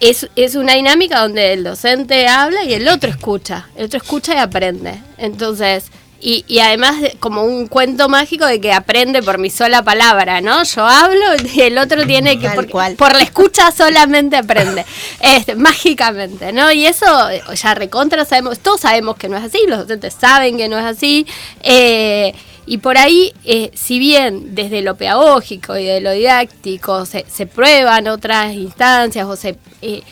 es, 0.00 0.28
es, 0.36 0.54
una 0.56 0.74
dinámica 0.74 1.20
donde 1.22 1.54
el 1.54 1.64
docente 1.64 2.28
habla 2.28 2.64
y 2.64 2.74
el 2.74 2.86
otro 2.88 3.10
escucha, 3.10 3.68
el 3.76 3.86
otro 3.86 3.98
escucha 3.98 4.34
y 4.34 4.38
aprende. 4.38 5.00
Entonces, 5.16 5.90
y, 6.20 6.44
y 6.48 6.58
además 6.58 6.96
como 7.20 7.44
un 7.44 7.68
cuento 7.68 8.08
mágico 8.08 8.46
de 8.46 8.60
que 8.60 8.72
aprende 8.72 9.22
por 9.22 9.38
mi 9.38 9.50
sola 9.50 9.82
palabra, 9.82 10.40
¿no? 10.40 10.64
Yo 10.64 10.84
hablo 10.84 11.24
y 11.54 11.60
el 11.60 11.78
otro 11.78 12.06
tiene 12.06 12.38
que, 12.38 12.50
por, 12.50 12.66
por 12.96 13.12
la 13.12 13.22
escucha 13.22 13.70
solamente 13.70 14.36
aprende, 14.36 14.84
este, 15.20 15.54
mágicamente, 15.54 16.52
¿no? 16.52 16.72
Y 16.72 16.86
eso 16.86 17.06
ya 17.54 17.74
recontra 17.74 18.24
sabemos, 18.24 18.58
todos 18.58 18.80
sabemos 18.80 19.16
que 19.16 19.28
no 19.28 19.36
es 19.36 19.44
así, 19.44 19.60
los 19.68 19.80
docentes 19.80 20.16
saben 20.18 20.56
que 20.56 20.68
no 20.68 20.78
es 20.78 20.84
así. 20.84 21.26
Eh, 21.62 22.34
y 22.66 22.78
por 22.78 22.98
ahí, 22.98 23.32
eh, 23.44 23.70
si 23.74 23.98
bien 23.98 24.54
desde 24.54 24.82
lo 24.82 24.96
pedagógico 24.96 25.78
y 25.78 25.86
de 25.86 26.02
lo 26.02 26.12
didáctico 26.12 27.06
se, 27.06 27.24
se 27.26 27.46
prueban 27.46 28.08
otras 28.08 28.52
instancias 28.54 29.26
o 29.26 29.36
se... 29.36 29.56
Eh, 29.82 30.02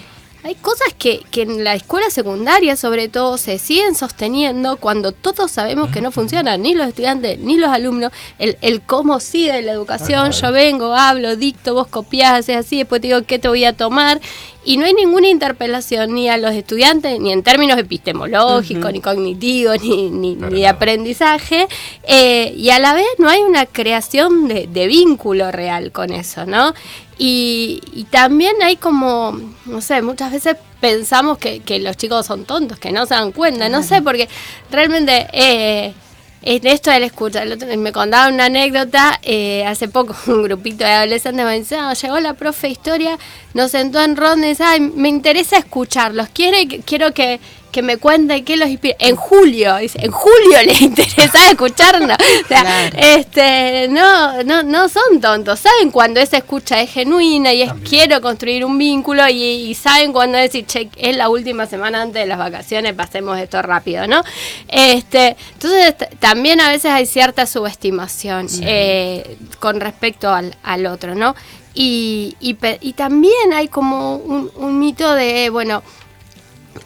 hay 0.47 0.55
cosas 0.55 0.95
que, 0.97 1.25
que 1.33 1.43
en 1.43 1.65
la 1.65 1.75
escuela 1.75 2.09
secundaria 2.09 2.77
sobre 2.77 3.09
todo 3.09 3.37
se 3.37 3.59
siguen 3.59 3.97
sosteniendo 3.97 4.77
cuando 4.77 5.11
todos 5.11 5.51
sabemos 5.51 5.91
que 5.91 6.01
no 6.01 6.13
funcionan, 6.13 6.63
ni 6.63 6.73
los 6.73 6.87
estudiantes, 6.87 7.41
ni 7.41 7.57
los 7.57 7.69
alumnos, 7.69 8.13
el, 8.39 8.57
el 8.61 8.81
cómo 8.81 9.19
sigue 9.19 9.61
la 9.63 9.73
educación, 9.73 10.31
yo 10.31 10.53
vengo, 10.53 10.95
hablo, 10.95 11.35
dicto, 11.35 11.75
vos 11.75 11.89
copiás, 11.89 12.35
haces 12.35 12.59
así, 12.59 12.77
después 12.79 13.01
te 13.01 13.09
digo 13.09 13.23
qué 13.23 13.41
te 13.41 13.49
voy 13.49 13.65
a 13.65 13.73
tomar, 13.73 14.21
y 14.65 14.77
no 14.77 14.85
hay 14.85 14.95
ninguna 14.95 15.29
interpelación 15.29 16.15
ni 16.15 16.29
a 16.29 16.37
los 16.37 16.53
estudiantes, 16.53 17.19
ni 17.19 17.33
en 17.33 17.43
términos 17.43 17.77
epistemológicos, 17.79 18.93
ni 18.93 19.01
cognitivos, 19.01 19.83
ni, 19.83 20.11
ni, 20.11 20.37
ni 20.37 20.61
de 20.61 20.69
aprendizaje, 20.69 21.67
eh, 22.05 22.53
y 22.57 22.71
a 22.71 22.79
la 22.79 22.95
vez 22.95 23.07
no 23.19 23.29
hay 23.29 23.43
una 23.43 23.67
creación 23.67 24.47
de, 24.47 24.69
de 24.69 24.87
vínculo 24.87 25.51
real 25.51 25.91
con 25.91 26.13
eso, 26.13 26.47
¿no? 26.47 26.73
Y, 27.19 27.81
y 27.95 28.05
también 28.05 28.55
hay 28.63 28.77
como, 28.77 29.39
no 29.65 29.81
sé, 29.81 30.03
muchas 30.03 30.33
veces 30.33 30.57
pensamos 30.81 31.39
que, 31.39 31.61
que 31.61 31.79
los 31.79 31.97
chicos 31.97 32.27
son 32.27 32.45
tontos, 32.45 32.79
que 32.79 32.93
no 32.93 33.07
se 33.07 33.15
dan 33.15 33.33
cuenta, 33.33 33.69
no 33.69 33.83
sé, 33.83 34.03
porque 34.03 34.29
realmente... 34.71 35.27
Eh, 35.33 35.95
en 36.43 36.65
esto 36.65 36.93
de 36.93 37.01
la 37.01 37.07
escucha, 37.07 37.43
el 37.43 37.53
otro- 37.55 37.67
me 37.77 37.91
contaba 37.91 38.29
una 38.33 38.45
anécdota, 38.45 39.19
eh, 39.25 39.65
hace 39.67 39.89
poco 39.89 40.15
un 40.29 40.45
grupito 40.45 40.85
de 40.85 40.93
adolescentes 40.93 41.45
me 41.45 41.59
dice, 41.59 41.77
"Ah, 41.77 41.93
llegó 41.95 42.21
la 42.21 42.35
profe 42.35 42.69
de 42.69 42.73
historia, 42.75 43.19
nos 43.53 43.73
sentó 43.73 44.01
en 44.01 44.15
ronda 44.17 44.47
y 44.47 44.51
dice, 44.51 44.63
ay, 44.63 44.79
me 44.79 45.09
interesa 45.09 45.57
escucharlos, 45.59 46.29
quiere, 46.29 46.69
quiero 46.85 47.13
que, 47.13 47.41
que 47.77 47.83
me 47.83 47.99
cuente 47.99 48.43
qué 48.43 48.57
los 48.57 48.71
inspira. 48.71 48.97
En 48.99 49.17
julio, 49.17 49.77
dice, 49.77 49.99
en 50.03 50.11
julio 50.11 50.63
les 50.65 50.81
interesa 50.81 51.51
escucharnos. 51.51 52.17
O 52.17 52.49
sea, 52.49 52.63
Claro. 52.63 52.97
este, 52.99 53.89
no, 53.91 54.43
no, 54.45 54.63
no 54.63 54.89
son 54.89 55.21
tontos, 55.21 55.61
saben 55.61 55.91
cuando 55.91 56.19
esa 56.19 56.39
escucha 56.39 56.81
es 56.81 56.91
genuina 56.91 57.53
y 57.53 57.61
es 57.61 57.73
quiero 57.87 58.23
construir 58.23 58.65
un 58.65 58.79
vínculo 58.79 59.29
y, 59.29 59.43
y 59.43 59.75
saben 59.75 60.15
cuando 60.15 60.39
decir, 60.39 60.65
che, 60.65 60.89
es 60.97 61.15
la 61.19 61.29
última 61.29 61.67
semana 61.67 62.01
antes 62.01 62.23
de 62.23 62.27
las 62.27 62.39
vacaciones, 62.39 62.95
pasemos 62.95 63.39
esto 63.39 63.61
rápido, 63.61 64.07
¿no? 64.07 64.23
Este, 64.69 65.37
entonces 65.53 65.97
también 66.19 66.63
a 66.63 66.71
veces 66.71 66.91
hay 66.93 67.05
cierta 67.05 67.45
subestimación 67.45 68.47
eh, 68.63 69.37
con 69.61 69.81
respecto 69.81 70.31
al, 70.33 70.57
al 70.63 70.87
otro, 70.87 71.15
¿no? 71.15 71.37
Y, 71.75 72.37
y, 72.41 72.55
también 72.95 73.53
hay 73.53 73.69
como 73.69 74.17
un, 74.17 74.51
un 74.57 74.79
mito 74.79 75.13
de, 75.15 75.51
bueno, 75.51 75.83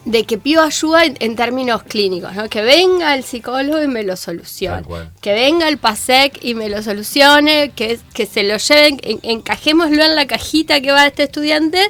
de 0.04 0.24
que 0.24 0.38
pido 0.38 0.62
ayuda 0.62 1.04
en, 1.04 1.16
en 1.20 1.36
términos 1.36 1.82
clínicos, 1.82 2.34
¿no? 2.34 2.48
Que 2.48 2.62
venga 2.62 3.14
el 3.14 3.24
psicólogo 3.24 3.82
y 3.82 3.88
me 3.88 4.02
lo 4.02 4.16
solucione. 4.16 4.82
Que 5.20 5.32
venga 5.32 5.68
el 5.68 5.78
PASEC 5.78 6.38
y 6.42 6.54
me 6.54 6.68
lo 6.68 6.82
solucione, 6.82 7.70
que, 7.70 7.98
que 8.14 8.26
se 8.26 8.42
lo 8.42 8.56
lleven, 8.56 8.98
en- 9.02 9.20
encajémoslo 9.22 10.02
en 10.04 10.14
la 10.14 10.26
cajita 10.26 10.80
que 10.80 10.92
va 10.92 11.06
este 11.06 11.24
estudiante 11.24 11.80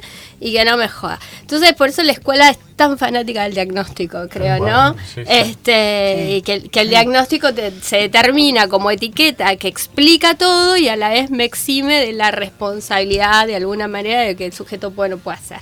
y 0.41 0.53
que 0.55 0.64
no 0.64 0.76
me 0.78 0.88
joda. 0.88 1.18
Entonces, 1.43 1.74
por 1.74 1.91
eso 1.91 2.03
la 2.03 2.12
escuela 2.12 2.49
es 2.51 2.59
tan 2.76 2.97
fanática 2.97 3.43
del 3.43 3.53
diagnóstico, 3.53 4.26
creo, 4.30 4.57
Bueno, 4.57 4.95
¿no? 4.95 4.97
sí, 5.14 5.16
sí. 5.16 5.22
Este, 5.28 6.36
y 6.36 6.43
que, 6.43 6.62
que 6.70 6.80
el 6.80 6.88
diagnóstico 6.88 7.53
te- 7.53 7.72
se 7.82 7.97
determina 7.99 8.66
como 8.68 8.91
etiqueta 8.91 9.55
que 9.57 9.68
explica 9.68 10.34
todo 10.36 10.78
y 10.78 10.88
a 10.88 10.97
la 10.97 11.11
vez 11.11 11.30
me 11.30 11.45
exime 11.45 12.01
de 12.07 12.14
la 12.14 12.30
responsabilidad 12.30 13.47
de 13.47 13.57
alguna 13.57 13.86
manera 13.86 14.22
de 14.22 14.34
que 14.34 14.47
el 14.47 14.55
sujeto 14.55 14.93
puede 14.93 15.12
o 15.12 15.16
no 15.16 15.22
puede 15.22 15.36
hacer. 15.36 15.59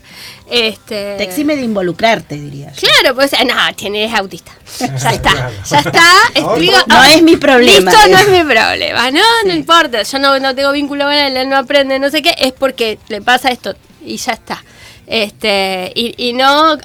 Este, 0.48 1.16
Te 1.16 1.24
exime 1.24 1.56
de 1.56 1.62
involucrarte, 1.62 2.36
diría 2.36 2.72
yo. 2.72 2.88
Claro, 2.88 3.14
pues 3.16 3.32
no, 3.32 3.54
tiene, 3.76 4.04
es 4.04 4.14
autista. 4.14 4.52
Ya 4.78 5.10
está, 5.10 5.50
ya 5.68 5.78
está. 5.80 6.02
Explico, 6.34 6.76
No 6.86 7.02
es 7.04 7.22
mi 7.22 7.36
problema. 7.36 7.90
Listo, 7.90 8.08
no 8.10 8.18
es 8.18 8.28
mi 8.28 8.44
problema, 8.44 9.10
no, 9.10 9.20
no 9.44 9.52
importa. 9.54 10.02
Yo 10.04 10.18
no, 10.20 10.38
no 10.38 10.54
tengo 10.54 10.70
vínculo 10.72 11.04
con 11.04 11.12
él, 11.14 11.36
él 11.36 11.48
no 11.48 11.56
aprende, 11.56 11.98
no 11.98 12.10
sé 12.10 12.22
qué, 12.22 12.34
es 12.38 12.52
porque 12.52 12.98
le 13.08 13.20
pasa 13.22 13.50
esto 13.50 13.74
y 14.04 14.16
ya 14.16 14.32
está. 14.32 14.62
Este, 15.06 15.90
y, 15.94 16.14
y 16.18 16.32
no, 16.34 16.76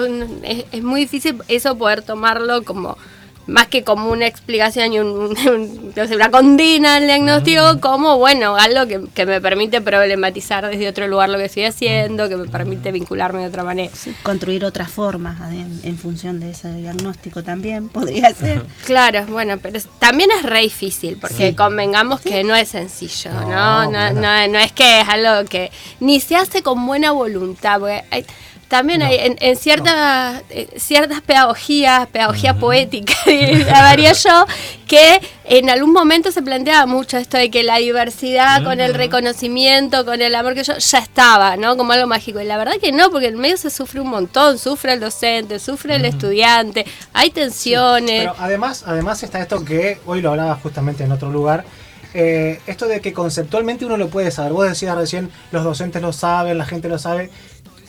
no- 0.00 0.26
es, 0.42 0.64
es 0.72 0.82
muy 0.82 1.02
difícil 1.02 1.40
eso 1.48 1.76
poder 1.78 2.02
tomarlo 2.02 2.62
como 2.64 2.98
más 3.46 3.66
que 3.66 3.82
como 3.84 4.10
una 4.10 4.26
explicación 4.26 4.92
y 4.92 4.98
un, 5.00 5.08
un- 5.36 5.92
no 5.94 6.06
sé, 6.06 6.16
una 6.16 6.30
condena 6.30 6.96
al 6.96 7.06
diagnóstico, 7.06 7.80
como 7.80 8.18
bueno, 8.18 8.56
algo 8.56 8.86
que, 8.86 9.00
que 9.14 9.26
me 9.26 9.40
permite 9.40 9.80
problematizar 9.80 10.66
desde 10.68 10.88
otro 10.88 11.06
lugar 11.08 11.28
lo 11.28 11.38
que 11.38 11.46
estoy 11.46 11.64
haciendo, 11.64 12.28
que 12.28 12.36
me 12.36 12.48
permite 12.48 12.92
vincularme 12.92 13.40
de 13.40 13.46
otra 13.48 13.64
manera. 13.64 13.90
Sí, 13.94 14.14
construir 14.22 14.64
otras 14.64 14.90
formas 14.90 15.40
en, 15.52 15.80
en 15.84 15.98
función 15.98 16.40
de 16.40 16.50
ese 16.50 16.72
diagnóstico 16.72 17.42
también 17.42 17.88
podría 17.88 18.32
ser. 18.34 18.64
Claro, 18.86 19.26
bueno, 19.26 19.58
pero 19.60 19.78
también 19.98 20.30
es 20.30 20.42
re 20.44 20.60
difícil, 20.60 21.18
porque 21.20 21.54
convengamos 21.54 22.20
que 22.20 22.44
no 22.44 22.54
es 22.54 22.68
sencillo, 22.68 23.30
¿no? 23.32 23.40
No, 23.50 23.82
No, 23.84 23.90
bueno. 23.90 24.20
no, 24.20 24.48
no 24.48 24.58
es 24.58 24.72
que 24.72 25.00
es 25.00 25.08
algo 25.08 25.48
que 25.48 25.70
ni 26.00 26.20
se 26.20 26.36
hace 26.36 26.62
con 26.62 26.86
buena 26.86 27.10
voluntad, 27.12 27.80
porque 27.80 28.04
hay- 28.10 28.24
también 28.72 29.02
hay 29.02 29.16
en, 29.16 29.36
en 29.40 29.54
ciertas, 29.58 30.42
eh, 30.48 30.66
ciertas 30.78 31.20
pedagogías, 31.20 32.06
pedagogía 32.06 32.54
poética, 32.54 33.12
llamaría 33.26 34.14
yo, 34.14 34.46
que 34.88 35.20
en 35.44 35.68
algún 35.68 35.92
momento 35.92 36.32
se 36.32 36.40
planteaba 36.40 36.86
mucho 36.86 37.18
esto 37.18 37.36
de 37.36 37.50
que 37.50 37.64
la 37.64 37.76
diversidad 37.76 38.64
con 38.64 38.80
el 38.80 38.94
reconocimiento, 38.94 40.06
con 40.06 40.22
el 40.22 40.34
amor 40.34 40.54
que 40.54 40.64
yo, 40.64 40.78
ya 40.78 40.98
estaba, 41.00 41.58
¿no? 41.58 41.76
Como 41.76 41.92
algo 41.92 42.06
mágico. 42.06 42.40
Y 42.40 42.46
la 42.46 42.56
verdad 42.56 42.72
que 42.80 42.92
no, 42.92 43.10
porque 43.10 43.26
en 43.26 43.38
medio 43.38 43.58
se 43.58 43.68
sufre 43.68 44.00
un 44.00 44.08
montón, 44.08 44.58
sufre 44.58 44.94
el 44.94 45.00
docente, 45.00 45.58
sufre 45.58 45.96
el 45.96 46.06
estudiante, 46.06 46.86
hay 47.12 47.28
tensiones. 47.28 48.22
Pero 48.22 48.36
además, 48.38 48.84
además 48.86 49.22
está 49.22 49.38
esto 49.42 49.62
que 49.66 49.98
hoy 50.06 50.22
lo 50.22 50.30
hablaba 50.30 50.54
justamente 50.54 51.04
en 51.04 51.12
otro 51.12 51.30
lugar. 51.30 51.66
eh, 52.14 52.60
esto 52.66 52.86
de 52.88 53.00
que 53.00 53.12
conceptualmente 53.12 53.84
uno 53.86 53.96
lo 53.96 54.08
puede 54.08 54.30
saber. 54.30 54.52
Vos 54.52 54.68
decías 54.68 54.96
recién, 54.96 55.30
los 55.50 55.64
docentes 55.64 56.02
lo 56.02 56.12
saben, 56.12 56.58
la 56.58 56.66
gente 56.66 56.88
lo 56.88 56.98
sabe. 56.98 57.30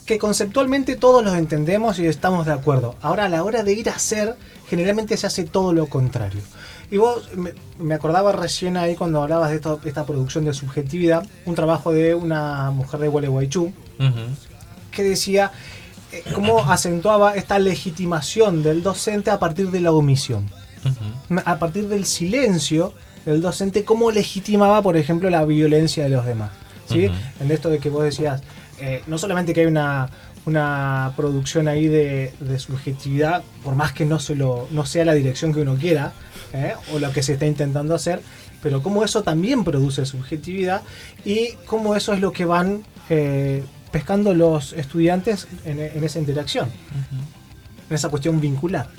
Que 0.06 0.18
conceptualmente 0.20 0.96
todos 0.98 1.24
los 1.24 1.36
entendemos 1.36 1.98
y 2.00 2.08
estamos 2.08 2.46
de 2.46 2.52
acuerdo. 2.52 2.96
Ahora, 3.02 3.26
a 3.26 3.30
la 3.30 3.44
hora 3.44 3.64
de 3.64 3.74
ir 3.74 3.90
a 3.90 3.94
hacer, 3.96 4.36
generalmente 4.68 5.16
se 5.16 5.28
hace 5.28 5.44
todo 5.46 5.72
lo 5.74 5.88
contrario. 5.88 6.42
Y 6.92 6.98
vos, 6.98 7.30
me, 7.80 7.94
acordaba 7.94 8.34
recién 8.34 8.76
ahí 8.78 8.96
cuando 8.96 9.22
hablabas 9.24 9.50
de 9.50 9.56
esto- 9.56 9.80
esta 9.86 10.06
producción 10.06 10.44
de 10.46 10.54
subjetividad, 10.54 11.26
un 11.46 11.56
trabajo 11.56 11.92
de 11.94 12.14
una 12.16 12.70
mujer 12.72 13.00
de 13.00 13.08
Gualeguaychú, 13.08 13.72
que 14.92 15.04
decía 15.04 15.52
eh, 16.12 16.22
cómo 16.36 16.60
acentuaba 16.60 17.34
esta 17.36 17.58
legitimación 17.58 18.62
del 18.62 18.84
docente 18.84 19.32
a 19.32 19.40
partir 19.40 19.72
de 19.72 19.80
la 19.80 19.92
omisión. 19.92 20.50
A 21.46 21.58
partir 21.60 21.88
del 21.88 22.06
silencio 22.06 22.94
del 23.26 23.42
docente, 23.42 23.86
cómo 23.86 24.12
legitimaba, 24.12 24.82
por 24.82 24.98
ejemplo, 24.98 25.30
la 25.30 25.46
violencia 25.46 26.04
de 26.04 26.10
los 26.10 26.26
demás. 26.26 26.52
¿sí? 26.90 27.06
Ujú. 27.08 27.16
En 27.40 27.52
esto 27.52 27.70
de 27.70 27.80
que 27.80 27.90
vos 27.90 28.04
decías, 28.04 28.42
eh, 28.86 29.02
no 29.08 29.18
solamente 29.18 29.54
que 29.54 29.62
hay 29.62 29.68
una, 29.68 30.10
una 30.46 31.14
producción 31.16 31.70
ahí 31.70 31.88
de, 31.88 32.34
de 32.42 32.60
subjetividad, 32.60 33.42
por 33.64 33.76
más 33.76 33.94
que 33.94 34.06
no, 34.06 34.20
se 34.20 34.36
lo, 34.36 34.68
no 34.72 34.86
sea 34.86 35.06
la 35.06 35.14
dirección 35.14 35.54
que 35.54 35.62
uno 35.62 35.76
quiera, 35.76 36.12
¿eh? 36.52 36.74
o 36.94 37.00
lo 37.00 37.14
que 37.14 37.24
se 37.24 37.34
está 37.34 37.46
intentando 37.46 37.96
hacer, 37.96 38.22
pero 38.62 38.84
cómo 38.84 39.06
eso 39.06 39.24
también 39.24 39.64
produce 39.64 40.06
subjetividad 40.06 40.82
y 41.24 41.54
cómo 41.66 41.96
eso 41.96 42.12
es 42.12 42.20
lo 42.20 42.34
que 42.34 42.44
van 42.44 42.84
eh, 43.10 43.64
pescando 43.90 44.34
los 44.34 44.74
estudiantes 44.74 45.48
en, 45.64 45.80
en 45.80 46.04
esa 46.04 46.20
interacción, 46.20 46.70
en 47.90 47.96
esa 47.96 48.10
cuestión 48.10 48.42
vincular. 48.42 48.90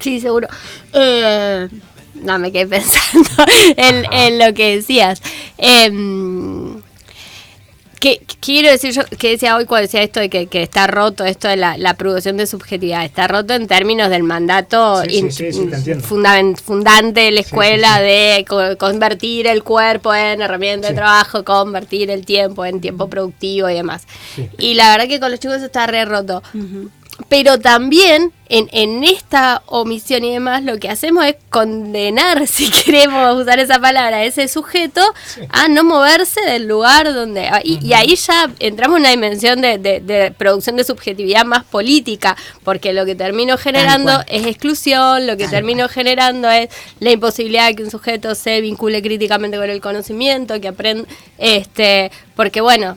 Sí, 0.00 0.20
seguro. 0.20 0.48
Eh, 0.92 1.68
no, 2.14 2.38
me 2.40 2.50
quedé 2.50 2.66
pensando 2.66 3.30
en, 3.76 4.04
en 4.12 4.38
lo 4.40 4.52
que 4.52 4.76
decías. 4.76 5.22
Em, 5.58 6.80
¿qué, 8.00 8.20
quiero 8.40 8.70
decir 8.70 8.92
yo? 8.92 9.02
que 9.18 9.30
decía 9.30 9.54
hoy 9.56 9.66
cuando 9.66 9.82
decía 9.82 10.02
esto 10.02 10.18
de 10.20 10.28
que, 10.28 10.46
que 10.48 10.62
está 10.62 10.86
roto 10.88 11.24
esto 11.24 11.46
de 11.48 11.56
la, 11.56 11.76
la 11.78 11.94
producción 11.94 12.36
de 12.36 12.46
subjetividad? 12.46 13.04
Está 13.04 13.28
roto 13.28 13.54
en 13.54 13.66
términos 13.68 14.10
del 14.10 14.22
mandato 14.24 15.02
Sí, 15.04 15.30
sí, 15.30 15.52
fundante 16.02 17.20
de 17.20 17.30
la 17.30 17.36
Sí, 17.38 17.44
sí, 17.44 17.48
escuela 17.50 17.96
sí. 17.98 18.02
de 18.02 18.44
co- 18.48 18.76
convertir 18.78 19.46
el 19.46 19.62
cuerpo 19.62 20.14
en 20.14 20.40
herramienta 20.42 20.88
Sí. 20.88 20.94
de 20.94 20.96
trabajo, 20.98 21.44
convertir 21.44 22.10
el 22.10 22.24
tiempo 22.24 22.64
en 22.64 22.80
tiempo 22.80 23.08
productivo 23.08 23.68
y 23.70 23.74
demás. 23.74 24.02
Sí. 24.34 24.48
Y 24.58 24.74
la 24.74 24.90
verdad 24.90 25.06
que 25.08 25.20
con 25.20 25.30
los 25.30 25.40
chicos 25.40 25.62
está 25.62 25.86
re 25.86 26.04
roto. 26.04 26.42
Pero 27.28 27.58
también 27.60 28.32
en, 28.48 28.68
en 28.72 29.04
esta 29.04 29.62
omisión 29.66 30.24
y 30.24 30.32
demás 30.32 30.64
lo 30.64 30.78
que 30.78 30.88
hacemos 30.88 31.24
es 31.24 31.36
condenar, 31.50 32.46
si 32.48 32.70
queremos 32.70 33.40
usar 33.40 33.58
esa 33.60 33.78
palabra, 33.78 34.18
a 34.18 34.24
ese 34.24 34.48
sujeto 34.48 35.00
Sí. 35.26 35.42
a 35.50 35.68
no 35.68 35.84
moverse 35.84 36.40
del 36.42 36.66
lugar 36.66 37.12
donde... 37.14 37.48
Y, 37.64 37.78
y 37.86 37.92
ahí 37.92 38.16
ya 38.16 38.50
entramos 38.58 38.96
en 38.96 39.02
una 39.02 39.10
dimensión 39.10 39.60
de, 39.60 39.78
de- 39.78 40.00
de 40.00 40.30
producción 40.32 40.76
de 40.76 40.84
subjetividad 40.84 41.44
más 41.44 41.62
política, 41.64 42.36
porque 42.64 42.92
lo 42.92 43.04
que 43.06 43.14
termino 43.14 43.56
generando 43.56 44.12
es 44.26 44.46
exclusión, 44.46 45.26
lo 45.26 45.36
que 45.36 45.46
termino 45.48 45.88
generando 45.88 46.50
es 46.50 46.68
la 46.98 47.12
imposibilidad 47.12 47.68
de 47.68 47.76
que 47.76 47.82
un 47.84 47.90
sujeto 47.90 48.34
se 48.34 48.60
vincule 48.60 49.00
críticamente 49.02 49.56
con 49.58 49.70
el 49.70 49.80
conocimiento, 49.80 50.60
que 50.60 50.68
aprenda... 50.68 51.04
Este, 51.38 52.10
porque 52.34 52.60
bueno, 52.60 52.96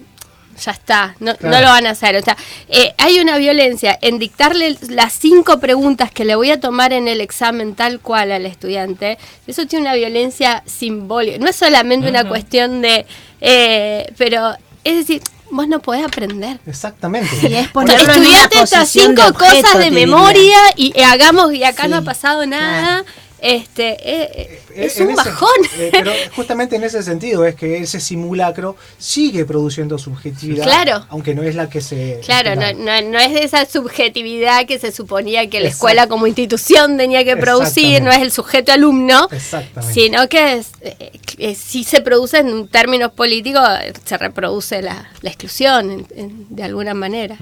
ya 0.64 0.72
está, 0.72 1.16
no, 1.20 1.36
Claro. 1.36 1.56
no 1.56 1.62
lo 1.62 1.68
van 1.70 1.86
a 1.88 1.92
hacer. 1.92 2.16
O 2.16 2.22
sea, 2.22 2.36
eh, 2.70 2.94
hay 2.98 3.20
una 3.20 3.38
violencia 3.38 3.98
en 4.02 4.20
dictarle 4.20 4.78
las 4.90 5.14
cinco 5.14 5.60
preguntas 5.60 6.12
que 6.12 6.26
le 6.26 6.36
voy 6.36 6.52
a 6.52 6.60
tomar 6.60 6.94
en 6.94 7.08
el 7.08 7.22
examen 7.22 7.76
tal 7.76 8.00
cual 8.00 8.32
al 8.32 8.46
estudiante. 8.46 9.18
Eso 9.48 9.66
tiene 9.68 9.84
una 9.88 9.96
violencia 9.96 10.64
simbólica. 10.66 11.38
No 11.40 11.48
es 11.48 11.56
solamente 11.56 12.10
una 12.10 12.28
cuestión 12.28 12.82
de... 12.82 13.06
eh, 13.42 14.12
pero, 14.18 14.56
es 14.84 14.96
decir, 14.98 15.22
vos 15.54 15.68
no 15.68 15.80
podés 15.80 16.04
aprender. 16.06 16.60
Exactamente. 16.66 17.30
Sí, 17.36 17.48
es 17.48 17.68
Estudiate 17.68 18.60
estas 18.64 18.90
cinco 18.90 19.22
de 19.22 19.30
objeto, 19.30 19.62
cosas 19.62 19.80
de 19.80 19.92
memoria 19.92 20.58
y 20.76 21.00
hagamos 21.02 21.54
y 21.54 21.64
acá 21.64 21.88
no 21.88 21.98
ha 21.98 22.02
pasado 22.02 22.46
nada. 22.46 23.04
Este, 23.44 23.90
eh, 24.00 24.30
eh, 24.36 24.60
es 24.74 24.98
en 25.02 25.08
un 25.08 25.14
ese- 25.20 25.30
bajón. 25.30 25.50
eh, 25.78 25.90
pero 25.92 26.12
justamente 26.34 26.78
en 26.78 26.84
ese 26.86 27.04
sentido 27.04 27.46
es 27.46 27.56
que 27.56 27.80
ese 27.80 28.00
simulacro 28.00 28.78
sigue 28.98 29.44
produciendo 29.44 29.98
subjetividad, 29.98 30.64
Claro. 30.64 31.06
aunque 31.10 31.36
no 31.36 31.44
es 31.44 31.54
la 31.54 31.70
que 31.70 31.82
se 31.82 32.22
Claro, 32.24 32.56
no, 32.56 32.72
no, 32.74 33.02
no 33.02 33.20
es 33.20 33.34
de 33.34 33.44
esa 33.44 33.66
subjetividad 33.66 34.66
que 34.66 34.80
se 34.80 34.94
suponía 34.94 35.50
que 35.50 35.60
la 35.60 35.68
Exacto. 35.68 35.88
escuela 35.88 36.08
como 36.08 36.26
institución 36.26 36.96
tenía 36.98 37.26
que 37.26 37.36
producir, 37.36 38.02
no 38.02 38.12
es 38.12 38.20
el 38.20 38.32
sujeto 38.32 38.72
alumno, 38.72 39.28
Exactamente. 39.30 39.94
sino 39.94 40.30
que 40.30 40.54
es, 40.54 40.72
eh, 40.80 41.12
eh, 41.40 41.56
si 41.56 41.84
se 41.84 42.00
produce 42.00 42.38
en 42.38 42.70
términos 42.70 43.12
políticos, 43.12 43.62
eh, 43.82 43.92
se 44.06 44.18
reproduce 44.18 44.82
la, 44.82 45.12
la 45.22 45.30
exclusión 45.30 45.92
en- 45.92 46.08
en- 46.16 46.46
de 46.56 46.64
alguna 46.64 46.94
manera. 46.94 47.38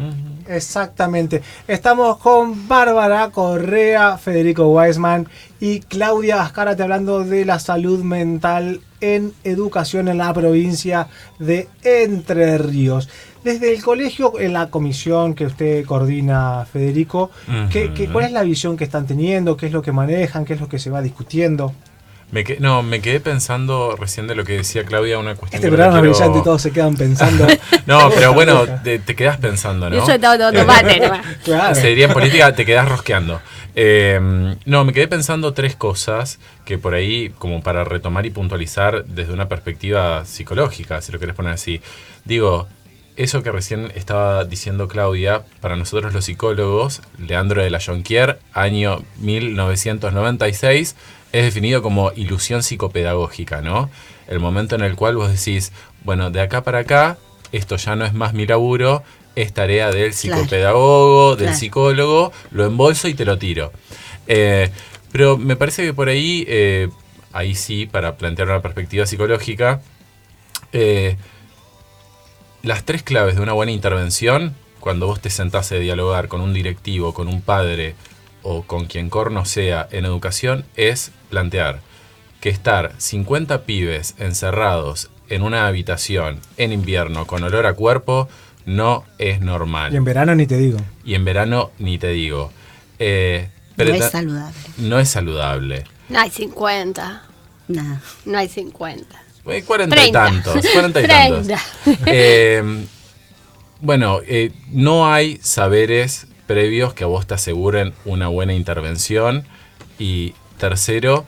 Exactamente. 0.47 1.41
Estamos 1.67 2.17
con 2.17 2.67
Bárbara 2.67 3.29
Correa, 3.29 4.17
Federico 4.17 4.67
Weisman 4.67 5.27
y 5.62 5.80
Claudia 5.80 6.41
Ascárate 6.41 6.84
hablando 6.84 7.24
de 7.24 7.45
la 7.45 7.59
salud 7.59 8.03
mental 8.03 8.82
en 8.99 9.32
educación 9.45 10.07
en 10.09 10.18
la 10.18 10.34
provincia 10.34 11.07
de 11.39 11.70
Entre 11.84 12.57
Ríos. 12.57 13.07
Desde 13.43 13.74
el 13.74 13.82
colegio, 13.82 14.38
en 14.39 14.53
la 14.53 14.70
comisión 14.70 15.34
que 15.34 15.45
usted 15.45 15.86
coordina, 15.86 16.66
Federico, 16.72 17.32
¿qué, 17.72 17.93
qué- 17.93 18.07
cuál 18.09 18.26
es 18.26 18.32
la 18.34 18.43
visión 18.43 18.76
que 18.76 18.84
están 18.84 19.07
teniendo? 19.07 19.55
¿Qué 19.55 19.68
es 19.68 19.72
lo 19.72 19.82
que 19.82 19.91
manejan? 19.93 20.43
¿Qué 20.45 20.53
es 20.55 20.59
lo 20.62 20.68
que 20.68 20.78
se 20.80 20.89
va 20.89 21.01
discutiendo? 21.01 21.74
Me 22.32 22.43
que- 22.45 22.59
no, 22.61 22.82
me 22.82 23.01
quedé 23.01 23.19
pensando 23.19 23.95
recién 23.99 24.25
de 24.27 24.36
lo 24.36 24.43
que 24.45 24.53
decía 24.53 24.86
Claudia, 24.86 25.19
una 25.19 25.36
cuestión 25.36 25.57
Este 25.59 25.67
que 25.69 25.75
programa 25.75 25.99
quiero- 26.01 26.15
brillante, 26.15 26.41
todos 26.43 26.61
se 26.61 26.71
quedan 26.71 26.95
pensando. 26.95 27.45
No, 27.86 28.09
pero 28.09 28.34
bueno, 28.34 28.65
te, 28.84 28.99
te 28.99 29.15
quedas 29.15 29.38
pensando, 29.38 29.89
¿no? 29.89 29.97
Eso 30.01 30.13
está 30.13 30.38
todo 30.38 30.53
tomate, 30.53 30.99
nomás. 31.01 31.25
Claro. 31.43 31.75
Se 31.75 31.88
diría 31.88 32.05
en 32.05 32.13
política, 32.13 32.55
te 32.55 32.65
quedas 32.65 32.88
rosqueando. 32.88 33.41
Eh, 33.75 34.19
no, 34.65 34.84
me 34.86 34.93
quedé 34.93 35.07
pensando 35.07 35.53
tres 35.53 35.75
cosas 35.75 36.39
que 36.65 36.77
por 36.77 36.93
ahí, 36.93 37.34
como 37.38 37.61
para 37.63 37.84
retomar 37.84 38.25
y 38.25 38.29
puntualizar 38.29 39.03
desde 39.05 39.34
una 39.34 39.47
perspectiva 39.49 40.23
psicológica, 40.25 41.01
si 41.01 41.11
lo 41.11 41.19
querés 41.19 41.36
poner 41.36 41.53
así. 41.53 41.82
Digo, 42.23 42.67
eso 43.17 43.43
que 43.43 43.51
recién 43.51 43.91
estaba 43.95 44.45
diciendo 44.45 44.88
Claudia, 44.88 45.43
para 45.59 45.75
nosotros 45.75 46.13
los 46.13 46.25
psicólogos, 46.25 47.01
Leandro 47.17 47.61
de 47.63 47.69
la 47.69 47.79
Jonquier, 47.79 48.39
año 48.53 49.03
1996, 49.19 50.95
es 51.32 51.45
definido 51.45 51.82
como 51.82 52.11
ilusión 52.13 52.63
psicopedagógica, 52.63 53.61
¿no? 53.61 53.89
El 54.27 54.39
momento 54.39 54.75
en 54.75 54.82
el 54.82 54.95
cual 54.95 55.15
vos 55.15 55.32
decís, 55.32 55.71
bueno, 56.03 56.32
de 56.32 56.41
acá 56.41 56.63
para 56.63 56.79
acá, 56.79 57.17
esto 57.51 57.75
ya 57.77 57.95
no 57.95 58.05
es 58.05 58.13
más 58.13 58.34
mi 58.34 58.45
laburo, 58.45 59.03
es 59.36 59.53
tarea 59.53 59.88
del 59.91 60.11
Claro. 60.13 60.38
psicopedagogo, 60.41 61.36
del 61.36 61.45
Claro. 61.47 61.57
psicólogo, 61.59 62.34
lo 62.51 62.65
embolso 62.65 63.07
y 63.07 63.13
te 63.13 63.25
lo 63.25 63.38
tiro. 63.38 63.71
Eh, 64.27 64.69
pero 65.11 65.38
me 65.38 65.55
parece 65.55 65.84
que 65.84 65.93
por 65.93 66.09
ahí, 66.09 66.45
eh, 66.47 66.89
ahí 67.34 67.55
sí, 67.55 67.86
para 67.86 68.17
plantear 68.17 68.49
una 68.49 68.61
perspectiva 68.61 69.05
psicológica, 69.05 69.82
eh, 70.73 71.17
las 72.63 72.84
tres 72.86 73.03
claves 73.03 73.36
de 73.36 73.41
una 73.41 73.53
buena 73.53 73.71
intervención, 73.71 74.55
cuando 74.79 75.07
vos 75.07 75.19
te 75.19 75.29
sentás 75.29 75.71
a 75.71 75.75
dialogar 75.75 76.27
con 76.27 76.41
un 76.41 76.53
directivo, 76.53 77.13
con 77.13 77.27
un 77.27 77.41
padre 77.41 77.95
o 78.43 78.63
con 78.63 78.85
quien 78.85 79.09
corno 79.09 79.45
sea 79.45 79.87
en 79.91 80.05
educación, 80.05 80.65
es 80.75 81.11
plantear 81.29 81.79
que 82.39 82.49
estar 82.49 82.93
50 82.97 83.63
pibes 83.63 84.15
encerrados 84.17 85.09
en 85.29 85.43
una 85.43 85.67
habitación 85.67 86.39
en 86.57 86.71
invierno 86.73 87.25
con 87.27 87.43
olor 87.43 87.65
a 87.65 87.73
cuerpo 87.73 88.27
no 88.65 89.03
es 89.17 89.41
normal. 89.41 89.93
Y 89.93 89.97
en 89.97 90.03
verano 90.03 90.35
ni 90.35 90.45
te 90.47 90.57
digo. 90.57 90.77
Y 91.05 91.15
en 91.15 91.23
verano 91.25 91.71
ni 91.79 91.97
te 91.97 92.09
digo. 92.09 92.51
Eh, 92.99 93.49
No 93.77 93.83
es 93.85 94.11
saludable. 94.11 94.53
no 94.77 94.99
es 94.99 95.09
saludable. 95.09 95.83
No 96.09 96.19
hay 96.19 96.29
50, 96.29 97.23
Nada. 97.69 98.01
no 98.25 98.37
hay 98.37 98.47
50. 98.49 99.23
Eh, 99.47 99.63
Cuarenta 99.63 99.95
y 99.95 100.11
Treinta. 100.11 100.25
tantos. 100.25 100.65
Cuarenta 100.73 101.01
y 101.01 101.07
tantos. 101.07 101.59
Eh, 102.05 102.85
bueno, 103.79 104.19
eh, 104.27 104.51
no 104.69 105.11
hay 105.11 105.39
saberes 105.41 106.27
previos 106.51 106.93
que 106.93 107.05
a 107.05 107.07
vos 107.07 107.25
te 107.25 107.33
aseguren 107.33 107.93
una 108.03 108.27
buena 108.27 108.53
intervención. 108.53 109.45
Y 109.97 110.33
tercero, 110.57 111.25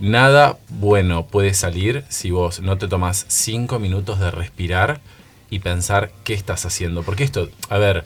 nada 0.00 0.58
bueno 0.68 1.26
puede 1.26 1.54
salir 1.54 2.04
si 2.10 2.30
vos 2.30 2.60
no 2.60 2.76
te 2.76 2.86
tomás 2.86 3.24
cinco 3.28 3.78
minutos 3.78 4.20
de 4.20 4.30
respirar 4.30 5.00
y 5.48 5.60
pensar 5.60 6.12
qué 6.24 6.34
estás 6.34 6.66
haciendo. 6.66 7.02
Porque 7.02 7.24
esto, 7.24 7.48
a 7.70 7.78
ver, 7.78 8.04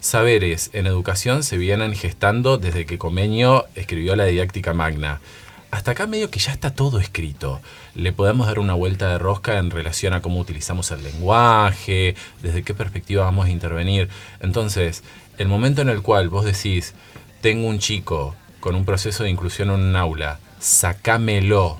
saberes 0.00 0.68
en 0.74 0.86
educación 0.86 1.42
se 1.42 1.56
vienen 1.56 1.94
gestando 1.94 2.58
desde 2.58 2.84
que 2.84 2.98
Comenio 2.98 3.64
escribió 3.74 4.16
la 4.16 4.26
didáctica 4.26 4.74
magna. 4.74 5.22
Hasta 5.70 5.92
acá 5.92 6.06
medio 6.06 6.30
que 6.30 6.40
ya 6.40 6.52
está 6.52 6.74
todo 6.74 7.00
escrito. 7.00 7.62
Le 7.94 8.12
podemos 8.12 8.46
dar 8.46 8.58
una 8.58 8.74
vuelta 8.74 9.08
de 9.08 9.18
rosca 9.18 9.56
en 9.56 9.70
relación 9.70 10.12
a 10.12 10.20
cómo 10.20 10.40
utilizamos 10.40 10.90
el 10.90 11.02
lenguaje, 11.02 12.16
desde 12.42 12.62
qué 12.62 12.74
perspectiva 12.74 13.24
vamos 13.24 13.46
a 13.46 13.50
intervenir. 13.50 14.10
Entonces, 14.40 15.02
el 15.38 15.48
momento 15.48 15.82
en 15.82 15.88
el 15.88 16.02
cual 16.02 16.28
vos 16.28 16.44
decís, 16.44 16.94
tengo 17.40 17.68
un 17.68 17.78
chico 17.78 18.34
con 18.60 18.74
un 18.74 18.84
proceso 18.84 19.24
de 19.24 19.30
inclusión 19.30 19.70
en 19.70 19.76
un 19.76 19.96
aula, 19.96 20.38
sacámelo 20.58 21.78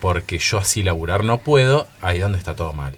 porque 0.00 0.38
yo 0.38 0.58
así 0.58 0.82
laburar 0.82 1.24
no 1.24 1.38
puedo, 1.38 1.86
ahí 2.00 2.16
es 2.16 2.22
donde 2.22 2.38
está 2.38 2.56
todo 2.56 2.72
mal. 2.72 2.96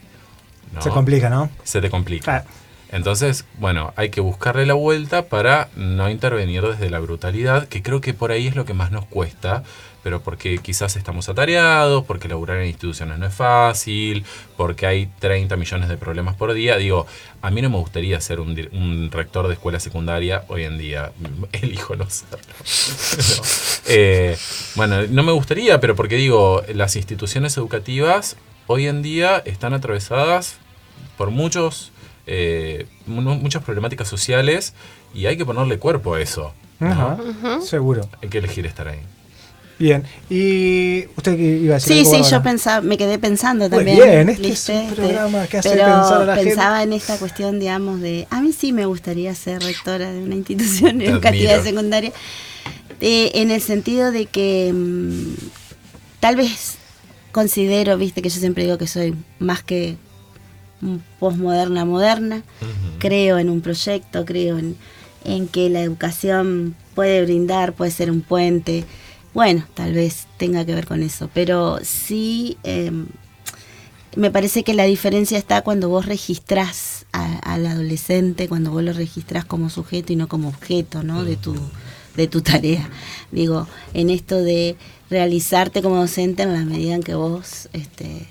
¿no? 0.73 0.81
Se 0.83 0.91
complica, 0.91 1.29
¿no? 1.29 1.51
se 1.65 1.81
te 1.81 1.91
complica. 1.91 2.25
Claro. 2.25 2.45
Entonces, 2.93 3.47
bueno, 3.59 3.95
hay 3.97 4.11
que 4.11 4.21
buscarle 4.21 4.67
la 4.67 4.75
vuelta 4.75 5.27
para 5.27 5.71
no 5.77 6.11
intervenir 6.11 6.63
desde 6.63 6.91
la 6.91 7.01
brutalidad, 7.01 7.67
que 7.67 7.83
creo 7.83 8.03
que 8.03 8.13
por 8.13 8.31
ahí 8.31 8.47
es 8.47 8.55
lo 8.55 8.67
que 8.67 8.75
más 8.75 8.93
nos 8.93 9.07
cuesta, 9.07 9.65
pero 10.03 10.21
porque 10.21 10.59
quizás 10.59 10.97
estamos 10.97 11.29
atareados, 11.31 12.05
porque 12.05 12.29
laburar 12.29 12.59
en 12.59 12.67
instituciones 12.67 13.19
no 13.19 13.27
es 13.27 13.35
fácil, 13.35 14.25
porque 14.59 14.87
hay 14.87 15.07
30 15.21 15.57
millones 15.57 15.89
de 15.89 15.97
problemas 15.97 16.35
por 16.35 16.53
día. 16.53 16.77
Digo, 16.77 17.07
a 17.41 17.51
mí 17.51 17.63
no 17.63 17.71
me 17.71 17.79
gustaría 17.79 18.21
ser 18.21 18.41
un, 18.41 18.51
un 18.73 19.11
rector 19.11 19.49
de 19.49 19.55
escuela 19.55 19.81
secundaria 19.81 20.45
hoy 20.49 20.65
en 20.65 20.77
día. 20.77 21.13
Elijo 21.53 21.97
no 21.97 22.09
serlo. 22.11 22.39
No. 22.39 23.43
Eh, 23.95 24.39
bueno, 24.77 25.03
no 25.09 25.25
me 25.25 25.33
gustaría, 25.33 25.81
pero 25.81 25.97
porque 25.97 26.15
digo, 26.15 26.63
las 26.73 26.95
instituciones 26.95 27.57
educativas 27.57 28.37
hoy 28.69 28.87
en 28.87 29.03
día 29.03 29.43
están 29.45 29.75
atravesadas 29.75 30.57
por 31.19 31.31
muchos 31.31 31.92
eh, 32.27 32.87
mu- 33.07 33.21
muchas 33.37 33.63
problemáticas 33.63 34.09
sociales 34.09 34.75
y 35.15 35.27
hay 35.27 35.37
que 35.37 35.45
ponerle 35.45 35.79
cuerpo 35.79 36.15
a 36.15 36.21
eso. 36.21 36.53
¿no? 36.81 36.89
Ajá, 36.91 37.61
Seguro. 37.61 38.09
Hay 38.23 38.29
que 38.29 38.39
elegir 38.39 38.67
estar 38.67 38.89
ahí. 38.89 38.99
Bien. 39.79 40.05
¿Y 40.31 41.07
usted 41.17 41.37
qué 41.37 41.43
iba 41.63 41.75
a 41.75 41.79
decir? 41.79 41.93
Sí, 41.93 41.99
algo, 42.15 42.25
sí, 42.25 42.31
yo 42.31 42.43
pensaba, 42.43 42.81
me 42.83 42.97
quedé 42.97 43.19
pensando 43.19 43.69
Muy 43.69 43.77
también. 43.79 43.97
bien, 43.97 44.29
este 44.29 44.53
es 44.53 44.69
un 44.91 44.95
programa 44.95 45.47
que 45.49 45.59
hace 45.59 45.71
Pero 45.71 45.85
pensar 45.85 46.23
a 46.23 46.25
la 46.25 46.35
pensaba 46.37 46.79
gente. 46.81 46.95
en 46.95 47.01
esta 47.01 47.17
cuestión, 47.19 47.59
digamos, 47.59 48.01
de. 48.01 48.27
A 48.31 48.41
mí 48.41 48.53
sí 48.53 48.73
me 48.73 48.87
gustaría 48.87 49.35
ser 49.35 49.61
rectora 49.63 50.13
de 50.13 50.23
una 50.23 50.35
institución 50.37 50.99
Te 50.99 51.07
educativa 51.07 51.53
admiro. 51.53 51.65
secundaria. 51.65 52.13
eh, 53.01 53.33
en 53.35 53.51
el 53.51 53.61
sentido 53.61 54.13
de 54.13 54.27
que 54.27 54.71
mm, 54.73 55.35
tal 56.21 56.37
vez 56.37 56.77
considero, 57.33 57.97
viste, 57.99 58.23
que 58.23 58.29
yo 58.29 58.39
siempre 58.39 58.63
digo 58.65 58.79
que 58.79 58.87
soy 58.87 59.15
más 59.41 59.63
que 59.65 59.97
posmoderna 61.19 61.85
moderna. 61.85 62.43
Creo 62.99 63.39
en 63.39 63.49
un 63.51 63.61
proyecto, 63.61 64.25
creo 64.25 64.59
en, 64.59 64.77
en 65.25 65.49
que 65.49 65.69
la 65.71 65.81
educación 65.83 66.75
puede 66.95 67.23
brindar, 67.25 67.73
puede 67.73 67.91
ser 67.91 68.11
un 68.11 68.21
puente. 68.21 68.85
Bueno, 69.35 69.65
tal 69.75 69.93
vez 69.95 70.27
tenga 70.37 70.65
que 70.65 70.75
ver 70.75 70.87
con 70.87 71.03
eso, 71.03 71.31
pero 71.33 71.79
sí 71.83 72.59
eh, 72.65 72.93
me 74.15 74.31
parece 74.31 74.63
que 74.63 74.75
la 74.75 74.85
diferencia 74.85 75.39
está 75.39 75.63
cuando 75.63 75.89
vos 75.89 76.05
registrás 76.07 77.07
a- 77.13 77.39
al 77.39 77.67
adolescente, 77.67 78.47
cuando 78.49 78.71
vos 78.71 78.83
lo 78.83 78.93
registrás 78.93 79.45
como 79.47 79.71
sujeto 79.71 80.13
y 80.13 80.17
no 80.17 80.29
como 80.29 80.49
objeto, 80.49 81.03
¿no? 81.03 81.25
De 81.25 81.37
tu, 81.37 81.55
de 82.15 82.27
tu 82.27 82.43
tarea. 82.43 82.89
Digo, 83.31 83.67
en 83.95 84.11
esto 84.11 84.37
de 84.43 84.77
realizarte 85.09 85.81
como 85.83 85.97
docente 85.97 86.43
en 86.43 86.53
la 86.53 86.65
medida 86.65 86.95
en 86.95 87.03
que 87.03 87.15
vos 87.15 87.69
este, 87.73 88.27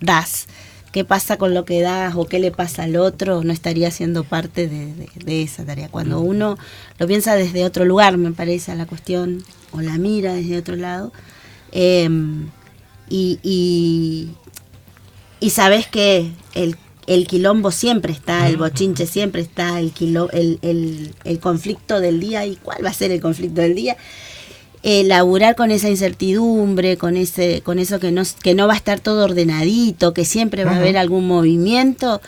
das. 0.00 0.46
¿Qué 0.94 1.04
pasa 1.04 1.38
con 1.38 1.54
lo 1.54 1.64
que 1.64 1.80
das 1.80 2.14
o 2.14 2.26
qué 2.26 2.38
le 2.38 2.52
pasa 2.52 2.84
al 2.84 2.94
otro? 2.94 3.42
No 3.42 3.52
estaría 3.52 3.90
siendo 3.90 4.22
parte 4.22 4.68
de, 4.68 4.94
de- 4.94 5.08
de 5.24 5.42
esa 5.42 5.64
tarea. 5.64 5.88
Cuando 5.88 6.20
uno 6.20 6.56
lo 7.00 7.06
piensa 7.08 7.34
desde 7.34 7.64
otro 7.64 7.84
lugar, 7.84 8.16
me 8.16 8.30
parece, 8.30 8.70
a 8.70 8.76
la 8.76 8.86
cuestión, 8.86 9.42
o 9.72 9.80
la 9.80 9.98
mira 9.98 10.34
desde 10.34 10.56
otro 10.56 10.76
lado, 10.76 11.12
em, 11.72 12.48
y, 13.10 13.40
y, 13.42 14.30
y 15.40 15.50
sabes 15.50 15.88
que 15.88 16.30
el, 16.54 16.76
el 17.08 17.26
quilombo 17.26 17.72
siempre 17.72 18.12
está, 18.12 18.48
el 18.48 18.56
bochinche 18.56 19.06
siempre 19.06 19.42
está, 19.42 19.80
el, 19.80 19.90
quilo, 19.90 20.30
el, 20.30 20.60
el, 20.62 21.12
el 21.24 21.40
conflicto 21.40 21.98
del 22.00 22.20
día, 22.20 22.46
¿y 22.46 22.54
cuál 22.54 22.84
va 22.84 22.90
a 22.90 22.94
ser 22.94 23.10
el 23.10 23.20
conflicto 23.20 23.60
del 23.62 23.74
día? 23.74 23.96
Eh, 24.86 25.02
laburar 25.04 25.56
con 25.56 25.70
esa 25.70 25.88
incertidumbre, 25.88 26.96
con 26.98 27.16
ese, 27.16 27.62
con 27.62 27.78
eso 27.78 27.98
que 27.98 28.12
no, 28.12 28.22
que 28.42 28.54
no 28.54 28.66
va 28.68 28.74
a 28.74 28.76
estar 28.76 29.00
todo 29.00 29.24
ordenadito, 29.24 30.12
que 30.12 30.24
siempre 30.26 30.64
va 30.64 30.72
a 30.72 30.76
haber 30.76 30.96
algún 30.98 31.26
movimiento, 31.26 32.20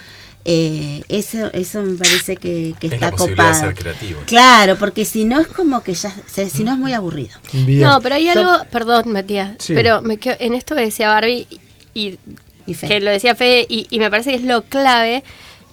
Eh, 0.49 1.03
eso, 1.09 1.51
eso 1.55 1.83
me 1.83 1.97
parece 1.99 2.37
que, 2.37 2.73
que 2.79 2.87
Es 2.87 2.93
está 2.93 3.07
la 3.07 3.11
posibilidad 3.17 3.47
de 3.47 3.53
copado. 3.53 3.67
ser 3.67 3.75
creativo. 3.75 4.21
Claro, 4.27 4.77
porque 4.79 5.05
si 5.05 5.25
no 5.25 5.41
es 5.41 5.49
como 5.49 5.83
que 5.83 5.93
ya, 5.95 6.15
se- 6.33 6.49
si 6.49 6.63
no 6.63 6.71
es 6.73 6.79
muy 6.79 6.93
aburrido. 6.93 7.37
Bien. 7.53 7.81
No, 7.81 8.01
pero 8.01 8.15
hay 8.15 8.29
algo, 8.29 8.53
perdón 8.71 9.11
Matías, 9.11 9.57
Sí. 9.59 9.73
pero 9.75 10.03
me 10.03 10.19
quedo, 10.19 10.37
en 10.39 10.55
esto 10.55 10.77
que 10.77 10.83
decía 10.83 11.09
Barbie 11.09 11.49
y, 11.95 12.17
Y 12.65 12.75
que 12.77 13.01
lo 13.01 13.11
decía 13.11 13.35
Fede 13.35 13.67
y, 13.69 13.89
y 13.91 13.99
me 13.99 14.09
parece 14.09 14.31
que 14.31 14.37
es 14.37 14.43
lo 14.45 14.63
clave. 14.63 15.25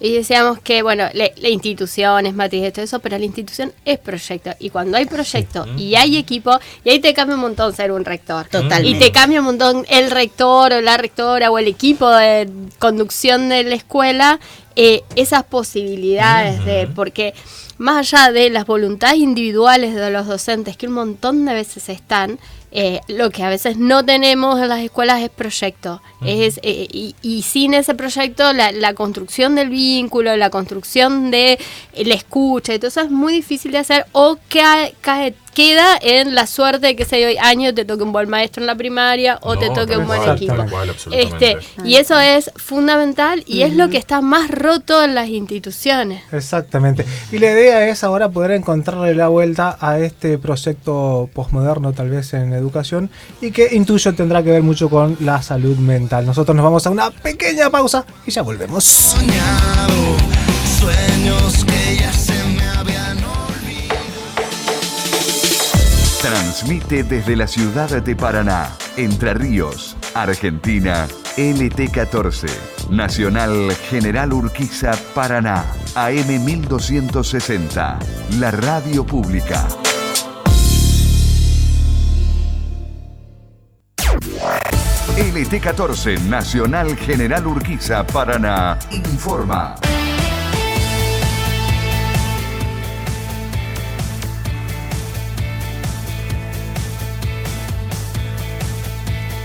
Y 0.04 0.16
decíamos 0.16 0.60
que, 0.60 0.82
bueno, 0.82 1.06
la, 1.14 1.32
la 1.38 1.48
institución 1.48 2.26
es 2.26 2.34
matiz, 2.34 2.74
todo 2.74 2.84
eso, 2.84 3.00
pero 3.00 3.18
la 3.18 3.24
institución 3.24 3.72
es 3.86 3.98
proyecto. 4.00 4.52
Y 4.60 4.70
cuando 4.70 4.98
hay 4.98 5.06
proyecto 5.06 5.66
y 5.78 5.96
hay 5.96 6.18
equipo, 6.18 6.60
y 6.84 6.90
ahí 6.90 7.00
te 7.00 7.14
cambia 7.14 7.36
un 7.36 7.42
montón 7.42 7.74
ser 7.74 7.90
un 7.90 8.04
rector. 8.04 8.46
Totalmente. 8.50 8.90
Y 8.90 9.00
te 9.00 9.14
cambia 9.14 9.40
un 9.40 9.46
montón 9.46 9.86
el 9.88 10.12
rector 10.12 10.74
o 10.74 10.82
la 10.82 10.98
rectora 10.98 11.50
o 11.52 11.58
el 11.58 11.70
equipo 11.70 12.10
de 12.10 12.50
conducción 12.80 13.48
de 13.48 13.64
la 13.64 13.76
escuela, 13.76 14.42
eh, 14.76 15.04
esas 15.16 15.46
posibilidades 15.46 16.66
de, 16.66 16.88
porque 16.94 17.34
más 17.78 18.14
allá 18.14 18.34
de 18.34 18.50
las 18.50 18.66
voluntades 18.66 19.20
individuales 19.20 19.96
de 19.96 20.12
los 20.12 20.28
docentes, 20.28 20.76
que 20.76 20.88
un 20.88 20.94
montón 20.96 21.46
de 21.46 21.54
veces 21.54 21.88
están, 21.88 22.40
eh, 22.76 23.00
lo 23.08 23.30
que 23.30 23.44
a 23.44 23.50
veces 23.50 23.78
no 23.78 24.04
tenemos 24.04 24.60
en 24.60 24.68
las 24.68 24.80
escuelas 24.82 25.22
es 25.22 25.30
proyecto. 25.30 26.02
es, 26.26 26.60
eh, 26.64 26.88
y, 26.92 27.16
y 27.22 27.44
sin 27.44 27.74
ese 27.74 27.94
proyecto, 27.94 28.52
la, 28.54 28.72
la 28.72 28.94
construcción 28.94 29.56
del 29.56 29.70
vínculo, 29.70 30.36
la 30.38 30.50
construcción 30.50 31.32
de 31.32 31.60
la 31.96 32.16
escucha, 32.16 32.74
y 32.74 32.80
todo 32.80 32.88
eso 32.88 33.02
es 33.02 33.12
muy 33.12 33.34
difícil 33.34 33.72
de 33.74 33.78
hacer 33.80 34.06
o 34.14 34.38
cae, 34.50 34.96
cae- 35.02 35.36
queda 35.54 35.98
en 36.02 36.36
la 36.36 36.48
suerte 36.48 36.88
de 36.88 36.96
que 36.96 37.04
ese 37.04 37.38
año 37.40 37.74
te 37.74 37.86
toque 37.86 38.04
un 38.04 38.12
buen 38.12 38.30
maestro 38.30 38.62
en 38.62 38.68
la 38.68 38.76
primaria 38.76 39.38
o 39.42 39.58
te 39.58 39.68
No, 39.70 39.74
toque 39.74 39.98
un 39.98 40.08
buen 40.08 40.22
exactamente. 40.22 40.64
equipo. 40.64 40.78
Absolutamente. 40.78 41.52
Este, 41.52 41.88
y 41.88 41.96
eso 41.96 42.20
es 42.20 42.52
fundamental 42.56 43.44
y 43.48 43.62
es 43.62 43.74
lo 43.76 43.90
que 43.90 43.98
está 43.98 44.22
más 44.22 44.50
roto 44.50 45.04
en 45.04 45.16
las 45.16 45.30
instituciones. 45.30 46.24
Exactamente. 46.32 47.06
Y 47.32 47.40
la 47.40 47.52
idea 47.52 47.88
es 47.88 48.04
ahora 48.04 48.30
poder 48.30 48.52
encontrarle 48.52 49.16
la 49.16 49.28
vuelta 49.28 49.78
a 49.80 50.00
este 50.00 50.38
proyecto 50.38 51.30
posmoderno, 51.34 51.94
tal 51.94 52.10
vez 52.10 52.34
en 52.34 52.54
educación, 52.54 53.10
y 53.42 53.52
que 53.52 53.70
intuyo 53.76 54.14
tendrá 54.14 54.44
que 54.44 54.52
ver 54.52 54.64
mucho 54.64 54.90
con 54.90 55.18
la 55.20 55.42
salud 55.42 55.78
mental. 55.78 56.26
Nosotros 56.26 56.56
nos 56.56 56.64
vamos 56.64 56.86
a 56.88 56.90
una 56.90 57.12
pequeña 57.12 57.70
pausa 57.70 58.06
y 58.26 58.32
ya 58.32 58.42
volvemos. 58.42 58.84
soñado 58.84 60.18
sueños 60.80 61.66
que 61.66 61.98
ya 61.98 62.12
Transmite 66.24 67.04
desde 67.04 67.36
la 67.36 67.48
ciudad 67.48 68.02
de 68.02 68.16
Paraná, 68.16 68.70
Entre 68.96 69.34
Ríos, 69.34 69.98
Argentina, 70.14 71.06
LT14, 71.36 72.48
Nacional 72.90 73.76
General 73.90 74.32
Urquiza, 74.32 74.94
Paraná, 75.14 75.66
AM 75.96 76.46
1260, 76.46 78.00
la 78.40 78.52
radio 78.52 79.06
pública. 79.06 79.68
LT14, 85.18 86.22
Nacional 86.22 86.96
General 86.96 87.46
Urquiza, 87.46 88.08
Paraná, 88.08 88.80
informa. 88.92 89.76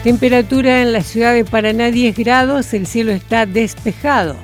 Temperatura 0.09 0.81
en 0.81 0.95
la 0.95 1.03
ciudad 1.03 1.35
de 1.35 1.45
Paraná 1.45 1.91
10 1.91 2.17
grados, 2.17 2.73
el 2.73 2.87
cielo 2.87 3.13
está 3.13 3.45
despejado. 3.45 4.37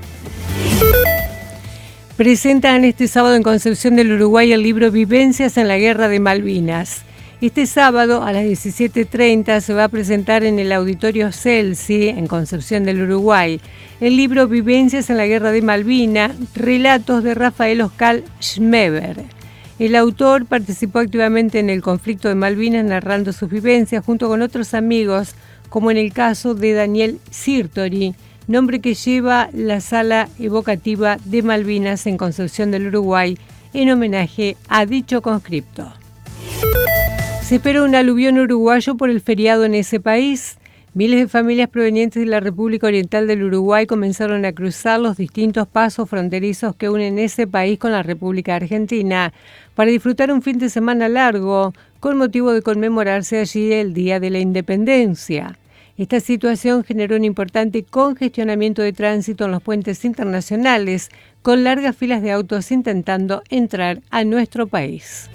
Presentan 2.19 2.85
este 2.85 3.09
sábado 3.09 3.35
en 3.35 3.43
Concepción 3.43 3.97
del 3.97 4.13
Uruguay 4.13 4.53
el 4.53 4.63
libro 4.63 4.91
Vivencias 4.91 5.57
en 5.57 5.67
la 5.67 5.79
Guerra 5.79 6.09
de 6.09 6.21
Malvinas. 6.21 7.01
Este 7.41 7.65
sábado 7.65 8.25
a 8.25 8.33
las 8.33 8.45
17.30 8.45 9.63
se 9.63 9.73
va 9.73 9.85
a 9.85 9.89
presentar 9.89 10.45
en 10.45 10.59
el 10.59 10.71
Auditorio 10.71 11.33
Celsi, 11.33 12.09
en 12.09 12.27
Concepción 12.27 12.85
del 12.85 13.01
Uruguay, 13.01 13.59
el 14.03 14.19
libro 14.19 14.47
Vivencias 14.47 15.09
en 15.09 15.17
la 15.17 15.27
Guerra 15.27 15.51
de 15.51 15.63
Malvinas, 15.63 16.33
relatos 16.55 17.25
de 17.25 17.33
Rafael 17.33 17.81
Oscar 17.81 18.21
Schmeber. 18.39 19.25
El 19.79 19.97
autor 19.97 20.47
participó 20.47 21.01
activamente 21.01 21.59
en 21.59 21.69
el 21.69 21.83
conflicto 21.83 22.29
de 22.29 22.37
Malvinas 22.37 22.85
narrando 22.85 23.33
sus 23.33 23.51
vivencias 23.51 24.05
junto 24.05 24.29
con 24.29 24.41
otros 24.41 24.73
amigos, 24.73 25.35
como 25.75 25.91
en 25.91 25.97
el 25.97 26.13
caso 26.13 26.55
de 26.55 26.73
Daniel 26.73 27.19
Sirtori, 27.33 28.15
nombre 28.47 28.81
que 28.81 28.95
lleva 28.95 29.49
la 29.53 29.81
sala 29.81 30.29
evocativa 30.39 31.17
de 31.25 31.43
Malvinas 31.43 32.07
en 32.07 32.17
Concepción 32.17 32.71
del 32.71 32.87
Uruguay 32.87 33.37
en 33.73 33.91
homenaje 33.91 34.57
a 34.69 34.87
dicho 34.87 35.21
conscripto. 35.21 35.93
Se 37.43 37.57
espera 37.57 37.83
un 37.83 37.97
aluvión 37.97 38.39
uruguayo 38.39 38.97
por 38.97 39.11
el 39.11 39.21
feriado 39.21 39.65
en 39.65 39.75
ese 39.75 39.99
país. 39.99 40.59
Miles 40.95 41.19
de 41.19 41.27
familias 41.27 41.69
provenientes 41.71 42.23
de 42.23 42.31
la 42.31 42.39
República 42.39 42.87
Oriental 42.87 43.27
del 43.27 43.43
Uruguay 43.43 43.85
comenzaron 43.85 44.45
a 44.45 44.53
cruzar 44.53 45.01
los 45.01 45.17
distintos 45.17 45.67
pasos 45.67 46.09
fronterizos 46.09 46.77
que 46.77 46.89
unen 46.89 47.19
ese 47.19 47.49
país 47.49 47.81
con 47.81 47.91
la 47.91 48.05
República 48.05 48.55
Argentina 48.55 49.33
para 49.75 49.91
disfrutar 49.91 50.31
un 50.31 50.41
fin 50.41 50.61
de 50.61 50.71
semana 50.71 51.09
largo 51.09 51.75
con 51.99 52.17
motivo 52.17 52.53
de 52.53 52.63
conmemorarse 52.63 53.41
allí 53.41 53.73
el 53.73 53.93
Día 53.93 54.21
de 54.21 54.31
la 54.31 54.39
Independencia. 54.39 55.59
Esta 55.97 56.19
situación 56.19 56.83
generó 56.83 57.15
un 57.15 57.25
importante 57.25 57.85
congestionamiento 57.85 58.83
de 58.83 58.93
tránsito 58.93 59.45
en 59.45 59.53
los 59.53 59.63
puentes 59.63 60.05
internacionales, 60.05 61.09
con 61.41 61.63
largas 61.63 61.97
filas 61.97 62.21
de 62.21 62.33
autos 62.33 62.73
intentando 62.73 63.45
entrar 63.49 64.01
a 64.11 64.25
nuestro 64.25 64.67
país. 64.67 65.31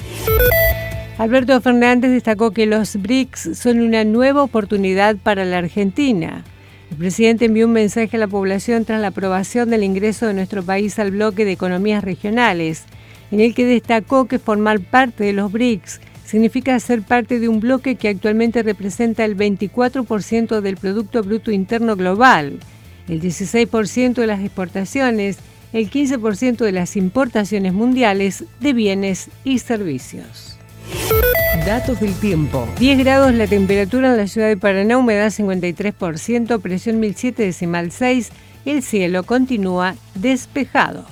Alberto 1.18 1.62
Fernández 1.62 2.12
destacó 2.12 2.52
que 2.52 2.66
los 2.66 2.98
BRICS 2.98 3.58
son 3.58 3.80
una 3.80 4.04
nueva 4.04 4.44
oportunidad 4.44 5.16
para 5.16 5.46
la 5.46 5.60
Argentina. 5.60 6.44
El 6.92 6.98
presidente 6.98 7.46
envió 7.46 7.66
un 7.66 7.74
mensaje 7.74 8.18
a 8.18 8.20
la 8.20 8.28
población 8.28 8.84
tras 8.84 9.00
la 9.00 9.08
aprobación 9.08 9.70
del 9.70 9.84
ingreso 9.84 10.28
de 10.28 10.34
nuestro 10.34 10.64
país 10.64 11.00
al 11.00 11.12
bloque 11.12 11.46
de 11.46 11.54
economías 11.54 12.04
regionales, 12.04 12.84
en 13.32 13.40
el 13.40 13.56
que 13.56 13.64
destacó 13.64 14.26
que 14.26 14.40
formar 14.40 14.82
parte 14.82 15.24
de 15.24 15.32
los 15.32 15.54
BRICS 15.54 16.02
significa 16.30 16.80
ser 16.80 17.02
parte 17.02 17.40
de 17.40 17.50
un 17.50 17.60
bloque 17.60 17.96
que 17.96 18.08
actualmente 18.08 18.62
representa 18.62 19.26
el 19.26 19.36
24% 19.36 20.62
del 20.62 20.78
Producto 20.78 21.24
Bruto 21.24 21.50
Interno 21.50 21.96
Global, 21.96 22.60
el 23.08 23.20
16% 23.20 24.14
de 24.14 24.28
las 24.28 24.40
exportaciones, 24.42 25.40
el 25.74 25.90
15% 25.90 26.58
de 26.58 26.72
las 26.72 26.96
importaciones 26.98 27.74
mundiales 27.74 28.44
de 28.60 28.74
bienes 28.74 29.30
y 29.44 29.58
servicios. 29.58 30.58
Datos 31.66 32.00
del 32.00 32.14
tiempo. 32.14 32.68
10 32.80 33.00
grados 33.00 33.34
la 33.34 33.48
temperatura 33.48 34.12
en 34.12 34.18
la 34.18 34.28
ciudad 34.28 34.50
de 34.50 34.58
Paraná, 34.58 35.00
humedad 35.00 35.32
53%, 35.32 36.62
presión 36.62 37.00
1007 37.00 37.42
decimal 37.42 37.92
6. 37.92 38.30
El 38.66 38.84
cielo 38.84 39.24
continúa 39.24 39.96
despejado. 40.14 41.06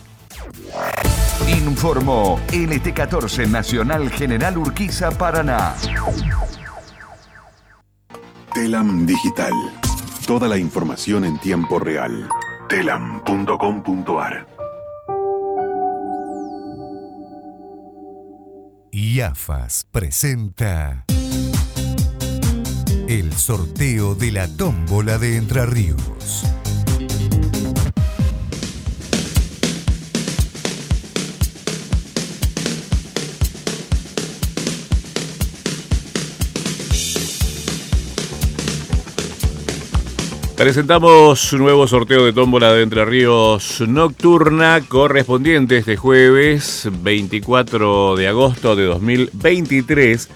Informó 1.45 2.39
LT14 2.47 3.47
Nacional 3.47 4.09
General 4.09 4.57
Urquiza, 4.57 5.11
Paraná. 5.11 5.75
Telam 8.53 9.05
Digital. 9.05 9.53
Toda 10.25 10.47
la 10.47 10.57
información 10.57 11.25
en 11.25 11.38
tiempo 11.39 11.79
real. 11.79 12.27
Telam.com.ar 12.67 14.47
IAFAS 18.91 19.88
presenta 19.91 21.05
el 23.07 23.31
sorteo 23.33 24.15
de 24.15 24.31
la 24.31 24.47
tómbola 24.47 25.17
de 25.17 25.38
Entre 25.38 25.65
Ríos. 25.65 26.43
Presentamos 40.57 41.39
su 41.39 41.57
nuevo 41.59 41.87
sorteo 41.87 42.25
de 42.25 42.33
tómbola 42.33 42.73
de 42.73 42.81
Entre 42.81 43.05
Ríos 43.05 43.79
Nocturna 43.87 44.81
correspondiente 44.87 45.77
este 45.77 45.97
jueves 45.97 46.89
24 47.03 48.15
de 48.15 48.27
agosto 48.27 48.75
de 48.75 48.85
2023. 48.85 50.27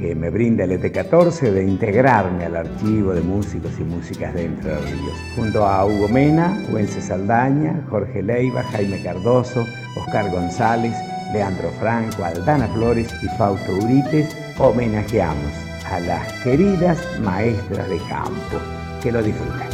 que 0.00 0.14
me 0.14 0.30
brinda 0.30 0.64
el 0.64 0.80
ET14 0.80 1.50
de 1.50 1.62
integrarme 1.62 2.46
al 2.46 2.56
archivo 2.56 3.12
de 3.12 3.20
músicos 3.20 3.72
y 3.78 3.84
músicas 3.84 4.32
de 4.32 4.46
Entre 4.46 4.74
Ríos. 4.74 5.18
Junto 5.36 5.66
a 5.66 5.84
Hugo 5.84 6.08
Mena, 6.08 6.58
Wences 6.70 7.04
Saldaña, 7.04 7.84
Jorge 7.90 8.22
Leiva, 8.22 8.62
Jaime 8.72 9.02
Cardoso, 9.02 9.66
Oscar 9.96 10.30
González, 10.30 10.96
Leandro 11.34 11.70
Franco, 11.78 12.24
Aldana 12.24 12.66
Flores 12.68 13.12
y 13.22 13.28
Fausto 13.36 13.72
Urites, 13.72 14.34
homenajeamos 14.58 15.52
a 15.84 16.00
las 16.00 16.32
queridas 16.42 16.98
maestras 17.20 17.88
de 17.90 17.98
campo. 18.08 18.58
Que 19.02 19.12
lo 19.12 19.22
disfruten. 19.22 19.68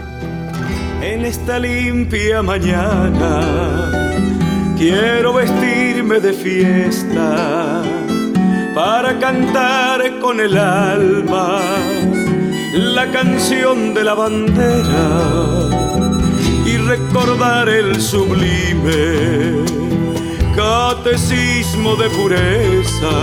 En 1.02 1.24
esta 1.24 1.58
limpia 1.58 2.42
mañana 2.42 4.10
quiero 4.76 5.34
vestirme 5.34 6.18
de 6.20 6.32
fiesta 6.32 8.05
para 8.76 9.18
cantar 9.18 10.18
con 10.20 10.38
el 10.38 10.54
alma 10.58 11.60
la 12.74 13.10
canción 13.10 13.94
de 13.94 14.04
la 14.04 14.12
bandera 14.12 15.08
y 16.66 16.76
recordar 16.76 17.70
el 17.70 17.98
sublime 17.98 19.64
catecismo 20.54 21.96
de 21.96 22.10
pureza, 22.10 23.14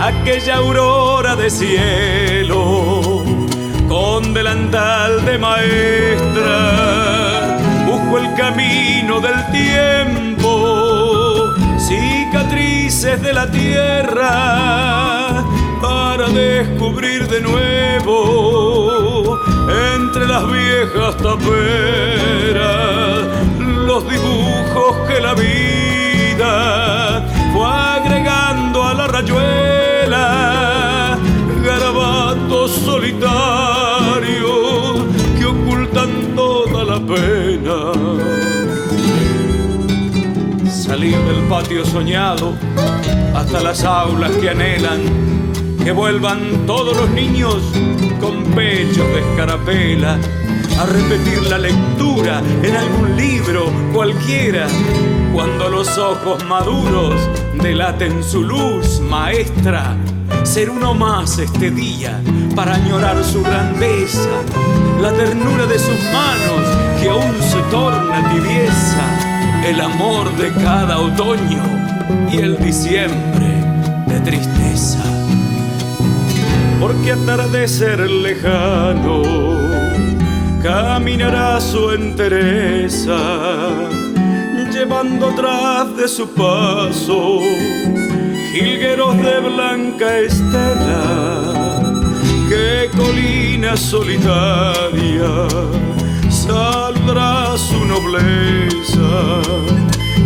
aquella 0.00 0.56
aurora 0.56 1.36
de 1.36 1.50
cielo 1.50 3.22
con 3.90 4.32
delantal 4.32 5.22
de 5.26 5.36
maestra, 5.36 6.58
busco 7.84 8.20
el 8.20 8.34
camino 8.36 9.20
del 9.20 9.34
tiempo, 9.52 10.23
cicatrices 13.04 13.22
de 13.22 13.32
la 13.32 13.48
tierra, 13.50 15.42
para 15.80 16.28
descubrir 16.28 17.26
de 17.28 17.40
nuevo 17.40 19.40
entre 19.94 20.26
las 20.26 20.44
viejas 20.50 21.16
taperas 21.18 23.28
los 23.58 24.08
dibujos 24.08 24.96
que 25.08 25.20
la 25.20 25.34
vida 25.34 27.22
fue 27.52 27.66
agregando 27.66 28.82
a 28.84 28.94
la 28.94 29.06
rayuela, 29.06 31.18
garabatos 31.62 32.70
solitarios 32.70 33.20
que 35.38 35.44
ocultan 35.44 36.34
toda 36.34 36.84
la 36.84 36.98
pena. 37.00 37.92
Salir 40.70 41.18
del 41.18 41.42
patio 41.48 41.84
soñado 41.84 42.54
hasta 43.34 43.60
las 43.60 43.84
aulas 43.84 44.30
que 44.32 44.50
anhelan 44.50 45.00
que 45.82 45.92
vuelvan 45.92 46.66
todos 46.66 46.96
los 46.96 47.10
niños 47.10 47.56
con 48.20 48.42
pechos 48.54 49.06
de 49.08 49.20
escarapela 49.20 50.18
a 50.80 50.86
repetir 50.86 51.42
la 51.42 51.58
lectura 51.58 52.42
en 52.62 52.74
algún 52.74 53.16
libro 53.16 53.70
cualquiera, 53.92 54.66
cuando 55.34 55.68
los 55.68 55.98
ojos 55.98 56.42
maduros 56.46 57.14
delaten 57.62 58.24
su 58.24 58.42
luz 58.42 59.00
maestra. 59.00 59.94
Ser 60.42 60.70
uno 60.70 60.94
más 60.94 61.38
este 61.38 61.70
día 61.70 62.20
para 62.56 62.76
añorar 62.76 63.22
su 63.22 63.42
grandeza, 63.42 64.30
la 65.00 65.12
ternura 65.12 65.66
de 65.66 65.78
sus 65.78 66.02
manos 66.12 67.00
que 67.00 67.10
aún 67.10 67.34
se 67.40 67.60
torna 67.70 68.32
tibieza, 68.32 69.66
el 69.66 69.80
amor 69.80 70.34
de 70.36 70.50
cada 70.62 70.98
otoño 70.98 71.83
y 72.32 72.38
el 72.38 72.58
diciembre 72.58 73.62
de 74.06 74.20
tristeza. 74.20 75.02
Porque 76.80 77.12
atardecer 77.12 78.00
lejano 78.10 79.22
caminará 80.62 81.60
su 81.60 81.90
entereza, 81.90 83.18
llevando 84.72 85.30
atrás 85.30 85.96
de 85.96 86.08
su 86.08 86.28
paso 86.28 87.40
jilgueros 88.54 89.16
de 89.16 89.40
blanca 89.40 90.18
estela, 90.18 91.82
que 92.48 92.88
colina 92.96 93.76
solitaria 93.76 95.32
saldrá 96.30 97.56
su 97.58 97.84
nobleza, 97.84 99.42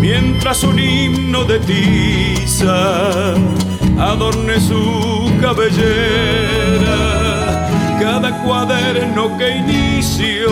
mientras 0.00 0.62
un 0.64 0.78
himno 0.78 1.44
de 1.44 1.58
tiza 1.60 3.34
adorne 3.98 4.60
su 4.60 5.30
cabellera. 5.40 6.96
Cada 8.00 8.42
cuaderno 8.44 9.36
que 9.36 9.56
inicio 9.56 10.48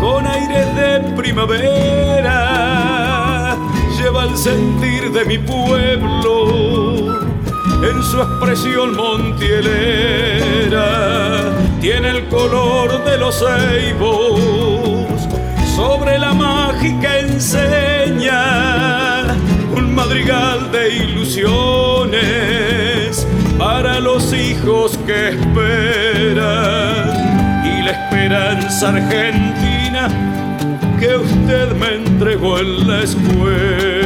con 0.00 0.26
aires 0.26 0.74
de 0.76 1.00
primavera 1.16 2.36
lleva 3.98 4.24
el 4.24 4.36
sentir 4.36 5.10
de 5.12 5.24
mi 5.24 5.38
pueblo 5.38 7.18
en 7.82 8.02
su 8.02 8.20
expresión 8.20 8.94
montielera. 8.94 10.84
Tiene 11.80 12.10
el 12.10 12.26
color 12.28 13.02
de 13.04 13.16
los 13.18 13.38
ceibos 13.38 14.81
sobre 15.74 16.18
la 16.18 16.34
mágica 16.34 17.18
enseña 17.18 18.42
un 19.74 19.94
madrigal 19.94 20.70
de 20.70 20.96
ilusiones 20.96 22.18
para 23.58 24.00
los 24.00 24.32
hijos 24.32 24.98
que 25.06 25.30
esperan. 25.30 26.52
esperanza 27.92 28.88
argentina 28.88 30.08
que 30.98 31.16
usted 31.16 31.72
me 31.76 31.96
entregó 31.96 32.58
en 32.58 32.88
la 32.88 33.02
escuela. 33.02 34.01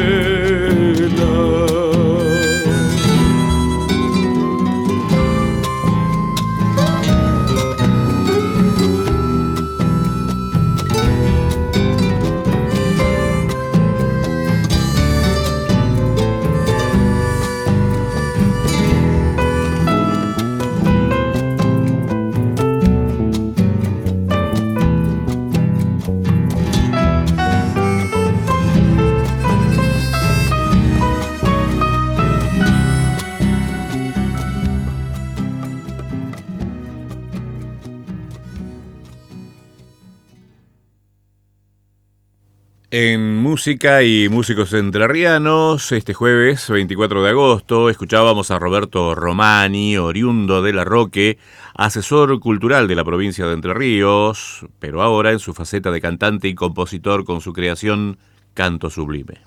Música 43.57 44.03
y 44.03 44.29
músicos 44.29 44.75
entrerrianos, 44.75 45.91
este 45.91 46.13
jueves 46.13 46.69
24 46.69 47.23
de 47.23 47.31
agosto 47.31 47.89
escuchábamos 47.89 48.51
a 48.51 48.59
Roberto 48.59 49.15
Romani, 49.15 49.97
oriundo 49.97 50.61
de 50.61 50.75
La 50.75 50.85
Roque, 50.85 51.39
asesor 51.75 52.39
cultural 52.39 52.87
de 52.87 52.95
la 52.95 53.03
provincia 53.03 53.47
de 53.47 53.55
Entre 53.55 53.73
Ríos, 53.73 54.67
pero 54.79 55.01
ahora 55.01 55.33
en 55.33 55.39
su 55.39 55.55
faceta 55.55 55.91
de 55.91 56.03
cantante 56.03 56.49
y 56.49 56.55
compositor 56.55 57.25
con 57.25 57.41
su 57.41 57.55
creación 57.55 58.19
Canto 58.53 58.91
Sublime. 58.91 59.41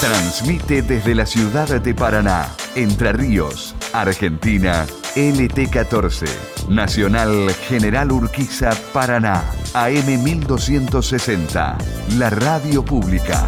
Transmite 0.00 0.82
desde 0.82 1.14
la 1.14 1.26
ciudad 1.26 1.80
de 1.80 1.94
Paraná, 1.94 2.48
Entre 2.74 3.12
Ríos, 3.12 3.76
Argentina, 3.94 4.86
LT14, 5.14 6.26
Nacional 6.68 7.54
General 7.68 8.10
Urquiza, 8.10 8.72
Paraná, 8.92 9.44
AM 9.72 10.20
1260, 10.20 11.78
la 12.18 12.28
radio 12.28 12.84
pública. 12.84 13.46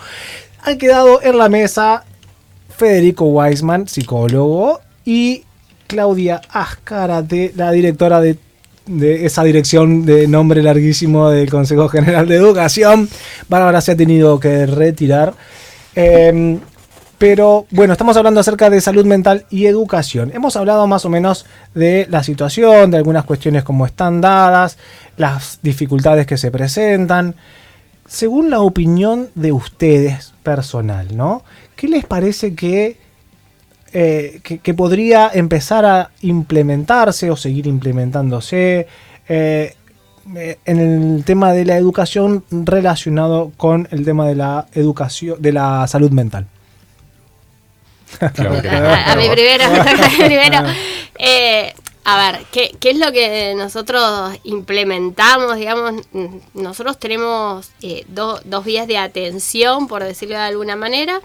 Han 0.66 0.78
quedado 0.78 1.20
en 1.24 1.40
la 1.40 1.50
mesa 1.50 2.04
Federico 2.78 3.26
Weisman, 3.26 3.88
psicólogo, 3.88 4.82
y 5.04 5.46
Claudia 5.88 6.42
Ascarate, 6.52 7.54
la 7.56 7.72
directora 7.72 8.22
de, 8.22 8.38
de 9.00 9.26
esa 9.26 9.44
dirección 9.44 10.06
de 10.06 10.28
nombre 10.28 10.62
larguísimo 10.62 11.30
del 11.30 11.50
Consejo 11.50 11.90
General 11.90 12.28
de 12.28 12.36
Educación. 12.36 13.10
Bárbara 13.50 13.82
se 13.82 13.94
ha 13.94 13.98
tenido 13.98 14.40
que 14.40 14.66
retirar. 14.66 15.34
Eh, 15.96 16.60
pero 17.22 17.68
bueno, 17.70 17.94
estamos 17.94 18.18
hablando 18.18 18.40
acerca 18.40 18.72
de 18.72 18.82
salud 18.82 19.06
mental 19.06 19.46
y 19.52 19.68
educación. 19.68 20.32
Hemos 20.34 20.56
hablado 20.56 20.88
más 20.88 21.06
o 21.06 21.10
menos 21.12 21.46
de 21.76 22.08
la 22.10 22.24
situación, 22.24 22.90
de 22.90 22.98
algunas 22.98 23.26
cuestiones 23.26 23.64
como 23.64 23.86
están 23.86 24.22
dadas, 24.22 24.80
las 25.18 25.60
dificultades 25.62 26.26
que 26.26 26.38
se 26.38 26.50
presentan. 26.50 27.36
Según 28.08 28.50
la 28.50 28.62
opinión 28.62 29.30
de 29.36 29.52
ustedes 29.52 30.34
personal, 30.42 31.16
¿no? 31.16 31.44
¿Qué 31.76 31.88
les 31.88 32.06
parece 32.06 32.56
que, 32.56 32.98
eh, 33.94 34.40
que, 34.44 34.60
que 34.60 34.74
podría 34.74 35.30
empezar 35.34 35.86
a 35.86 36.12
implementarse 36.22 37.30
o 37.32 37.36
seguir 37.36 37.68
implementándose 37.68 38.88
eh, 39.28 39.76
eh, 40.36 40.58
en 40.66 40.80
el 40.80 41.24
tema 41.26 41.52
de 41.54 41.66
la 41.66 41.78
educación 41.78 42.44
relacionado 42.52 43.52
con 43.58 43.88
el 43.92 44.06
tema 44.06 44.28
de 44.28 44.36
la 44.36 44.68
educación, 44.74 45.42
de 45.42 45.52
la 45.54 45.88
salud 45.88 46.12
mental? 46.12 46.46
a, 48.22 49.12
a 49.12 49.16
mi 49.16 49.30
primero. 49.30 50.64
Eh, 51.18 51.74
a 52.04 52.32
ver, 52.32 52.42
¿qué, 52.52 52.76
¿qué 52.80 52.92
es 52.92 52.98
lo 52.98 53.12
que 53.12 53.54
nosotros 53.56 54.34
implementamos? 54.44 55.56
Digamos, 55.58 55.94
nosotros 56.54 57.00
tenemos 57.00 57.72
eh, 57.82 58.04
do- 58.08 58.42
dos 58.44 58.66
vías 58.66 58.88
de 58.88 58.98
atención, 58.98 59.88
por 59.88 60.04
decirlo 60.04 60.36
de 60.36 60.42
alguna 60.42 60.76
manera. 60.76 61.22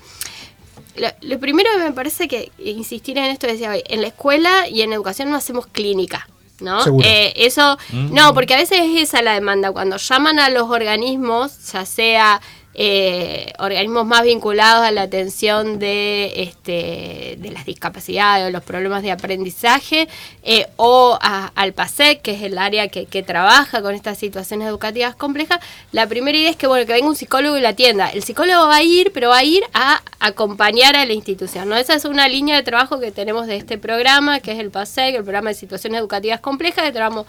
Lo, 0.96 1.08
lo 1.22 1.38
primero 1.38 1.70
que 1.72 1.78
me 1.84 1.92
parece 1.92 2.28
que 2.28 2.50
insistir 2.58 3.18
en 3.18 3.24
esto 3.26 3.46
decía 3.46 3.70
hoy, 3.70 3.82
en 3.86 4.00
la 4.02 4.08
escuela 4.08 4.68
y 4.68 4.82
en 4.82 4.92
educación 4.92 5.30
no 5.30 5.36
hacemos 5.36 5.66
clínica. 5.66 6.28
¿No? 6.58 6.80
Eh, 7.04 7.34
eso, 7.36 7.76
Mm. 7.92 8.14
no, 8.14 8.32
porque 8.32 8.54
a 8.54 8.56
veces 8.56 8.78
es 8.82 9.02
esa 9.02 9.20
la 9.20 9.34
demanda. 9.34 9.72
Cuando 9.72 9.98
llaman 9.98 10.38
a 10.38 10.48
los 10.48 10.70
organismos, 10.70 11.70
ya 11.70 11.84
sea 11.84 12.40
eh, 12.78 13.54
organismos 13.58 14.04
más 14.04 14.22
vinculados 14.22 14.84
a 14.84 14.90
la 14.90 15.00
atención 15.00 15.78
de, 15.78 16.42
este, 16.42 17.36
de 17.38 17.50
las 17.50 17.64
discapacidades 17.64 18.46
o 18.46 18.50
los 18.50 18.62
problemas 18.62 19.02
de 19.02 19.10
aprendizaje, 19.10 20.08
eh, 20.42 20.66
o 20.76 21.18
al 21.20 21.72
PASEC, 21.72 22.20
que 22.20 22.32
es 22.32 22.42
el 22.42 22.58
área 22.58 22.88
que, 22.88 23.06
trabaja 23.22 23.80
con 23.80 23.94
estas 23.94 24.18
situaciones 24.18 24.68
educativas 24.68 25.16
complejas, 25.16 25.58
la 25.90 26.06
primera 26.06 26.36
idea 26.36 26.50
es 26.50 26.56
que, 26.56 26.66
bueno, 26.66 26.84
que 26.84 26.92
venga 26.92 27.08
un 27.08 27.16
psicólogo 27.16 27.56
y 27.56 27.62
la 27.62 27.70
atienda. 27.70 28.10
El 28.10 28.22
psicólogo 28.22 28.66
va 28.66 28.76
a 28.76 28.82
ir, 28.82 29.10
pero 29.10 29.30
va 29.30 29.38
a 29.38 29.44
ir 29.44 29.62
a 29.72 30.02
acompañar 30.20 30.96
a 30.96 31.06
la 31.06 31.14
institución. 31.14 31.70
¿no? 31.70 31.76
Esa 31.76 31.94
es 31.94 32.04
una 32.04 32.28
línea 32.28 32.56
de 32.56 32.62
trabajo 32.62 33.00
que 33.00 33.10
tenemos 33.10 33.46
de 33.46 33.56
este 33.56 33.78
programa, 33.78 34.40
que 34.40 34.52
es 34.52 34.58
el 34.58 34.70
PASEC, 34.70 35.14
el 35.14 35.22
programa 35.22 35.48
de 35.48 35.54
situaciones 35.54 35.98
educativas 35.98 36.40
complejas, 36.40 36.84
que 36.84 36.92
trabajamos, 36.92 37.26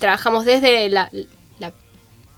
trabajamos 0.00 0.44
desde 0.44 0.88
la 0.88 1.08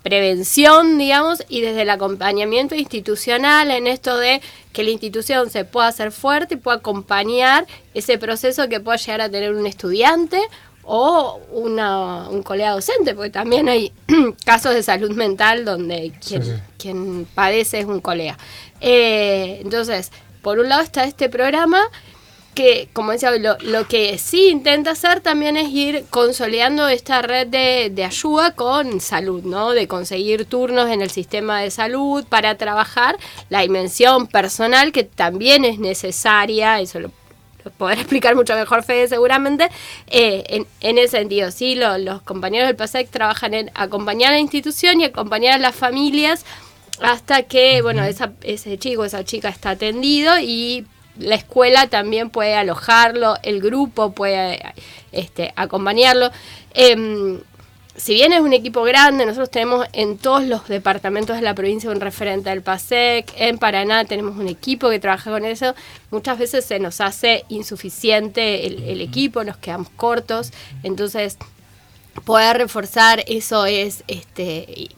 prevención, 0.05 0.98
digamos, 0.98 1.42
y 1.48 1.62
desde 1.62 1.82
el 1.82 1.90
acompañamiento 1.90 2.74
institucional 2.74 3.70
en 3.70 3.86
esto 3.86 4.18
de 4.18 4.42
que 4.74 4.84
la 4.84 4.90
institución 4.90 5.48
se 5.50 5.64
pueda 5.64 5.88
hacer 5.88 6.12
fuerte 6.12 6.55
y 6.55 6.57
pueda 6.59 6.76
acompañar 6.76 7.66
ese 7.94 8.18
proceso 8.18 8.68
que 8.68 8.80
pueda 8.80 8.98
llegar 8.98 9.22
a 9.22 9.30
tener 9.30 9.55
un 9.55 9.66
estudiante 9.66 10.38
o 10.82 11.40
una, 11.50 12.28
un 12.28 12.42
colega 12.42 12.72
docente, 12.72 13.14
porque 13.14 13.30
también 13.30 13.66
hay 13.70 13.92
casos 14.44 14.74
de 14.74 14.82
salud 14.82 15.11
mental 15.12 15.64
donde 15.64 16.12
quien, 16.26 16.44
Sí, 16.44 16.50
sí. 16.50 16.59
quien 16.76 17.26
padece 17.34 17.78
es 17.80 17.86
un 17.86 18.00
colega. 18.02 18.36
Eh, 18.82 19.61
entonces, 19.62 20.12
por 20.42 20.59
un 20.59 20.68
lado 20.68 20.82
está 20.82 21.05
este 21.05 21.30
programa 21.30 21.80
que, 22.55 22.88
como 22.92 23.12
decía, 23.12 23.30
lo, 23.32 23.57
lo 23.61 23.86
que 23.88 24.16
sí 24.18 24.48
intenta 24.48 24.92
hacer 24.92 25.20
también 25.20 25.57
es 25.57 25.68
ir 25.70 26.05
consolidando 26.11 26.88
esta 26.88 27.20
red 27.22 27.46
de, 27.48 27.90
de 27.92 28.05
ayuda 28.05 28.52
con 28.55 29.00
salud, 29.00 29.42
¿no? 29.44 29.72
De 29.72 29.88
conseguir 29.88 30.44
turnos 30.46 30.88
en 30.90 31.02
el 31.02 31.11
sistema 31.11 31.61
de 31.61 31.70
salud 31.70 32.24
para 32.28 32.57
trabajar. 32.57 33.16
La 33.50 33.61
dimensión 33.61 34.26
personal 34.26 34.92
que 34.92 35.05
también 35.05 35.64
es 35.64 35.78
necesaria, 35.78 36.80
eso 36.80 37.00
lo, 37.00 37.11
lo 37.64 37.70
podrá 37.72 37.94
explicar 38.00 38.34
mucho 38.36 38.55
mejor 38.55 38.82
Fede 38.84 39.09
seguramente, 39.09 39.68
eh, 40.07 40.44
en, 40.48 40.66
en 40.80 40.98
ese 40.98 41.18
sentido, 41.18 41.50
sí, 41.50 41.74
lo- 41.74 41.98
los 41.98 42.22
compañeros 42.22 42.68
del 42.68 42.76
PASEC 42.76 43.11
trabajan 43.11 43.55
en 43.55 43.70
acompañar 43.74 44.30
a 44.32 44.36
la 44.36 44.40
institución 44.40 45.00
y 45.00 45.05
acompañar 45.05 45.55
a 45.55 45.59
las 45.59 45.74
familias 45.74 46.44
hasta 47.00 47.42
que, 47.42 47.82
bueno, 47.82 48.05
esa- 48.05 48.32
ese 48.42 48.78
chico, 48.78 49.05
esa 49.05 49.24
chica 49.24 49.48
está 49.48 49.70
atendido 49.70 50.38
y 50.40 50.86
la 51.19 51.35
escuela 51.37 51.87
también 51.89 52.31
puede 52.31 52.55
alojarlo, 52.55 53.37
el 53.43 53.61
grupo 53.61 54.12
puede 54.12 54.61
este, 55.12 55.53
acompañarlo. 55.57 56.31
Em, 56.73 57.41
si 57.97 58.15
bien 58.15 58.33
es 58.33 58.41
un 58.41 58.53
equipo 58.53 58.83
grande, 58.83 59.25
nosotros 59.25 59.51
tenemos 59.51 59.87
en 59.93 60.19
todos 60.19 60.43
los 60.43 60.67
departamentos 60.67 61.37
de 61.37 61.43
la 61.43 61.55
provincia 61.55 61.91
un 61.91 62.01
referente 62.01 62.51
del 62.51 62.62
PASEC, 62.62 63.33
en 63.37 63.59
Paraná 63.59 64.05
tenemos 64.05 64.37
un 64.37 64.49
equipo 64.49 64.91
que 64.91 64.99
trabaja 64.99 65.31
con 65.31 65.45
eso, 65.45 65.75
muchas 66.11 66.39
veces 66.39 66.65
se 66.65 66.81
nos 66.81 67.01
hace 67.01 67.45
insuficiente 67.49 68.67
el, 68.67 68.83
el 68.83 69.01
equipo, 69.01 69.45
nos 69.45 69.59
quedamos 69.59 69.91
cortos, 69.91 70.53
entonces 70.83 71.39
poder 72.25 72.59
reforzar 72.59 73.25
eso 73.29 73.67
es 73.67 74.03
este 74.09 74.89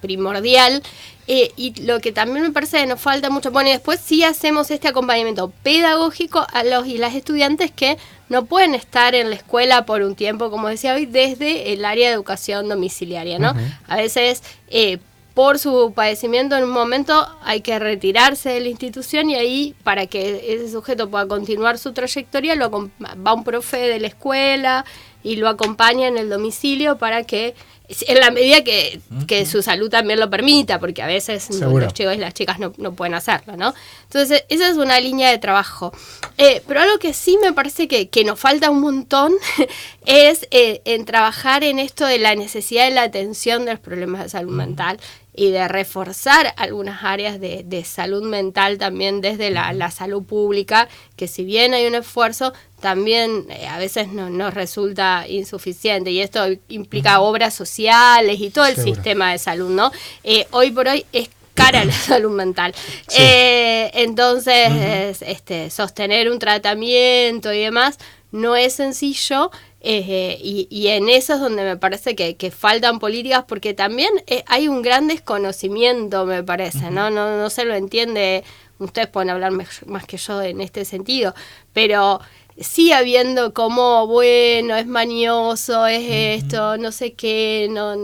primordial. 0.00 0.82
Eh, 1.28 1.52
y 1.56 1.82
lo 1.82 2.00
que 2.00 2.12
también 2.12 2.44
me 2.44 2.52
parece 2.52 2.78
que 2.78 2.86
nos 2.86 3.00
falta 3.00 3.30
mucho, 3.30 3.50
bueno, 3.50 3.68
y 3.68 3.72
después 3.72 4.00
sí 4.00 4.22
hacemos 4.22 4.70
este 4.70 4.88
acompañamiento 4.88 5.52
pedagógico 5.62 6.46
a 6.52 6.62
los 6.62 6.86
y 6.86 6.98
las 6.98 7.14
estudiantes 7.14 7.72
que 7.72 7.98
no 8.28 8.44
pueden 8.44 8.74
estar 8.74 9.14
en 9.14 9.30
la 9.30 9.36
escuela 9.36 9.86
por 9.86 10.02
un 10.02 10.14
tiempo, 10.14 10.50
como 10.50 10.68
decía 10.68 10.94
hoy, 10.94 11.06
desde 11.06 11.72
el 11.72 11.84
área 11.84 12.08
de 12.08 12.14
educación 12.14 12.68
domiciliaria, 12.68 13.38
¿no? 13.38 13.54
A 13.88 13.96
veces, 13.96 14.42
eh, 14.68 14.98
por 15.36 15.58
su 15.58 15.92
padecimiento 15.94 16.56
en 16.56 16.64
un 16.64 16.70
momento 16.70 17.28
hay 17.42 17.60
que 17.60 17.78
retirarse 17.78 18.48
de 18.48 18.60
la 18.60 18.68
institución 18.68 19.28
y 19.28 19.34
ahí 19.34 19.74
para 19.84 20.06
que 20.06 20.54
ese 20.54 20.70
sujeto 20.70 21.10
pueda 21.10 21.28
continuar 21.28 21.76
su 21.76 21.92
trayectoria 21.92 22.54
lo 22.54 22.70
va 22.70 23.34
un 23.34 23.44
profe 23.44 23.76
de 23.76 24.00
la 24.00 24.06
escuela 24.06 24.86
y 25.22 25.36
lo 25.36 25.50
acompaña 25.50 26.08
en 26.08 26.16
el 26.16 26.30
domicilio 26.30 26.96
para 26.96 27.24
que 27.24 27.54
en 27.88 28.20
la 28.20 28.30
medida 28.30 28.64
que, 28.64 29.00
que 29.26 29.46
su 29.46 29.62
salud 29.62 29.88
también 29.88 30.18
lo 30.18 30.28
permita, 30.28 30.78
porque 30.80 31.02
a 31.02 31.06
veces 31.06 31.44
Seguro. 31.44 31.84
los 31.84 31.94
chicos 31.94 32.14
y 32.14 32.18
las 32.18 32.34
chicas 32.34 32.58
no, 32.58 32.72
no 32.78 32.94
pueden 32.94 33.14
hacerlo, 33.14 33.56
¿no? 33.56 33.74
Entonces, 34.04 34.44
esa 34.48 34.68
es 34.68 34.76
una 34.76 35.00
línea 35.00 35.30
de 35.30 35.38
trabajo. 35.38 35.92
Eh, 36.38 36.62
pero 36.66 36.80
algo 36.80 36.98
que 36.98 37.12
sí 37.12 37.38
me 37.42 37.52
parece 37.52 37.88
que, 37.88 38.08
que 38.08 38.24
nos 38.24 38.38
falta 38.38 38.70
un 38.70 38.80
montón 38.80 39.32
es 40.06 40.46
eh, 40.50 40.82
en 40.84 41.04
trabajar 41.04 41.64
en 41.64 41.78
esto 41.78 42.06
de 42.06 42.18
la 42.18 42.34
necesidad 42.34 42.84
de 42.84 42.90
la 42.90 43.02
atención 43.02 43.64
de 43.64 43.72
los 43.72 43.80
problemas 43.80 44.22
de 44.24 44.28
salud 44.28 44.52
mental 44.52 44.98
y 45.36 45.50
de 45.50 45.68
reforzar 45.68 46.54
algunas 46.56 47.04
áreas 47.04 47.38
de, 47.38 47.62
de 47.64 47.84
salud 47.84 48.22
mental 48.22 48.78
también 48.78 49.20
desde 49.20 49.50
la, 49.50 49.72
la 49.72 49.90
salud 49.90 50.24
pública, 50.24 50.88
que 51.14 51.28
si 51.28 51.44
bien 51.44 51.74
hay 51.74 51.86
un 51.86 51.94
esfuerzo, 51.94 52.52
también 52.80 53.46
eh, 53.50 53.66
a 53.66 53.78
veces 53.78 54.08
no, 54.08 54.30
nos 54.30 54.54
resulta 54.54 55.26
insuficiente 55.28 56.10
y 56.10 56.20
esto 56.20 56.46
implica 56.68 57.20
obras 57.20 57.54
sociales 57.54 58.40
y 58.40 58.50
todo 58.50 58.66
el 58.66 58.76
Seguro. 58.76 58.94
sistema 58.94 59.32
de 59.32 59.38
salud, 59.38 59.70
¿no? 59.70 59.92
Eh, 60.24 60.46
hoy 60.50 60.70
por 60.70 60.88
hoy 60.88 61.04
es 61.12 61.28
cara 61.54 61.84
la 61.84 61.92
salud 61.92 62.30
mental. 62.30 62.74
Eh, 63.18 63.90
entonces, 63.94 64.70
es, 64.70 65.22
este, 65.22 65.70
sostener 65.70 66.30
un 66.30 66.38
tratamiento 66.38 67.52
y 67.52 67.60
demás 67.60 67.98
no 68.32 68.56
es 68.56 68.74
sencillo. 68.74 69.50
Eh, 69.80 70.38
y, 70.42 70.66
y 70.70 70.88
en 70.88 71.08
eso 71.08 71.34
es 71.34 71.40
donde 71.40 71.62
me 71.62 71.76
parece 71.76 72.16
que, 72.16 72.36
que 72.36 72.50
faltan 72.50 72.98
políticas 72.98 73.44
porque 73.46 73.74
también 73.74 74.10
eh, 74.26 74.42
hay 74.46 74.68
un 74.68 74.82
gran 74.82 75.06
desconocimiento, 75.06 76.26
me 76.26 76.42
parece, 76.42 76.90
¿no? 76.90 77.10
¿no? 77.10 77.36
No 77.36 77.50
se 77.50 77.64
lo 77.64 77.74
entiende, 77.74 78.42
ustedes 78.78 79.08
pueden 79.08 79.30
hablar 79.30 79.52
más 79.52 80.06
que 80.06 80.16
yo 80.16 80.42
en 80.42 80.60
este 80.60 80.84
sentido, 80.84 81.34
pero 81.72 82.20
sigue 82.58 82.94
habiendo 82.94 83.52
como, 83.52 84.06
bueno, 84.06 84.76
es 84.76 84.86
manioso, 84.86 85.86
es 85.86 86.42
esto, 86.42 86.76
no 86.78 86.90
sé 86.90 87.12
qué, 87.12 87.68
no, 87.70 87.94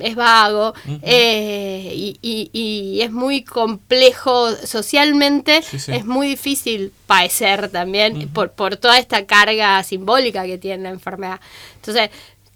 es 0.00 0.14
vago, 0.14 0.74
eh, 1.02 1.92
y, 1.94 2.16
y- 2.22 2.50
y 2.52 3.00
es 3.02 3.10
muy 3.10 3.42
complejo 3.42 4.50
socialmente, 4.64 5.62
sí. 5.62 5.76
es 5.92 6.04
muy 6.04 6.28
difícil 6.28 6.92
padecer 7.06 7.68
también 7.70 8.28
por, 8.28 8.52
por 8.52 8.76
toda 8.76 8.98
esta 8.98 9.26
carga 9.26 9.82
simbólica 9.82 10.44
que 10.44 10.58
tiene 10.58 10.84
la 10.84 10.90
enfermedad. 10.90 11.40
Entonces, 11.76 12.10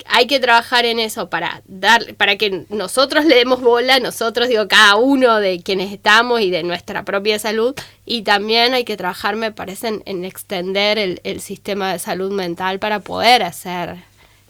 hay 0.07 0.27
que 0.27 0.41
trabajar 0.41 0.85
en 0.85 0.99
eso 0.99 1.31
para 1.31 1.63
dar, 1.67 2.15
para 2.15 2.37
que 2.37 2.67
nosotros 2.69 3.25
le 3.25 3.35
demos 3.35 3.61
bola, 3.61 4.01
nosotros 4.01 4.49
digo 4.49 4.69
cada 4.69 4.97
uno 4.97 5.39
de 5.39 5.63
quienes 5.63 5.93
estamos 5.93 6.41
y 6.41 6.51
de 6.51 6.63
nuestra 6.63 7.05
propia 7.05 7.39
salud, 7.39 7.75
y 8.05 8.23
también 8.23 8.75
hay 8.75 8.85
que 8.85 8.97
trabajar, 8.97 9.37
me 9.37 9.53
parece, 9.53 9.89
en, 9.89 10.03
en 10.07 10.25
extender 10.25 10.99
el, 10.99 11.21
el 11.25 11.41
sistema 11.41 11.93
de 11.93 11.99
salud 11.99 12.33
mental 12.33 12.79
para 12.79 13.01
poder 13.01 13.43
hacer, 13.43 13.97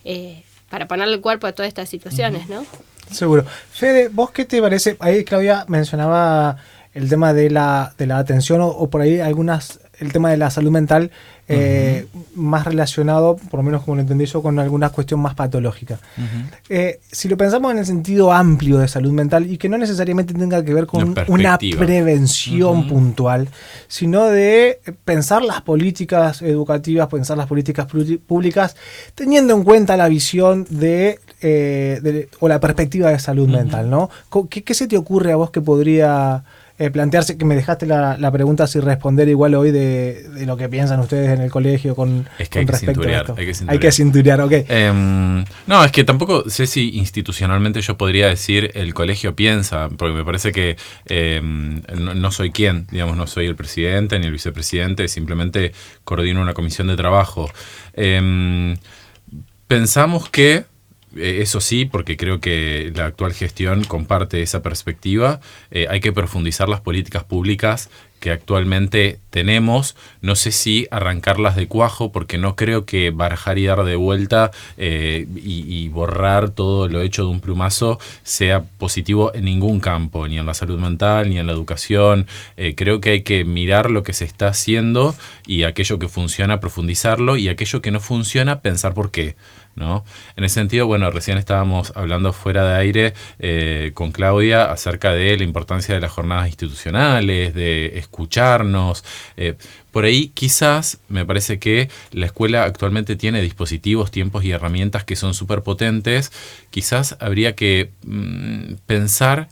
eh, 0.05 0.43
para 0.69 0.87
ponerle 0.89 1.15
el 1.15 1.21
cuerpo 1.21 1.47
a 1.47 1.53
todas 1.53 1.69
estas 1.69 1.89
situaciones, 1.89 2.49
¿no? 2.49 2.65
Seguro. 3.11 3.45
Fede, 3.73 4.09
¿vos 4.09 4.31
qué 4.31 4.45
te 4.45 4.61
parece? 4.61 4.97
Ahí 5.01 5.25
Claudia 5.25 5.65
mencionaba 5.69 6.57
el 6.95 7.09
tema 7.09 7.33
de 7.33 7.51
la, 7.51 7.93
de 7.99 8.07
la 8.07 8.19
atención 8.19 8.61
o, 8.61 8.69
o 8.69 8.89
por 8.89 9.01
ahí 9.01 9.21
algunas, 9.21 9.81
el 9.99 10.13
tema 10.13 10.31
de 10.31 10.37
la 10.37 10.51
salud 10.51 10.71
mental 10.71 11.11
eh, 11.53 12.07
más 12.37 12.65
relacionado, 12.65 13.37
por 13.37 13.59
lo 13.59 13.65
menos 13.65 13.83
como 13.83 13.97
lo 13.97 14.03
entendí 14.03 14.25
yo, 14.27 14.41
con 14.43 14.59
alguna 14.59 14.91
cuestión 14.91 15.21
más 15.21 15.35
patológica. 15.35 15.99
Eh, 16.69 17.01
si 17.11 17.29
lo 17.29 17.37
pensamos 17.37 17.73
en 17.73 17.79
el 17.79 17.87
sentido 17.87 18.33
amplio 18.33 18.79
de 18.79 18.89
salud 18.89 19.13
mental 19.13 19.51
y 19.51 19.59
que 19.59 19.69
no 19.69 19.77
necesariamente 19.79 20.33
tenga 20.33 20.65
que 20.65 20.73
ver 20.75 20.87
con 20.87 21.01
Una 21.29 21.59
prevención 21.79 22.89
puntual, 22.89 23.49
sino 23.89 24.27
de 24.27 24.81
pensar 25.05 25.43
las 25.43 25.61
políticas 25.63 26.43
educativas, 26.43 27.09
pensar 27.09 27.37
las 27.37 27.47
políticas 27.47 27.87
públicas, 28.27 28.77
teniendo 29.15 29.55
en 29.55 29.65
cuenta 29.65 29.97
la 29.97 30.09
visión 30.09 30.67
de, 30.71 31.19
eh, 31.43 31.99
de- 32.03 32.29
o 32.41 32.49
la 32.49 32.61
perspectiva 32.61 33.11
de 33.11 33.19
salud 33.19 33.49
mental, 33.49 33.91
¿no? 33.91 34.09
Co- 34.29 34.49
¿Qué, 34.49 34.63
qué 34.63 34.75
se 34.75 34.87
te 34.87 34.97
ocurre 34.97 35.33
a 35.33 35.37
vos 35.37 35.51
que 35.51 35.61
podría 35.61 36.45
eh, 36.81 36.91
plantearse, 36.91 37.37
que 37.37 37.45
me 37.45 37.55
dejaste 37.55 37.85
la, 37.85 38.17
la 38.17 38.33
pregunta 38.33 38.67
sin 38.67 38.81
responder 38.81 39.29
igual 39.29 39.55
hoy 39.55 39.71
de, 39.71 40.27
de 40.31 40.47
lo 40.47 40.57
que 40.57 40.67
piensan 40.71 40.99
ustedes 41.01 41.29
en 41.29 41.43
el 41.43 41.51
colegio 41.51 41.95
con, 41.95 42.27
Es 42.39 42.49
que 42.49 42.61
hay 42.61 42.65
con 42.65 42.67
que 42.69 42.73
respecto 42.73 43.01
a 43.01 43.05
cinturear, 43.05 43.21
esto? 43.21 43.35
hay 43.37 43.47
que 43.47 43.71
Hay 43.71 43.79
que 43.79 43.93
cinturear, 43.93 44.41
ok. 44.41 44.53
Em, 44.67 45.45
no, 45.67 45.85
es 45.85 45.93
que 45.93 46.05
tampoco 46.05 46.49
sé 46.49 46.67
si 46.67 46.97
institucionalmente 46.97 47.83
yo 47.83 47.99
podría 47.99 48.29
decir 48.29 48.71
el 48.73 48.95
colegio 48.95 49.37
piensa, 49.37 49.91
porque 49.91 50.15
me 50.15 50.25
parece 50.25 50.53
que 50.53 50.79
em, 51.05 51.83
no, 51.99 52.15
no 52.15 52.31
soy 52.31 52.51
quien, 52.51 52.87
digamos, 52.91 53.15
no 53.15 53.27
soy 53.27 53.45
el 53.45 53.57
presidente 53.57 54.19
ni 54.19 54.25
el 54.25 54.33
vicepresidente, 54.33 55.07
simplemente 55.09 55.73
coordino 56.05 56.41
una 56.41 56.55
comisión 56.55 56.87
de 56.89 56.97
trabajo. 56.97 57.51
Em, 57.93 58.79
pensamos 59.69 60.31
que, 60.31 60.65
eso 61.17 61.61
sí, 61.61 61.85
porque 61.85 62.17
creo 62.17 62.41
que 62.41 62.93
la 62.95 63.07
actual 63.07 63.33
gestión 63.33 63.85
comparte 63.85 64.43
esa 64.43 64.63
perspectiva, 64.63 65.41
eh, 65.71 65.87
hay 65.91 66.01
que 66.01 66.13
profundizar 66.13 66.69
las 66.69 66.81
políticas 66.81 67.25
públicas 67.25 67.91
que 68.21 68.31
actualmente 68.31 69.19
tenemos. 69.31 69.97
No 70.21 70.37
sé 70.37 70.53
si 70.53 70.87
arrancarlas 70.91 71.57
de 71.57 71.67
cuajo, 71.67 72.13
porque 72.13 72.39
no 72.39 72.55
creo 72.55 72.85
que 72.85 73.11
barajar 73.11 73.59
y 73.59 73.65
dar 73.65 73.83
de 73.85 73.97
vuelta 73.97 74.51
eh, 74.77 75.27
y, 75.35 75.89
borrar 75.89 76.51
todo 76.51 76.87
lo 76.87 77.01
hecho 77.01 77.25
de 77.25 77.31
un 77.31 77.41
plumazo 77.41 77.99
sea 78.23 78.63
positivo 78.63 79.35
en 79.35 79.47
ningún 79.47 79.81
campo, 79.81 80.29
ni 80.29 80.39
en 80.39 80.47
la 80.47 80.55
salud 80.55 80.79
mental, 80.79 81.31
ni 81.31 81.39
en 81.39 81.47
la 81.47 81.53
educación. 81.53 82.27
Eh, 82.57 82.75
creo 82.77 83.01
que 83.01 83.11
hay 83.11 83.23
que 83.23 83.45
mirar 83.45 83.91
lo 83.91 84.03
que 84.03 84.13
se 84.13 84.27
está 84.27 84.49
haciendo 84.49 85.17
y 85.47 85.65
aquello 85.65 85.99
que 85.99 86.09
funciona, 86.09 86.61
profundizarlo, 86.61 87.37
y 87.37 87.49
aquello 87.49 87.81
que 87.81 87.91
no 87.91 88.01
funciona, 88.01 88.61
pensar 88.61 88.95
por 88.95 89.11
qué. 89.11 89.35
En 90.37 90.45
ese 90.45 90.55
sentido, 90.57 90.87
bueno, 90.87 91.11
recién 91.11 91.39
estábamos 91.39 91.93
hablando 91.97 92.33
fuera 92.33 92.65
de 92.69 92.77
aire 92.77 93.15
eh, 93.39 93.93
con 93.95 94.13
Claudia 94.13 94.71
acerca 94.71 95.13
de 95.13 95.37
la 95.37 95.45
importancia 95.45 95.95
de 95.95 96.01
las 96.01 96.13
jornadas 96.13 96.49
institucionales, 96.49 97.55
de 97.55 97.99
escucharnos. 97.99 99.05
eh, 99.37 99.55
por 99.91 100.05
ahí 100.05 100.29
quizás 100.29 101.01
me 101.09 101.25
parece 101.25 101.59
que 101.59 101.91
la 102.13 102.27
escuela 102.27 102.65
actualmente 102.65 103.17
tiene 103.17 103.43
dispositivos, 103.43 104.11
tiempos 104.13 104.45
y 104.45 104.53
herramientas 104.53 105.05
que 105.05 105.17
son 105.17 105.35
súper 105.35 105.63
potentes. 105.63 106.31
Quizás 106.71 107.17
habría 107.19 107.55
que 107.57 107.91
mm, 108.05 108.75
pensar 108.87 109.49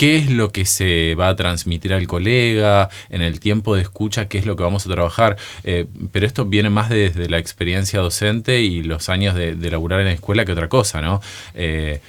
qué 0.00 0.16
es 0.16 0.30
lo 0.30 0.50
que 0.50 0.64
se 0.64 1.14
va 1.14 1.28
a 1.28 1.36
transmitir 1.36 1.92
al 1.92 2.06
colega 2.06 2.88
en 3.10 3.20
el 3.20 3.38
tiempo 3.38 3.74
de 3.76 3.82
escucha, 3.82 4.28
qué 4.28 4.38
es 4.38 4.46
lo 4.46 4.56
que 4.56 4.62
vamos 4.62 4.86
a 4.86 4.90
trabajar. 4.90 5.36
Eh, 5.62 5.84
pero 6.10 6.26
esto 6.26 6.46
viene 6.46 6.70
más 6.70 6.88
desde 6.88 7.28
la 7.28 7.36
experiencia 7.36 8.00
docente 8.00 8.62
y 8.62 8.82
los 8.82 9.10
años 9.10 9.34
de, 9.34 9.54
de 9.56 9.70
laburar 9.70 10.00
en 10.00 10.06
la 10.06 10.12
escuela 10.12 10.46
que 10.46 10.52
otra 10.52 10.70
cosa, 10.70 11.02
¿no? 11.02 11.20
Eh, 11.52 12.00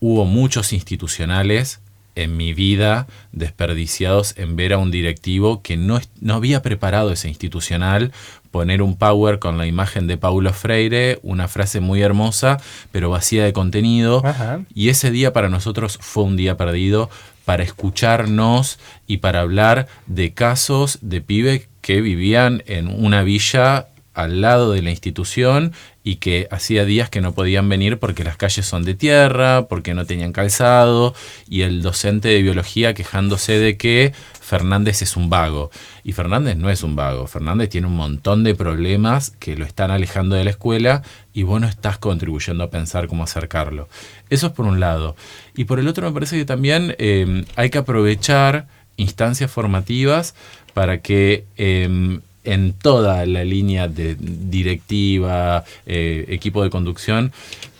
hubo 0.00 0.24
muchos 0.24 0.72
institucionales 0.72 1.78
en 2.16 2.36
mi 2.36 2.52
vida 2.52 3.06
desperdiciados 3.30 4.34
en 4.36 4.56
ver 4.56 4.72
a 4.72 4.78
un 4.78 4.90
directivo 4.90 5.62
que 5.62 5.76
no, 5.76 6.00
no 6.20 6.34
había 6.34 6.60
preparado 6.62 7.12
ese 7.12 7.28
institucional, 7.28 8.12
poner 8.50 8.82
un 8.82 8.96
power 8.96 9.38
con 9.38 9.58
la 9.58 9.66
imagen 9.66 10.06
de 10.06 10.16
Paulo 10.16 10.52
Freire, 10.52 11.18
una 11.22 11.48
frase 11.48 11.80
muy 11.80 12.02
hermosa, 12.02 12.58
pero 12.92 13.10
vacía 13.10 13.44
de 13.44 13.52
contenido. 13.52 14.22
Ajá. 14.24 14.60
Y 14.74 14.88
ese 14.88 15.10
día 15.10 15.32
para 15.32 15.48
nosotros 15.48 15.98
fue 16.00 16.24
un 16.24 16.36
día 16.36 16.56
perdido 16.56 17.10
para 17.44 17.62
escucharnos 17.62 18.78
y 19.06 19.18
para 19.18 19.40
hablar 19.40 19.88
de 20.06 20.34
casos 20.34 20.98
de 21.00 21.20
pibes 21.20 21.68
que 21.80 22.00
vivían 22.02 22.62
en 22.66 22.88
una 22.88 23.22
villa 23.22 23.86
al 24.12 24.40
lado 24.40 24.72
de 24.72 24.82
la 24.82 24.90
institución 24.90 25.72
y 26.02 26.16
que 26.16 26.48
hacía 26.50 26.84
días 26.84 27.08
que 27.08 27.20
no 27.20 27.32
podían 27.34 27.68
venir 27.68 27.98
porque 27.98 28.24
las 28.24 28.36
calles 28.36 28.66
son 28.66 28.84
de 28.84 28.94
tierra, 28.94 29.68
porque 29.68 29.94
no 29.94 30.04
tenían 30.06 30.32
calzado, 30.32 31.14
y 31.48 31.62
el 31.62 31.82
docente 31.82 32.28
de 32.28 32.42
biología 32.42 32.94
quejándose 32.94 33.58
de 33.58 33.76
que 33.76 34.12
Fernández 34.48 35.02
es 35.02 35.14
un 35.14 35.28
vago. 35.28 35.70
Y 36.04 36.12
Fernández 36.12 36.56
no 36.56 36.70
es 36.70 36.82
un 36.82 36.96
vago, 36.96 37.26
Fernández 37.26 37.68
tiene 37.68 37.86
un 37.86 37.96
montón 37.96 38.44
de 38.44 38.54
problemas 38.54 39.30
que 39.38 39.56
lo 39.56 39.66
están 39.66 39.90
alejando 39.90 40.36
de 40.36 40.44
la 40.44 40.50
escuela 40.50 41.02
y 41.34 41.42
vos 41.42 41.60
no 41.60 41.66
estás 41.66 41.98
contribuyendo 41.98 42.64
a 42.64 42.70
pensar 42.70 43.08
cómo 43.08 43.24
acercarlo. 43.24 43.88
Eso 44.30 44.46
es 44.46 44.52
por 44.54 44.64
un 44.64 44.80
lado. 44.80 45.16
Y 45.54 45.64
por 45.64 45.78
el 45.78 45.86
otro 45.86 46.06
me 46.06 46.14
parece 46.14 46.38
que 46.38 46.46
también 46.46 46.96
eh, 46.98 47.44
hay 47.56 47.68
que 47.68 47.76
aprovechar 47.76 48.66
instancias 48.96 49.50
formativas 49.50 50.34
para 50.72 51.02
que 51.02 51.44
eh, 51.58 52.18
en 52.44 52.72
toda 52.72 53.26
la 53.26 53.44
línea 53.44 53.86
de 53.86 54.16
directiva, 54.18 55.64
eh, 55.84 56.24
equipo 56.28 56.62
de 56.62 56.70
conducción, 56.70 57.32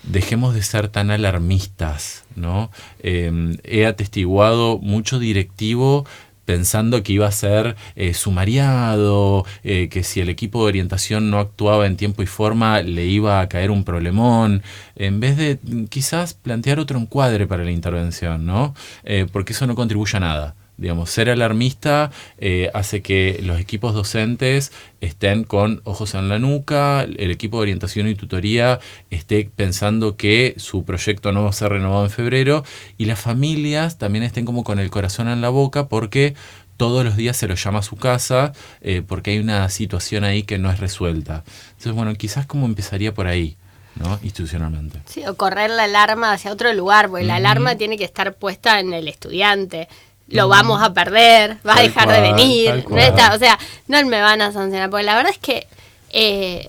dejemos 0.03 0.55
de 0.55 0.63
ser 0.63 0.89
tan 0.89 1.11
alarmistas, 1.11 2.25
¿no? 2.37 2.71
Eh, 3.01 3.57
he 3.65 3.87
atestiguado 3.87 4.79
mucho 4.79 5.19
directivo 5.19 6.07
pensando 6.49 7.03
que 7.03 7.13
iba 7.13 7.27
a 7.29 7.31
ser 7.31 7.77
eh, 7.95 8.15
sumariado, 8.15 9.45
eh, 9.65 9.91
que 9.91 10.03
si 10.03 10.23
el 10.23 10.31
equipo 10.31 10.63
de 10.63 10.69
orientación 10.69 11.29
no 11.31 11.41
actuaba 11.41 11.87
en 11.87 11.99
tiempo 11.99 12.23
y 12.23 12.27
forma 12.27 12.81
le 12.81 13.05
iba 13.05 13.43
a 13.43 13.51
caer 13.51 13.71
un 13.71 13.85
problemón, 13.85 14.63
en 14.97 15.21
vez 15.21 15.37
de 15.37 15.59
mm, 15.63 15.85
quizás 15.89 16.33
plantear 16.33 16.81
otro 16.81 16.99
encuadre 16.99 17.47
para 17.47 17.65
la 17.65 17.71
intervención, 17.71 18.47
¿no? 18.47 18.75
Eh, 19.05 19.27
porque 19.31 19.53
eso 19.53 19.67
no 19.67 19.75
contribuye 19.75 20.17
a 20.17 20.21
nada. 20.21 20.55
Digamos, 20.79 21.11
ser 21.11 21.29
alarmista 21.29 22.13
eh, 22.39 22.71
hace 22.73 23.03
que 23.03 23.41
los 23.43 23.59
equipos 23.61 23.95
docentes 23.95 24.73
estén 25.01 25.43
con 25.43 25.81
ojos 25.83 26.15
en 26.15 26.29
la 26.29 26.39
nuca, 26.39 27.03
el 27.03 27.33
equipo 27.33 27.59
de 27.59 27.63
orientación 27.63 28.07
y 28.07 28.15
tutoría 28.15 28.79
esté 29.11 29.51
pensando 29.55 30.17
que 30.17 30.55
su 30.57 30.85
proyecto 30.85 31.33
no 31.33 31.43
va 31.43 31.51
a 31.51 31.53
ser 31.53 31.73
renovado 31.73 32.05
en 32.05 32.11
febrero 32.11 32.65
y 32.97 33.07
las 33.07 33.21
familias 33.21 33.99
también 33.99 34.23
estén 34.23 34.45
como 34.45 34.63
con 34.63 34.79
el 34.79 34.89
corazón 34.89 35.29
en 35.29 35.41
la 35.41 35.49
boca 35.49 35.89
porque 35.89 36.35
todos 36.77 37.05
los 37.05 37.17
días 37.17 37.37
se 37.37 37.49
lo 37.49 37.57
llama 37.57 37.81
a 37.81 37.83
su 37.83 37.97
casa 37.97 38.53
eh, 38.81 39.03
porque 39.07 39.33
hay 39.33 39.41
una 39.41 39.69
situación 39.71 40.23
ahí 40.23 40.45
que 40.45 40.59
no 40.59 40.71
es 40.71 40.79
resuelta. 40.79 41.43
Entonces, 41.71 41.93
bueno, 41.93 42.15
quizás 42.15 42.47
como 42.47 42.67
empezaría 42.67 43.13
por 43.13 43.27
ahí. 43.27 43.57
¿no? 43.97 44.17
institucionalmente. 44.23 45.01
Sí, 45.07 45.27
o 45.27 45.35
correr 45.35 45.71
la 45.71 45.83
alarma 45.83 46.33
hacia 46.33 46.53
otro 46.53 46.73
lugar, 46.73 47.09
porque 47.09 47.25
la 47.25 47.35
alarma 47.35 47.75
tiene 47.75 47.99
que 47.99 48.05
estar 48.05 48.35
puesta 48.35 48.79
en 48.79 48.93
el 48.93 49.09
estudiante 49.09 49.89
lo 50.29 50.49
vamos 50.49 50.83
a 50.83 50.93
perder, 50.93 51.57
va 51.67 51.77
a 51.79 51.83
dejar 51.83 52.05
cual, 52.05 52.23
de 52.23 52.33
venir, 52.33 52.85
no 52.89 53.35
o 53.35 53.39
sea, 53.39 53.59
no 53.87 54.05
me 54.07 54.21
van 54.21 54.43
a 54.43 54.53
sancionar, 54.53 54.91
porque 54.91 55.05
la 55.05 55.17
verdad 55.17 55.33
es 55.33 55.39
que 55.39 55.67
eh, 56.11 56.69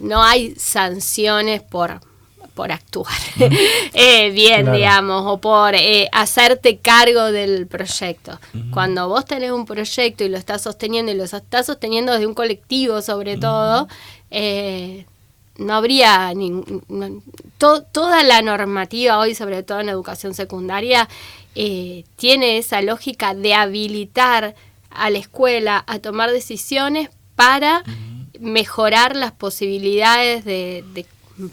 no 0.00 0.22
hay 0.22 0.54
sanciones 0.56 1.62
por 1.62 2.00
por 2.54 2.72
actuar 2.72 3.12
eh, 3.92 4.30
bien, 4.30 4.62
Claro. 4.62 4.76
digamos, 4.78 5.22
o 5.26 5.36
por 5.38 5.74
eh, 5.74 6.08
hacerte 6.10 6.78
cargo 6.78 7.30
del 7.30 7.66
proyecto. 7.66 8.38
Cuando 8.72 9.08
vos 9.08 9.26
tenés 9.26 9.50
un 9.50 9.66
proyecto 9.66 10.24
y 10.24 10.30
lo 10.30 10.38
estás 10.38 10.62
sosteniendo 10.62 11.12
y 11.12 11.16
lo 11.16 11.24
estás 11.24 11.66
sosteniendo 11.66 12.12
desde 12.12 12.26
un 12.26 12.32
colectivo 12.32 13.02
sobre 13.02 13.36
todo, 13.36 13.88
eh, 14.30 15.04
no 15.58 15.74
habría 15.74 16.32
nin- 16.32 16.82
no- 16.88 17.20
to- 17.58 17.82
toda 17.82 18.22
la 18.22 18.40
normativa 18.40 19.18
hoy, 19.18 19.34
sobre 19.34 19.62
todo 19.62 19.80
en 19.80 19.90
educación 19.90 20.32
secundaria, 20.32 21.10
eh, 21.56 22.04
tiene 22.16 22.58
esa 22.58 22.80
lógica 22.82 23.34
de 23.34 23.54
habilitar 23.54 24.54
a 24.90 25.10
la 25.10 25.18
escuela 25.18 25.82
a 25.86 25.98
tomar 25.98 26.30
decisiones 26.30 27.10
para 27.34 27.82
mejorar 28.38 29.16
las 29.16 29.32
posibilidades 29.32 30.44
de, 30.44 30.84
de 30.94 31.06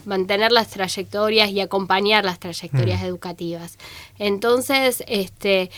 mantener 0.06 0.50
las 0.50 0.68
trayectorias 0.68 1.50
y 1.50 1.60
acompañar 1.60 2.24
las 2.24 2.38
trayectorias 2.38 3.02
educativas. 3.02 3.78
Entonces, 4.18 5.04
este, 5.06 5.70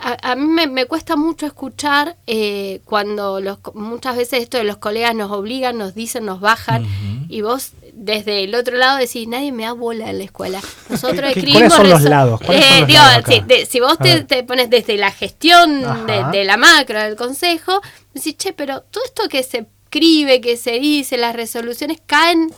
a, 0.00 0.32
a 0.32 0.34
mí 0.34 0.46
me, 0.46 0.66
me 0.66 0.86
cuesta 0.86 1.16
mucho 1.16 1.46
escuchar 1.46 2.16
eh, 2.26 2.80
cuando 2.84 3.40
los, 3.40 3.58
muchas 3.74 4.16
veces 4.16 4.42
esto 4.42 4.56
de 4.56 4.64
los 4.64 4.78
colegas 4.78 5.14
nos 5.14 5.30
obligan, 5.30 5.76
nos 5.76 5.94
dicen, 5.94 6.24
nos 6.24 6.40
bajan, 6.40 6.86
y 7.28 7.42
vos 7.42 7.72
desde 8.02 8.44
el 8.44 8.54
otro 8.54 8.76
lado 8.78 8.96
decís, 8.96 9.28
nadie 9.28 9.52
me 9.52 9.64
da 9.64 9.72
bola 9.74 10.08
en 10.08 10.16
la 10.18 10.24
escuela. 10.24 10.60
Nosotros 10.88 11.20
¿Qué- 11.34 11.34
qué- 11.34 11.40
escribimos... 11.40 11.74
son 11.74 11.90
los 11.90 12.02
Eh, 12.40 12.78
los 12.80 12.86
digo, 12.88 12.98
lados 12.98 13.18
acá? 13.18 13.32
sí, 13.32 13.42
de- 13.46 13.66
si 13.66 13.78
vos 13.80 13.98
te, 13.98 14.24
te 14.24 14.42
pones 14.42 14.70
desde 14.70 14.96
la 14.96 15.10
gestión 15.10 15.82
de, 16.06 16.24
de 16.32 16.44
la 16.44 16.56
macro 16.56 16.98
del 17.00 17.14
consejo, 17.16 17.80
decís, 18.14 18.36
che, 18.38 18.52
pero 18.54 18.80
todo 18.80 19.04
esto 19.04 19.28
que 19.28 19.42
se 19.42 19.66
escribe, 19.84 20.40
que 20.40 20.56
se 20.56 20.78
dice, 20.80 21.18
las 21.18 21.36
resoluciones 21.36 21.98
caen 22.06 22.50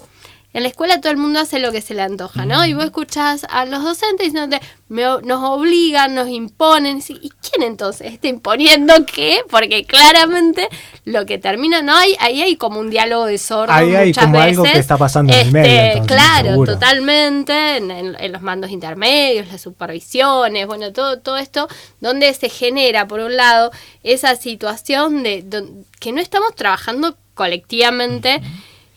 en 0.55 0.63
la 0.63 0.69
escuela 0.69 1.01
todo 1.01 1.11
el 1.11 1.19
mundo 1.19 1.41
hace 1.41 1.59
lo 1.59 1.73
que 1.73 1.81
se 1.81 1.95
le 1.95 2.03
antoja, 2.03 2.45
¿no? 2.45 2.65
Y 2.67 2.75
vos 2.75 2.85
escuchás 2.85 3.47
a 3.49 3.65
los 3.65 3.83
docentes 3.83 4.27
diciéndote, 4.33 4.63
"Me 4.89 5.03
nos 5.03 5.43
obligan, 5.45 6.15
nos 6.15 6.29
imponen. 6.29 7.03
Y, 7.09 7.13
¿y 7.27 7.31
quién 7.31 7.63
entonces 7.63 8.13
está 8.13 8.29
imponiendo 8.29 8.93
qué? 9.07 9.41
Porque 9.51 9.85
claramente 9.87 10.69
lo 11.05 11.25
que 11.25 11.39
termina, 11.39 11.81
¿no? 11.83 11.97
Hay, 11.97 12.15
ahí 12.21 12.43
hay 12.43 12.57
como 12.57 12.81
un 12.81 12.91
diálogo 12.91 13.25
de 13.27 13.39
sordos 13.39 13.75
Ahí 13.75 13.95
hay 13.95 14.09
muchas 14.09 14.25
como 14.25 14.39
veces. 14.39 14.51
algo 14.59 14.63
que 14.65 14.79
está 14.79 14.97
pasando 14.99 15.33
en 15.33 15.39
el 15.39 15.47
Este, 15.47 15.59
medio, 15.59 15.81
entonces, 15.93 16.17
claro, 16.17 16.49
seguro. 16.51 16.73
totalmente, 16.75 17.77
en, 17.79 17.91
en- 17.91 18.17
en 18.21 18.33
los 18.33 18.43
mandos 18.43 18.71
intermedios, 18.71 19.49
las 19.49 19.61
supervisiones, 19.63 20.67
bueno, 20.67 20.93
todo, 20.93 21.19
todo 21.21 21.39
esto, 21.39 21.69
donde 22.01 22.33
se 22.35 22.49
genera, 22.51 23.09
por 23.09 23.21
un 23.21 23.37
lado, 23.37 23.71
esa 24.03 24.37
situación 24.37 25.23
de 25.23 25.43
don- 25.43 25.87
que 25.99 26.13
no 26.13 26.21
estamos 26.21 26.55
trabajando 26.55 27.17
colectivamente. 27.35 28.41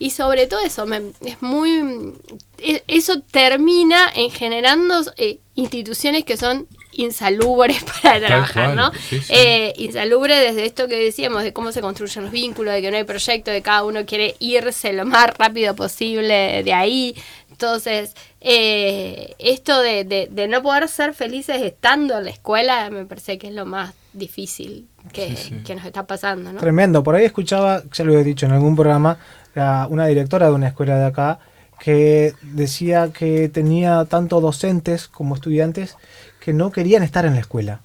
Y 0.06 0.12
sobre 0.12 0.46
todo 0.46 0.60
eso, 0.60 0.86
me- 0.86 1.12
es 1.26 1.42
muy. 1.42 2.14
e- 2.60 2.84
Eso 2.88 3.22
termina 3.32 4.08
en 4.16 4.30
generando 4.30 5.02
eh, 5.18 5.40
instituciones 5.56 6.24
que 6.26 6.38
son 6.38 6.68
insalubres 6.92 7.84
para 8.04 8.20
Tal 8.20 8.26
trabajar, 8.28 8.64
cual, 8.66 8.76
¿no? 8.76 8.92
sí, 9.10 9.20
sí. 9.20 9.34
Eh, 9.36 9.74
insalubre 9.78 10.36
desde 10.36 10.66
esto 10.66 10.88
que 10.88 10.96
decíamos, 10.98 11.44
de 11.44 11.54
cómo 11.54 11.72
se 11.72 11.82
construyen 11.82 12.24
los 12.24 12.32
vínculos, 12.32 12.74
de 12.74 12.82
que 12.82 12.92
no 12.92 12.98
hay 12.98 13.04
proyecto, 13.04 13.50
de 13.52 13.62
cada 13.62 13.84
uno 13.84 14.06
quiere 14.06 14.36
irse 14.40 14.94
lo 14.94 15.06
más 15.06 15.36
rápido 15.38 15.76
posible 15.76 16.62
de 16.64 16.74
ahí. 16.74 17.16
Entonces, 17.52 18.14
eh, 18.42 19.34
esto 19.40 19.82
de, 19.82 20.04
de- 20.04 20.28
de 20.32 20.48
no 20.48 20.62
poder 20.62 20.88
ser 20.88 21.14
felices 21.14 21.62
estando 21.64 22.18
en 22.18 22.26
la 22.26 22.30
escuela, 22.32 22.90
me 22.92 23.06
parece 23.06 23.38
que 23.40 23.48
es 23.48 23.54
lo 23.54 23.66
más 23.66 23.94
difícil 24.14 24.88
que, 25.12 25.36
que 25.66 25.76
nos 25.76 25.86
está 25.86 26.06
pasando, 26.06 26.54
¿no? 26.54 26.60
Tremendo. 26.60 27.04
Por 27.04 27.16
ahí 27.16 27.26
escuchaba, 27.26 27.82
ya 27.92 28.04
lo 28.04 28.14
he 28.18 28.24
dicho 28.24 28.46
en 28.46 28.52
algún 28.54 28.76
programa, 28.76 29.18
la- 29.56 29.88
una 29.90 30.06
directora 30.06 30.48
de 30.48 30.54
una 30.54 30.68
escuela 30.68 30.98
de 31.00 31.06
acá 31.06 31.40
que 31.80 32.34
decía 32.44 33.10
que 33.12 33.50
tenía 33.50 34.06
tanto 34.06 34.40
docentes 34.42 35.08
como 35.08 35.36
estudiantes 35.36 35.98
que 36.40 36.54
no 36.54 36.72
querían 36.72 37.02
estar 37.04 37.26
en 37.26 37.34
la 37.34 37.40
escuela. 37.42 37.82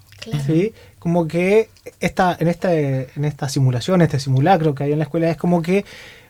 ¿sí? 0.47 0.75
Como 0.99 1.27
que 1.27 1.71
esta, 1.99 2.37
en, 2.39 2.49
esta, 2.49 2.75
en 2.75 3.25
esta 3.25 3.49
simulación, 3.49 4.03
este 4.03 4.21
simulacro 4.21 4.75
que 4.75 4.85
hay 4.85 4.93
en 4.93 4.99
la 4.99 5.05
escuela, 5.05 5.31
es 5.31 5.39
como 5.39 5.63
que 5.63 5.87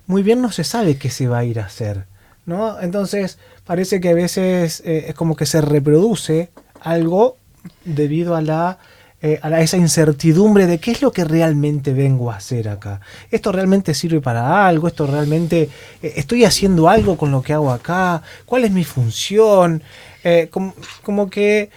muy 0.06 0.22
bien 0.22 0.40
no 0.40 0.52
se 0.52 0.62
sabe 0.62 0.96
qué 0.96 1.10
se 1.10 1.26
va 1.26 1.38
a 1.38 1.44
ir 1.44 1.58
a 1.58 1.64
hacer. 1.66 2.04
¿no? 2.46 2.80
Entonces 2.80 3.38
parece 3.64 4.00
que 4.00 4.10
a 4.10 4.14
veces 4.14 4.80
eh, 4.86 5.06
es 5.08 5.14
como 5.14 5.34
que 5.36 5.44
se 5.46 5.60
reproduce 5.60 6.50
algo 6.80 7.36
debido 7.84 8.36
a 8.36 8.42
la 8.42 8.78
eh, 9.22 9.38
a 9.42 9.60
esa 9.60 9.76
incertidumbre 9.76 10.66
de 10.66 10.78
qué 10.78 10.92
es 10.92 11.02
lo 11.02 11.12
que 11.12 11.24
realmente 11.24 11.92
vengo 11.92 12.30
a 12.30 12.36
hacer 12.36 12.70
acá. 12.70 13.02
¿Esto 13.30 13.52
realmente 13.52 13.92
sirve 13.92 14.22
para 14.22 14.66
algo? 14.66 14.88
¿Esto 14.88 15.06
realmente 15.06 15.68
eh, 16.02 16.12
estoy 16.16 16.46
haciendo 16.46 16.88
algo 16.88 17.18
con 17.18 17.30
lo 17.30 17.42
que 17.42 17.52
hago 17.52 17.70
acá? 17.70 18.22
¿Cuál 18.46 18.64
es 18.64 18.70
mi 18.70 18.82
función? 18.82 19.82
Eh, 20.24 20.48
como, 20.50 20.74
como 21.02 21.28
que 21.28 21.68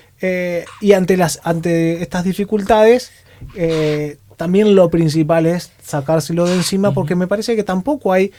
y 0.79 0.93
ante 0.93 1.17
las 1.17 1.41
ante 1.43 2.01
estas 2.01 2.23
dificultades 2.23 3.11
también 4.37 4.73
lo 4.73 4.89
principal 4.89 5.45
es 5.45 5.73
sacárselo 5.83 6.45
de 6.45 6.55
encima 6.55 6.93
porque 6.93 7.15
me 7.15 7.27
parece 7.27 7.57
que 7.57 7.63
tampoco 7.65 8.13
hay 8.13 8.31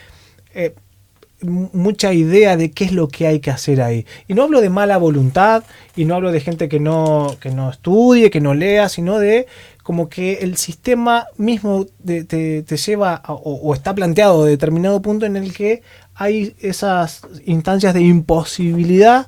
mucha 1.44 2.12
idea 2.12 2.56
de 2.56 2.70
qué 2.72 2.84
es 2.84 2.92
lo 2.92 3.08
que 3.08 3.26
hay 3.26 3.40
que 3.40 3.50
hacer 3.50 3.80
ahí. 3.82 4.06
Y 4.28 4.34
no 4.34 4.42
hablo 4.44 4.60
de 4.60 4.70
mala 4.70 4.96
voluntad 4.96 5.62
y 5.96 6.04
no 6.04 6.14
hablo 6.14 6.32
de 6.32 6.40
gente 6.40 6.68
que 6.68 6.80
no, 6.80 7.36
que 7.40 7.50
no 7.50 7.70
estudie, 7.70 8.30
que 8.30 8.40
no 8.40 8.54
lea, 8.54 8.88
sino 8.88 9.18
de 9.18 9.46
como 9.82 10.08
que 10.08 10.34
el 10.40 10.56
sistema 10.56 11.26
mismo 11.36 11.86
te, 12.04 12.24
te 12.62 12.76
lleva 12.76 13.14
a- 13.16 13.34
o, 13.34 13.54
o 13.62 13.74
está 13.74 13.94
planteado 13.94 14.44
de 14.44 14.52
determinado 14.52 15.00
punto 15.02 15.26
en 15.26 15.36
el 15.36 15.52
que 15.52 15.82
hay 16.14 16.54
esas 16.60 17.22
instancias 17.44 17.92
de 17.92 18.00
imposibilidad 18.02 19.26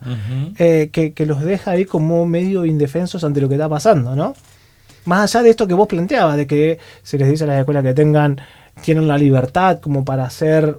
eh, 0.58 0.88
que, 0.92 1.12
que 1.12 1.26
los 1.26 1.42
deja 1.42 1.72
ahí 1.72 1.84
como 1.84 2.24
medio 2.26 2.64
indefensos 2.64 3.24
ante 3.24 3.40
lo 3.40 3.48
que 3.48 3.54
está 3.56 3.68
pasando, 3.68 4.14
¿no? 4.16 4.34
Más 5.04 5.34
allá 5.34 5.44
de 5.44 5.50
esto 5.50 5.66
que 5.66 5.74
vos 5.74 5.86
planteabas, 5.88 6.36
de 6.36 6.46
que 6.46 6.78
se 7.02 7.18
les 7.18 7.28
dice 7.28 7.44
a 7.44 7.48
las 7.48 7.58
escuelas 7.60 7.82
que 7.84 7.94
tengan, 7.94 8.40
tienen 8.82 9.06
la 9.08 9.18
libertad 9.18 9.78
como 9.80 10.04
para 10.04 10.24
hacer 10.24 10.76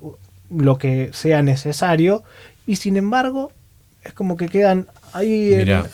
lo 0.55 0.77
que 0.77 1.09
sea 1.13 1.41
necesario, 1.41 2.23
y 2.65 2.75
sin 2.77 2.97
embargo, 2.97 3.51
es 4.03 4.13
como 4.13 4.37
que 4.37 4.47
quedan 4.47 4.87
ahí 5.13 5.53
en- 5.53 5.59
Mira, 5.59 5.85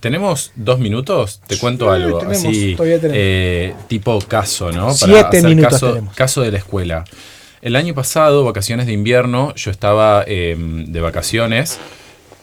tenemos 0.00 0.52
dos 0.56 0.78
minutos, 0.78 1.40
te 1.46 1.56
cuento 1.58 1.86
Sí, 1.86 2.02
algo, 2.02 2.18
tenemos, 2.18 2.38
así 2.46 2.76
eh, 3.04 3.74
tipo 3.88 4.18
caso, 4.20 4.72
¿no? 4.72 4.92
Siete 4.92 5.38
hacer 5.38 5.44
minutos 5.44 5.72
caso, 5.72 5.88
tenemos. 5.94 6.14
caso 6.14 6.42
de 6.42 6.52
la 6.52 6.58
escuela. 6.58 7.04
El 7.62 7.74
año 7.76 7.94
pasado, 7.94 8.44
vacaciones 8.44 8.86
de 8.86 8.92
invierno, 8.92 9.54
yo 9.54 9.70
estaba 9.70 10.24
eh, 10.26 10.54
de 10.58 11.00
vacaciones 11.00 11.78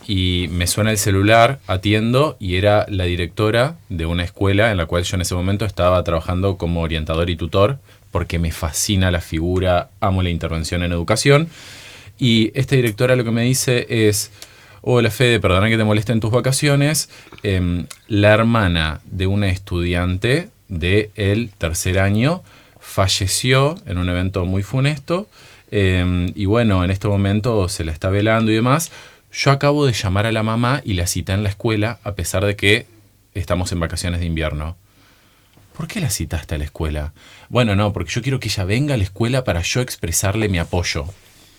y 0.05 0.47
me 0.51 0.67
suena 0.67 0.91
el 0.91 0.97
celular, 0.97 1.59
atiendo 1.67 2.35
y 2.39 2.55
era 2.57 2.85
la 2.89 3.05
directora 3.05 3.75
de 3.89 4.05
una 4.05 4.23
escuela 4.23 4.71
en 4.71 4.77
la 4.77 4.85
cual 4.85 5.03
yo 5.03 5.15
en 5.15 5.21
ese 5.21 5.34
momento 5.35 5.63
estaba 5.65 6.03
trabajando 6.03 6.57
como 6.57 6.81
orientador 6.81 7.30
y 7.30 7.35
tutor 7.38 7.77
porque 8.14 8.38
me 8.38 8.52
fascina 8.52 9.10
la 9.10 9.22
figura, 9.22 9.90
amo 9.99 10.22
la 10.22 10.30
intervención 10.30 10.84
en 10.84 10.91
educación. 10.91 11.49
Y 12.19 12.52
esta 12.53 12.76
directora 12.76 13.15
lo 13.15 13.23
que 13.23 13.31
me 13.31 13.41
dice 13.41 13.88
es, 13.90 14.30
hola 14.84 15.10
Fede, 15.10 15.40
perdona 15.40 15.68
que 15.68 15.77
te 15.77 15.84
moleste 15.84 16.11
en 16.11 16.19
tus 16.19 16.30
vacaciones, 16.30 17.10
em, 17.41 17.88
la 18.07 18.31
hermana 18.31 19.02
de 19.06 19.26
una 19.26 19.49
estudiante 19.49 20.49
del 20.68 21.49
tercer 21.57 21.98
año 21.98 22.44
falleció 22.80 23.77
en 23.88 23.98
un 23.98 24.07
evento 24.10 24.45
muy 24.45 24.61
funesto 24.61 25.27
em, 25.72 26.31
y 26.35 26.45
bueno, 26.45 26.84
en 26.84 26.91
este 26.91 27.07
momento 27.07 27.68
se 27.68 27.84
la 27.84 27.91
está 27.91 28.11
velando 28.11 28.52
y 28.52 28.56
demás. 28.56 28.91
Yo 29.31 29.49
acabo 29.49 29.88
de 29.88 29.94
llamar 29.94 30.27
a 30.27 30.31
la 30.31 30.44
mamá 30.44 30.84
y 30.85 30.94
la 30.94 31.07
cita 31.07 31.34
en 31.34 31.41
la 31.41 31.49
escuela 31.49 31.98
a 32.03 32.11
pesar 32.14 32.45
de 32.45 32.56
que 32.56 32.85
estamos 33.34 33.72
en 33.72 33.80
vacaciones 33.80 34.19
de 34.19 34.27
invierno. 34.27 34.76
¿Por 35.76 35.88
qué 35.88 35.99
la 35.99 36.11
citaste 36.11 36.56
a 36.56 36.57
la 36.60 36.65
escuela? 36.65 37.14
Bueno, 37.53 37.75
no, 37.75 37.93
porque 37.93 38.09
yo 38.11 38.23
quiero 38.23 38.39
que 38.39 38.47
ella 38.47 38.63
venga 38.63 38.95
a 38.95 38.97
la 38.97 39.03
escuela 39.03 39.43
para 39.43 39.61
yo 39.61 39.80
expresarle 39.80 40.49
mi 40.49 40.57
apoyo. 40.57 41.05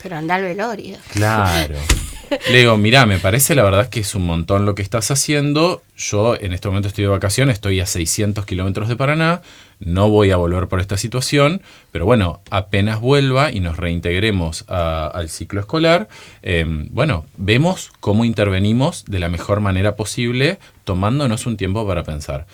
Pero 0.03 0.17
anda 0.17 0.35
al 0.35 0.43
velorio. 0.43 0.97
Claro. 1.13 1.77
Le 2.51 2.59
digo, 2.59 2.77
mira, 2.77 3.07
me 3.07 3.19
parece 3.21 3.55
la 3.55 3.63
verdad 3.63 3.89
que 3.89 4.01
es 4.01 4.17
un 4.17 4.27
montón 4.27 4.67
lo 4.67 4.75
que 4.75 4.83
estás 4.83 5.13
haciendo. 5.13 5.83
Yo 5.97 6.35
en 6.35 6.53
este 6.53 6.67
momento 6.67 6.89
estoy 6.89 7.05
de 7.05 7.11
vacaciones, 7.11 7.55
estoy 7.55 7.79
a 7.79 7.87
600 7.87 8.45
kilómetros 8.45 8.89
de 8.89 8.97
Paraná. 8.97 9.41
No 9.79 10.09
voy 10.11 10.33
a 10.33 10.37
volver 10.37 10.67
por 10.67 10.81
esta 10.81 10.97
situación, 10.97 11.63
pero 11.93 12.07
bueno, 12.07 12.41
apenas 12.51 13.01
vuelva 13.01 13.53
y 13.53 13.61
nos 13.61 13.77
reintegremos 13.77 14.65
a- 14.67 15.07
al 15.07 15.29
ciclo 15.29 15.61
escolar, 15.61 16.09
eh, 16.43 16.65
bueno, 16.91 17.25
vemos 17.37 17.93
cómo 18.01 18.25
intervenimos 18.25 19.05
de 19.05 19.21
la 19.21 19.29
mejor 19.29 19.61
manera 19.61 19.95
posible, 19.95 20.59
tomándonos 20.83 21.47
un 21.47 21.57
tiempo 21.57 21.87
para 21.87 22.03
pensar. 22.03 22.47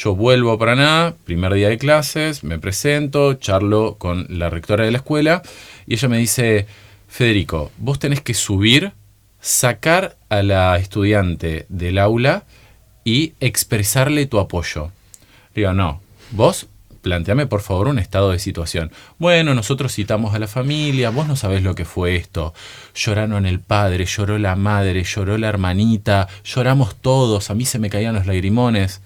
Yo 0.00 0.14
vuelvo 0.14 0.52
a 0.52 0.58
Paraná, 0.60 1.16
primer 1.24 1.52
día 1.54 1.70
de 1.70 1.76
clases, 1.76 2.44
me 2.44 2.60
presento, 2.60 3.34
charlo 3.34 3.96
con 3.98 4.26
la 4.28 4.48
rectora 4.48 4.84
de 4.84 4.92
la 4.92 4.98
escuela 4.98 5.42
y 5.88 5.94
ella 5.94 6.06
me 6.06 6.18
dice, 6.18 6.68
Federico, 7.08 7.72
vos 7.78 7.98
tenés 7.98 8.20
que 8.20 8.32
subir, 8.32 8.92
sacar 9.40 10.16
a 10.28 10.44
la 10.44 10.76
estudiante 10.76 11.66
del 11.68 11.98
aula 11.98 12.44
y 13.02 13.32
expresarle 13.40 14.26
tu 14.26 14.38
apoyo. 14.38 14.92
Le 15.54 15.62
digo, 15.62 15.72
no, 15.72 16.00
vos 16.30 16.68
planteame 17.02 17.46
por 17.46 17.60
favor 17.60 17.88
un 17.88 17.98
estado 17.98 18.30
de 18.30 18.38
situación. 18.38 18.92
Bueno, 19.18 19.52
nosotros 19.52 19.92
citamos 19.92 20.32
a 20.32 20.38
la 20.38 20.46
familia, 20.46 21.10
vos 21.10 21.26
no 21.26 21.34
sabés 21.34 21.64
lo 21.64 21.74
que 21.74 21.84
fue 21.84 22.14
esto. 22.14 22.54
Lloraron 22.94 23.46
el 23.46 23.58
padre, 23.58 24.04
lloró 24.04 24.38
la 24.38 24.54
madre, 24.54 25.02
lloró 25.02 25.38
la 25.38 25.48
hermanita, 25.48 26.28
lloramos 26.44 26.94
todos, 26.94 27.50
a 27.50 27.56
mí 27.56 27.64
se 27.64 27.80
me 27.80 27.90
caían 27.90 28.14
los 28.14 28.26
lagrimones. 28.26 29.00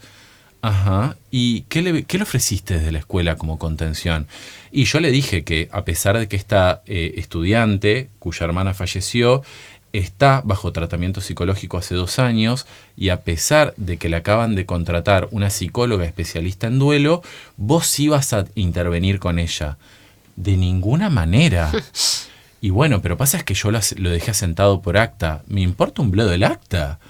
Ajá. 0.62 1.16
¿Y 1.32 1.62
qué 1.62 1.82
le, 1.82 2.04
qué 2.04 2.18
le 2.18 2.22
ofreciste 2.22 2.78
desde 2.78 2.92
la 2.92 3.00
escuela 3.00 3.36
como 3.36 3.58
contención? 3.58 4.28
Y 4.70 4.84
yo 4.84 5.00
le 5.00 5.10
dije 5.10 5.42
que 5.42 5.68
a 5.72 5.84
pesar 5.84 6.16
de 6.16 6.28
que 6.28 6.36
esta 6.36 6.82
eh, 6.86 7.14
estudiante, 7.16 8.10
cuya 8.20 8.46
hermana 8.46 8.72
falleció, 8.72 9.42
está 9.92 10.40
bajo 10.44 10.72
tratamiento 10.72 11.20
psicológico 11.20 11.78
hace 11.78 11.96
dos 11.96 12.18
años 12.20 12.66
y 12.96 13.10
a 13.10 13.22
pesar 13.22 13.74
de 13.76 13.98
que 13.98 14.08
le 14.08 14.16
acaban 14.16 14.54
de 14.54 14.64
contratar 14.64 15.28
una 15.32 15.50
psicóloga 15.50 16.04
especialista 16.04 16.68
en 16.68 16.78
duelo, 16.78 17.22
vos 17.56 17.98
ibas 17.98 18.32
a 18.32 18.46
intervenir 18.54 19.18
con 19.18 19.38
ella. 19.38 19.76
De 20.36 20.56
ninguna 20.56 21.10
manera. 21.10 21.72
Y 22.64 22.70
bueno, 22.70 23.02
pero 23.02 23.16
pasa 23.16 23.38
es 23.38 23.42
que 23.42 23.54
yo 23.54 23.72
lo, 23.72 23.80
lo 23.96 24.10
dejé 24.10 24.30
asentado 24.30 24.82
por 24.82 24.96
acta. 24.96 25.42
¿Me 25.48 25.62
importa 25.62 26.00
un 26.00 26.12
bledo 26.12 26.32
el 26.32 26.44
acta? 26.44 27.00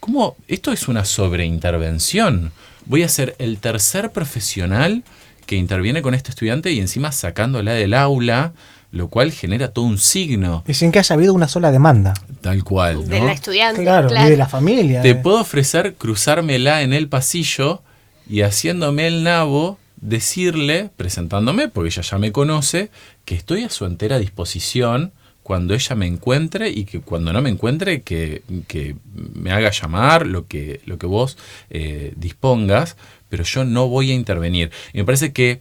¿Cómo? 0.00 0.34
Esto 0.48 0.72
es 0.72 0.88
una 0.88 1.04
sobreintervención. 1.04 2.50
Voy 2.86 3.02
a 3.02 3.08
ser 3.08 3.34
el 3.38 3.58
tercer 3.58 4.12
profesional 4.12 5.02
que 5.44 5.56
interviene 5.56 6.02
con 6.02 6.14
este 6.14 6.30
estudiante 6.30 6.72
y 6.72 6.80
encima 6.80 7.12
sacándola 7.12 7.72
del 7.72 7.94
aula, 7.94 8.52
lo 8.92 9.08
cual 9.08 9.32
genera 9.32 9.72
todo 9.72 9.84
un 9.84 9.98
signo. 9.98 10.64
Y 10.66 10.74
sin 10.74 10.92
que 10.92 11.00
haya 11.00 11.14
habido 11.14 11.34
una 11.34 11.48
sola 11.48 11.72
demanda. 11.72 12.14
Tal 12.40 12.62
cual. 12.64 13.08
De 13.08 13.20
¿no? 13.20 13.26
la 13.26 13.32
estudiante. 13.32 13.82
Claro, 13.82 14.08
ni 14.08 14.30
de 14.30 14.36
la 14.36 14.48
familia. 14.48 15.02
Te 15.02 15.10
eh. 15.10 15.14
puedo 15.16 15.40
ofrecer 15.40 15.94
cruzármela 15.94 16.82
en 16.82 16.92
el 16.92 17.08
pasillo 17.08 17.82
y 18.28 18.42
haciéndome 18.42 19.06
el 19.06 19.24
nabo, 19.24 19.78
decirle, 20.00 20.90
presentándome, 20.96 21.68
porque 21.68 21.88
ella 21.88 22.02
ya 22.02 22.18
me 22.18 22.32
conoce, 22.32 22.90
que 23.24 23.34
estoy 23.34 23.64
a 23.64 23.70
su 23.70 23.84
entera 23.84 24.18
disposición 24.18 25.12
cuando 25.46 25.74
ella 25.74 25.94
me 25.94 26.08
encuentre 26.08 26.70
y 26.70 26.86
que 26.86 26.98
cuando 26.98 27.32
no 27.32 27.40
me 27.40 27.50
encuentre, 27.50 28.02
que, 28.02 28.42
que 28.66 28.96
me 29.32 29.52
haga 29.52 29.70
llamar, 29.70 30.26
lo 30.26 30.48
que, 30.48 30.80
lo 30.86 30.98
que 30.98 31.06
vos 31.06 31.38
eh, 31.70 32.14
dispongas, 32.16 32.96
pero 33.28 33.44
yo 33.44 33.64
no 33.64 33.86
voy 33.86 34.10
a 34.10 34.14
intervenir. 34.14 34.72
Y 34.92 34.98
me 34.98 35.04
parece 35.04 35.32
que, 35.32 35.60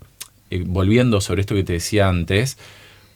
eh, 0.49 0.63
volviendo 0.65 1.21
sobre 1.21 1.41
esto 1.41 1.53
que 1.53 1.63
te 1.63 1.73
decía 1.73 2.07
antes, 2.09 2.57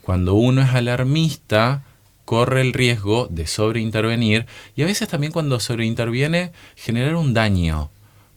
cuando 0.03 0.35
uno 0.35 0.61
es 0.61 0.69
alarmista, 0.69 1.85
corre 2.23 2.61
el 2.61 2.73
riesgo 2.73 3.25
de 3.31 3.47
sobreintervenir 3.47 4.45
y 4.75 4.83
a 4.83 4.85
veces 4.85 5.07
también 5.07 5.33
cuando 5.33 5.59
sobreinterviene 5.59 6.51
generar 6.75 7.15
un 7.15 7.33
daño. 7.33 7.89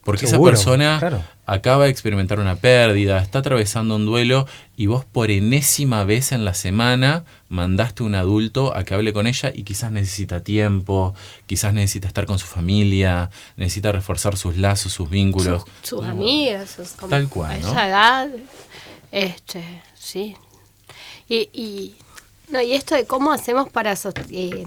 Porque 0.05 0.27
Seguro, 0.27 0.55
esa 0.55 0.65
persona 0.65 0.97
claro. 0.99 1.23
acaba 1.47 1.85
de 1.85 1.91
experimentar 1.91 2.41
una 2.41 2.57
pérdida, 2.57 3.23
está 3.23 3.39
atravesando 3.39 3.95
un 3.95 4.05
duelo 4.05 4.49
y 4.77 4.87
vos 4.87 5.05
por 5.05 5.31
enésima 5.31 6.03
vez 6.05 6.33
en 6.33 6.45
la 6.45 6.55
semana 6.55 7.25
mandaste 7.49 8.03
a 8.03 8.07
un 8.07 8.17
adulto 8.17 8.75
a 8.75 8.83
que 8.83 8.95
hable 8.95 9.13
con 9.13 9.29
ella 9.29 9.53
y 9.55 9.63
quizás 9.63 9.93
necesita 9.93 10.43
tiempo, 10.43 11.15
quizás 11.47 11.73
necesita 11.73 12.09
estar 12.09 12.27
con 12.27 12.41
su 12.41 12.47
familia, 12.47 13.31
necesita 13.57 13.93
reforzar 13.93 14.37
sus 14.37 14.57
lazos, 14.57 14.93
sus 14.93 15.09
vínculos. 15.09 15.65
Sus 15.83 16.05
amigas, 16.05 16.71
sus 16.71 16.91
como 16.93 17.11
Tal 17.11 17.29
cual, 17.29 17.53
a 17.53 17.59
¿no? 17.59 17.71
esa 17.71 17.89
edad. 17.89 18.29
Este, 19.13 19.83
sí. 19.95 20.35
Y, 21.29 21.49
y, 21.53 21.95
no, 22.49 22.61
y 22.61 22.73
esto 22.73 22.97
de 22.97 23.07
cómo 23.07 23.31
hacemos 23.31 23.71
para 23.71 23.93
eh, 23.93 24.65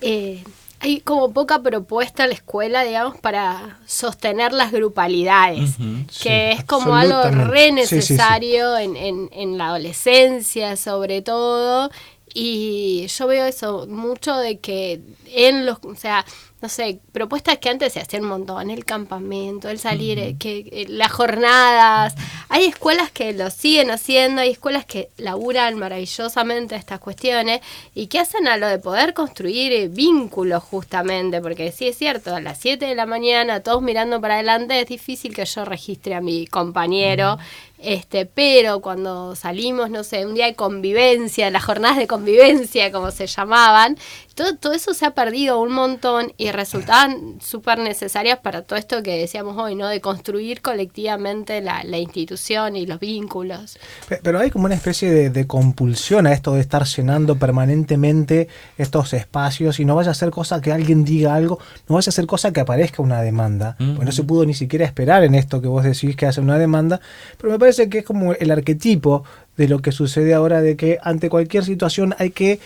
eh, 0.00 0.42
hay 0.80 1.00
como 1.00 1.32
poca 1.32 1.62
propuesta 1.62 2.24
en 2.24 2.30
la 2.30 2.34
escuela, 2.34 2.84
digamos, 2.84 3.18
para 3.18 3.78
sostener 3.86 4.52
las 4.52 4.72
grupalidades, 4.72 5.76
que 5.76 6.06
sí, 6.10 6.28
es 6.58 6.64
como 6.64 6.94
algo 6.94 7.22
re 7.22 7.66
Sí, 7.84 7.86
sí, 7.86 8.02
sí. 8.02 8.14
necesario 8.14 8.76
En, 8.78 8.96
en, 8.96 9.28
en 9.32 9.58
la 9.58 9.66
adolescencia, 9.68 10.76
sobre 10.76 11.22
todo. 11.22 11.90
Y 12.32 13.06
yo 13.08 13.26
veo 13.26 13.44
eso 13.46 13.86
mucho 13.88 14.36
de 14.36 14.58
que 14.60 15.00
en 15.26 15.66
los, 15.66 15.78
o 15.82 15.94
sea, 15.96 16.24
no 16.62 16.68
sé, 16.68 17.00
propuestas 17.12 17.58
que 17.58 17.70
antes 17.70 17.94
se 17.94 18.00
hacían 18.00 18.24
un 18.24 18.28
montón, 18.28 18.70
el 18.70 18.84
campamento, 18.84 19.70
el 19.70 19.78
salir, 19.78 20.36
que 20.38 20.68
eh, 20.70 20.86
las 20.88 21.10
jornadas. 21.10 22.14
Hay 22.50 22.64
escuelas 22.64 23.10
que 23.10 23.32
lo 23.32 23.50
siguen 23.50 23.90
haciendo, 23.90 24.42
hay 24.42 24.50
escuelas 24.50 24.84
que 24.84 25.08
laburan 25.16 25.78
maravillosamente 25.78 26.76
estas 26.76 27.00
cuestiones 27.00 27.60
y 27.94 28.08
que 28.08 28.18
hacen 28.18 28.46
a 28.46 28.58
lo 28.58 28.66
de 28.66 28.78
poder 28.78 29.14
construir 29.14 29.72
eh, 29.72 29.88
vínculos 29.88 30.62
justamente, 30.62 31.40
porque 31.40 31.72
sí 31.72 31.88
es 31.88 31.96
cierto, 31.96 32.34
a 32.34 32.40
las 32.40 32.58
7 32.58 32.84
de 32.84 32.94
la 32.94 33.06
mañana, 33.06 33.60
todos 33.60 33.80
mirando 33.80 34.20
para 34.20 34.34
adelante, 34.34 34.80
es 34.80 34.86
difícil 34.86 35.34
que 35.34 35.46
yo 35.46 35.64
registre 35.64 36.14
a 36.14 36.20
mi 36.20 36.46
compañero. 36.46 37.38
Este, 37.82 38.26
pero 38.26 38.80
cuando 38.80 39.34
salimos, 39.34 39.88
no 39.88 40.04
sé, 40.04 40.26
un 40.26 40.34
día 40.34 40.44
de 40.44 40.54
convivencia, 40.54 41.50
las 41.50 41.64
jornadas 41.64 41.96
de 41.96 42.06
convivencia, 42.06 42.92
como 42.92 43.10
se 43.10 43.26
llamaban, 43.26 43.96
todo, 44.40 44.56
todo 44.56 44.72
eso 44.72 44.94
se 44.94 45.04
ha 45.06 45.10
perdido 45.10 45.60
un 45.60 45.72
montón 45.72 46.32
y 46.36 46.50
resultaban 46.50 47.38
súper 47.40 47.78
necesarias 47.78 48.38
para 48.38 48.62
todo 48.62 48.78
esto 48.78 49.02
que 49.02 49.18
decíamos 49.18 49.56
hoy, 49.58 49.74
¿no? 49.74 49.88
De 49.88 50.00
construir 50.00 50.62
colectivamente 50.62 51.60
la, 51.60 51.84
la 51.84 51.98
institución 51.98 52.76
y 52.76 52.86
los 52.86 52.98
vínculos. 53.00 53.78
Pe- 54.08 54.20
Pero 54.22 54.38
hay 54.38 54.50
como 54.50 54.64
una 54.64 54.74
especie 54.74 55.10
de, 55.10 55.30
de 55.30 55.46
compulsión 55.46 56.26
a 56.26 56.32
esto 56.32 56.54
de 56.54 56.60
estar 56.60 56.84
llenando 56.86 57.36
permanentemente 57.36 58.48
estos 58.78 59.12
espacios 59.12 59.78
y 59.80 59.84
no 59.84 59.94
vaya 59.94 60.10
a 60.12 60.14
ser 60.14 60.30
cosa 60.30 60.60
que 60.60 60.72
alguien 60.72 61.04
diga 61.04 61.34
algo, 61.34 61.58
no 61.88 61.96
vaya 61.96 62.08
a 62.08 62.12
ser 62.12 62.26
cosa 62.26 62.52
que 62.52 62.60
aparezca 62.60 63.02
una 63.02 63.20
demanda. 63.22 63.76
Porque 63.78 64.04
no 64.04 64.12
se 64.12 64.24
pudo 64.24 64.44
ni 64.46 64.54
siquiera 64.54 64.84
esperar 64.84 65.24
en 65.24 65.34
esto 65.34 65.60
que 65.60 65.68
vos 65.68 65.84
decís 65.84 66.16
que 66.16 66.26
hace 66.26 66.40
una 66.40 66.58
demanda, 66.58 67.00
pero 67.38 67.52
me 67.52 67.58
parece 67.58 67.88
que 67.88 67.98
es 67.98 68.04
como 68.04 68.32
el 68.32 68.50
arquetipo 68.50 69.24
de 69.56 69.68
lo 69.68 69.80
que 69.80 69.92
sucede 69.92 70.32
ahora 70.32 70.62
de 70.62 70.76
que 70.76 70.98
ante 71.02 71.28
cualquier 71.28 71.64
situación 71.64 72.14
hay 72.18 72.30
que 72.30 72.60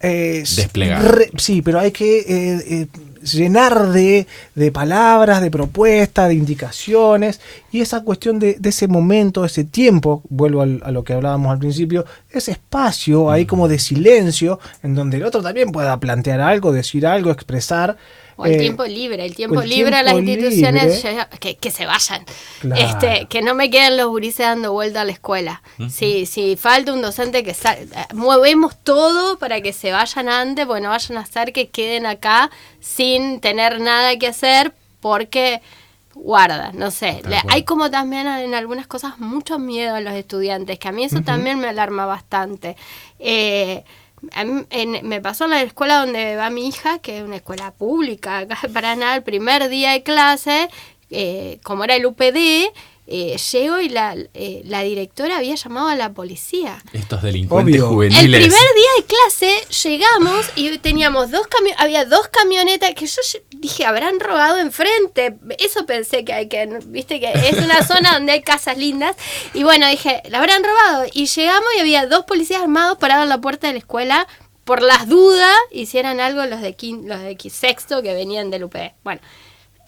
eh, 0.00 0.44
Desplegar. 0.56 1.02
re- 1.16 1.30
sí, 1.36 1.62
pero 1.62 1.78
hay 1.78 1.90
que 1.92 2.20
eh, 2.20 2.24
eh, 2.68 2.86
llenar 3.22 3.88
de, 3.90 4.26
de 4.54 4.72
palabras, 4.72 5.42
de 5.42 5.50
propuestas, 5.50 6.28
de 6.28 6.34
indicaciones, 6.34 7.40
y 7.70 7.80
esa 7.82 8.02
cuestión 8.02 8.38
de, 8.38 8.54
de 8.58 8.68
ese 8.70 8.88
momento, 8.88 9.44
ese 9.44 9.64
tiempo, 9.64 10.22
vuelvo 10.30 10.62
al- 10.62 10.80
a 10.84 10.90
lo 10.90 11.04
que 11.04 11.12
hablábamos 11.12 11.52
al 11.52 11.58
principio, 11.58 12.06
ese 12.30 12.52
espacio 12.52 13.30
ahí 13.30 13.44
como 13.44 13.68
de 13.68 13.78
silencio, 13.78 14.58
en 14.82 14.94
donde 14.94 15.18
el 15.18 15.24
otro 15.24 15.42
también 15.42 15.70
pueda 15.70 15.98
plantear 16.00 16.40
algo, 16.40 16.72
decir 16.72 17.06
algo, 17.06 17.30
expresar, 17.30 17.96
O 18.40 18.46
el 18.46 18.54
Eh, 18.54 18.58
tiempo 18.58 18.84
libre, 18.86 19.24
el 19.24 19.34
tiempo 19.34 19.60
el 19.62 19.68
libre 19.68 19.96
a 19.96 20.02
las 20.02 20.14
instituciones, 20.14 21.04
libre. 21.04 21.26
que, 21.40 21.56
que 21.56 21.70
se 21.70 21.86
vayan. 21.86 22.24
Claro. 22.60 22.82
Este, 22.82 23.26
que 23.28 23.42
no 23.42 23.54
me 23.54 23.70
queden 23.70 23.96
los 23.96 24.08
gurises 24.08 24.46
dando 24.46 24.72
vuelta 24.72 25.02
a 25.02 25.04
la 25.04 25.12
escuela. 25.12 25.62
si, 25.90 26.26
si 26.26 26.56
falta 26.56 26.92
un 26.92 27.02
docente 27.02 27.42
que 27.44 27.54
sa- 27.54 27.76
movemos 28.14 28.76
todo 28.82 29.38
para 29.38 29.60
que 29.60 29.72
se 29.72 29.92
vayan 29.92 30.28
antes, 30.28 30.66
bueno, 30.66 30.88
vayan 30.88 31.18
a 31.18 31.20
hacer 31.20 31.52
que 31.52 31.68
queden 31.68 32.06
acá 32.06 32.50
sin 32.80 33.40
tener 33.40 33.80
nada 33.80 34.16
que 34.16 34.26
hacer 34.26 34.72
porque 35.00 35.60
guarda, 36.14 36.72
no 36.74 36.90
sé. 36.90 37.22
Le- 37.28 37.40
hay 37.48 37.62
como 37.64 37.90
también 37.90 38.26
en 38.26 38.54
algunas 38.54 38.86
cosas 38.86 39.18
mucho 39.18 39.58
miedo 39.58 39.94
a 39.94 40.00
los 40.00 40.12
estudiantes, 40.14 40.78
que 40.78 40.88
a 40.88 40.92
mí 40.92 41.04
eso 41.04 41.20
también 41.22 41.58
me 41.58 41.68
alarma 41.68 42.04
bastante. 42.06 42.76
Eh, 43.18 43.84
a 44.32 44.42
en- 44.42 45.00
me 45.08 45.20
pasó 45.20 45.44
en 45.44 45.50
la 45.50 45.62
escuela 45.62 45.98
donde 46.00 46.36
va 46.36 46.50
mi 46.50 46.68
hija, 46.68 46.98
que 46.98 47.18
es 47.18 47.24
una 47.24 47.36
escuela 47.36 47.70
pública, 47.72 48.38
acá 48.38 48.58
en 48.62 48.72
Paraná, 48.72 49.16
el 49.16 49.22
primer 49.22 49.68
día 49.68 49.92
de 49.92 50.02
clase, 50.02 50.68
eh, 51.10 51.58
como 51.62 51.84
era 51.84 51.96
el 51.96 52.06
UPD, 52.06 52.72
eh, 53.10 53.36
llego 53.52 53.80
y 53.80 53.88
la, 53.88 54.14
eh, 54.34 54.62
la 54.64 54.82
directora 54.82 55.38
había 55.38 55.54
llamado 55.56 55.88
a 55.88 55.96
la 55.96 56.12
policía. 56.12 56.82
Estos 56.92 57.22
delincuentes 57.22 57.74
Obvio. 57.76 57.88
juveniles. 57.88 58.22
El 58.22 58.30
primer 58.50 58.74
día 58.74 58.90
de 58.98 59.04
clase 59.04 59.88
llegamos 59.88 60.46
y 60.56 60.78
teníamos 60.78 61.30
dos 61.30 61.46
cami- 61.48 61.74
había 61.76 62.04
dos 62.04 62.28
camionetas 62.28 62.94
que 62.94 63.06
yo 63.06 63.20
dije, 63.50 63.84
habrán 63.84 64.20
robado 64.20 64.58
enfrente. 64.58 65.36
Eso 65.58 65.84
pensé 65.86 66.24
que 66.24 66.32
hay 66.32 66.48
que, 66.48 66.66
viste 66.86 67.18
que 67.20 67.32
es 67.32 67.58
una 67.58 67.82
zona 67.86 68.14
donde 68.14 68.32
hay 68.32 68.42
casas 68.42 68.78
lindas. 68.78 69.16
Y 69.54 69.64
bueno, 69.64 69.88
dije, 69.88 70.22
la 70.28 70.38
habrán 70.38 70.62
robado. 70.62 71.04
Y 71.12 71.26
llegamos 71.26 71.68
y 71.76 71.80
había 71.80 72.06
dos 72.06 72.24
policías 72.24 72.62
armados 72.62 72.96
parados 72.98 73.24
en 73.24 73.28
la 73.30 73.40
puerta 73.40 73.66
de 73.66 73.74
la 73.74 73.78
escuela. 73.80 74.26
Por 74.64 74.82
las 74.82 75.08
dudas, 75.08 75.56
hicieran 75.72 76.20
algo 76.20 76.44
los 76.46 76.60
de, 76.60 76.76
quin- 76.76 77.04
los 77.06 77.20
de 77.20 77.36
sexto 77.50 78.02
que 78.02 78.14
venían 78.14 78.50
del 78.50 78.62
UPD. 78.64 78.92
Bueno, 79.02 79.20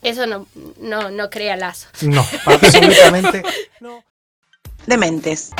eso 0.02 0.26
no, 0.26 0.46
no, 0.78 1.10
no 1.10 1.30
crea 1.30 1.56
lazo. 1.56 1.88
No, 2.02 2.24
absolutamente. 2.46 3.42
Dementes. 4.86 5.50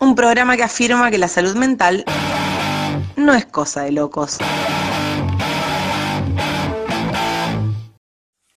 Un 0.00 0.14
programa 0.14 0.56
que 0.56 0.62
afirma 0.62 1.10
que 1.10 1.18
la 1.18 1.28
salud 1.28 1.54
mental 1.54 2.04
no 3.16 3.34
es 3.34 3.44
cosa 3.46 3.82
de 3.82 3.92
locos. 3.92 4.38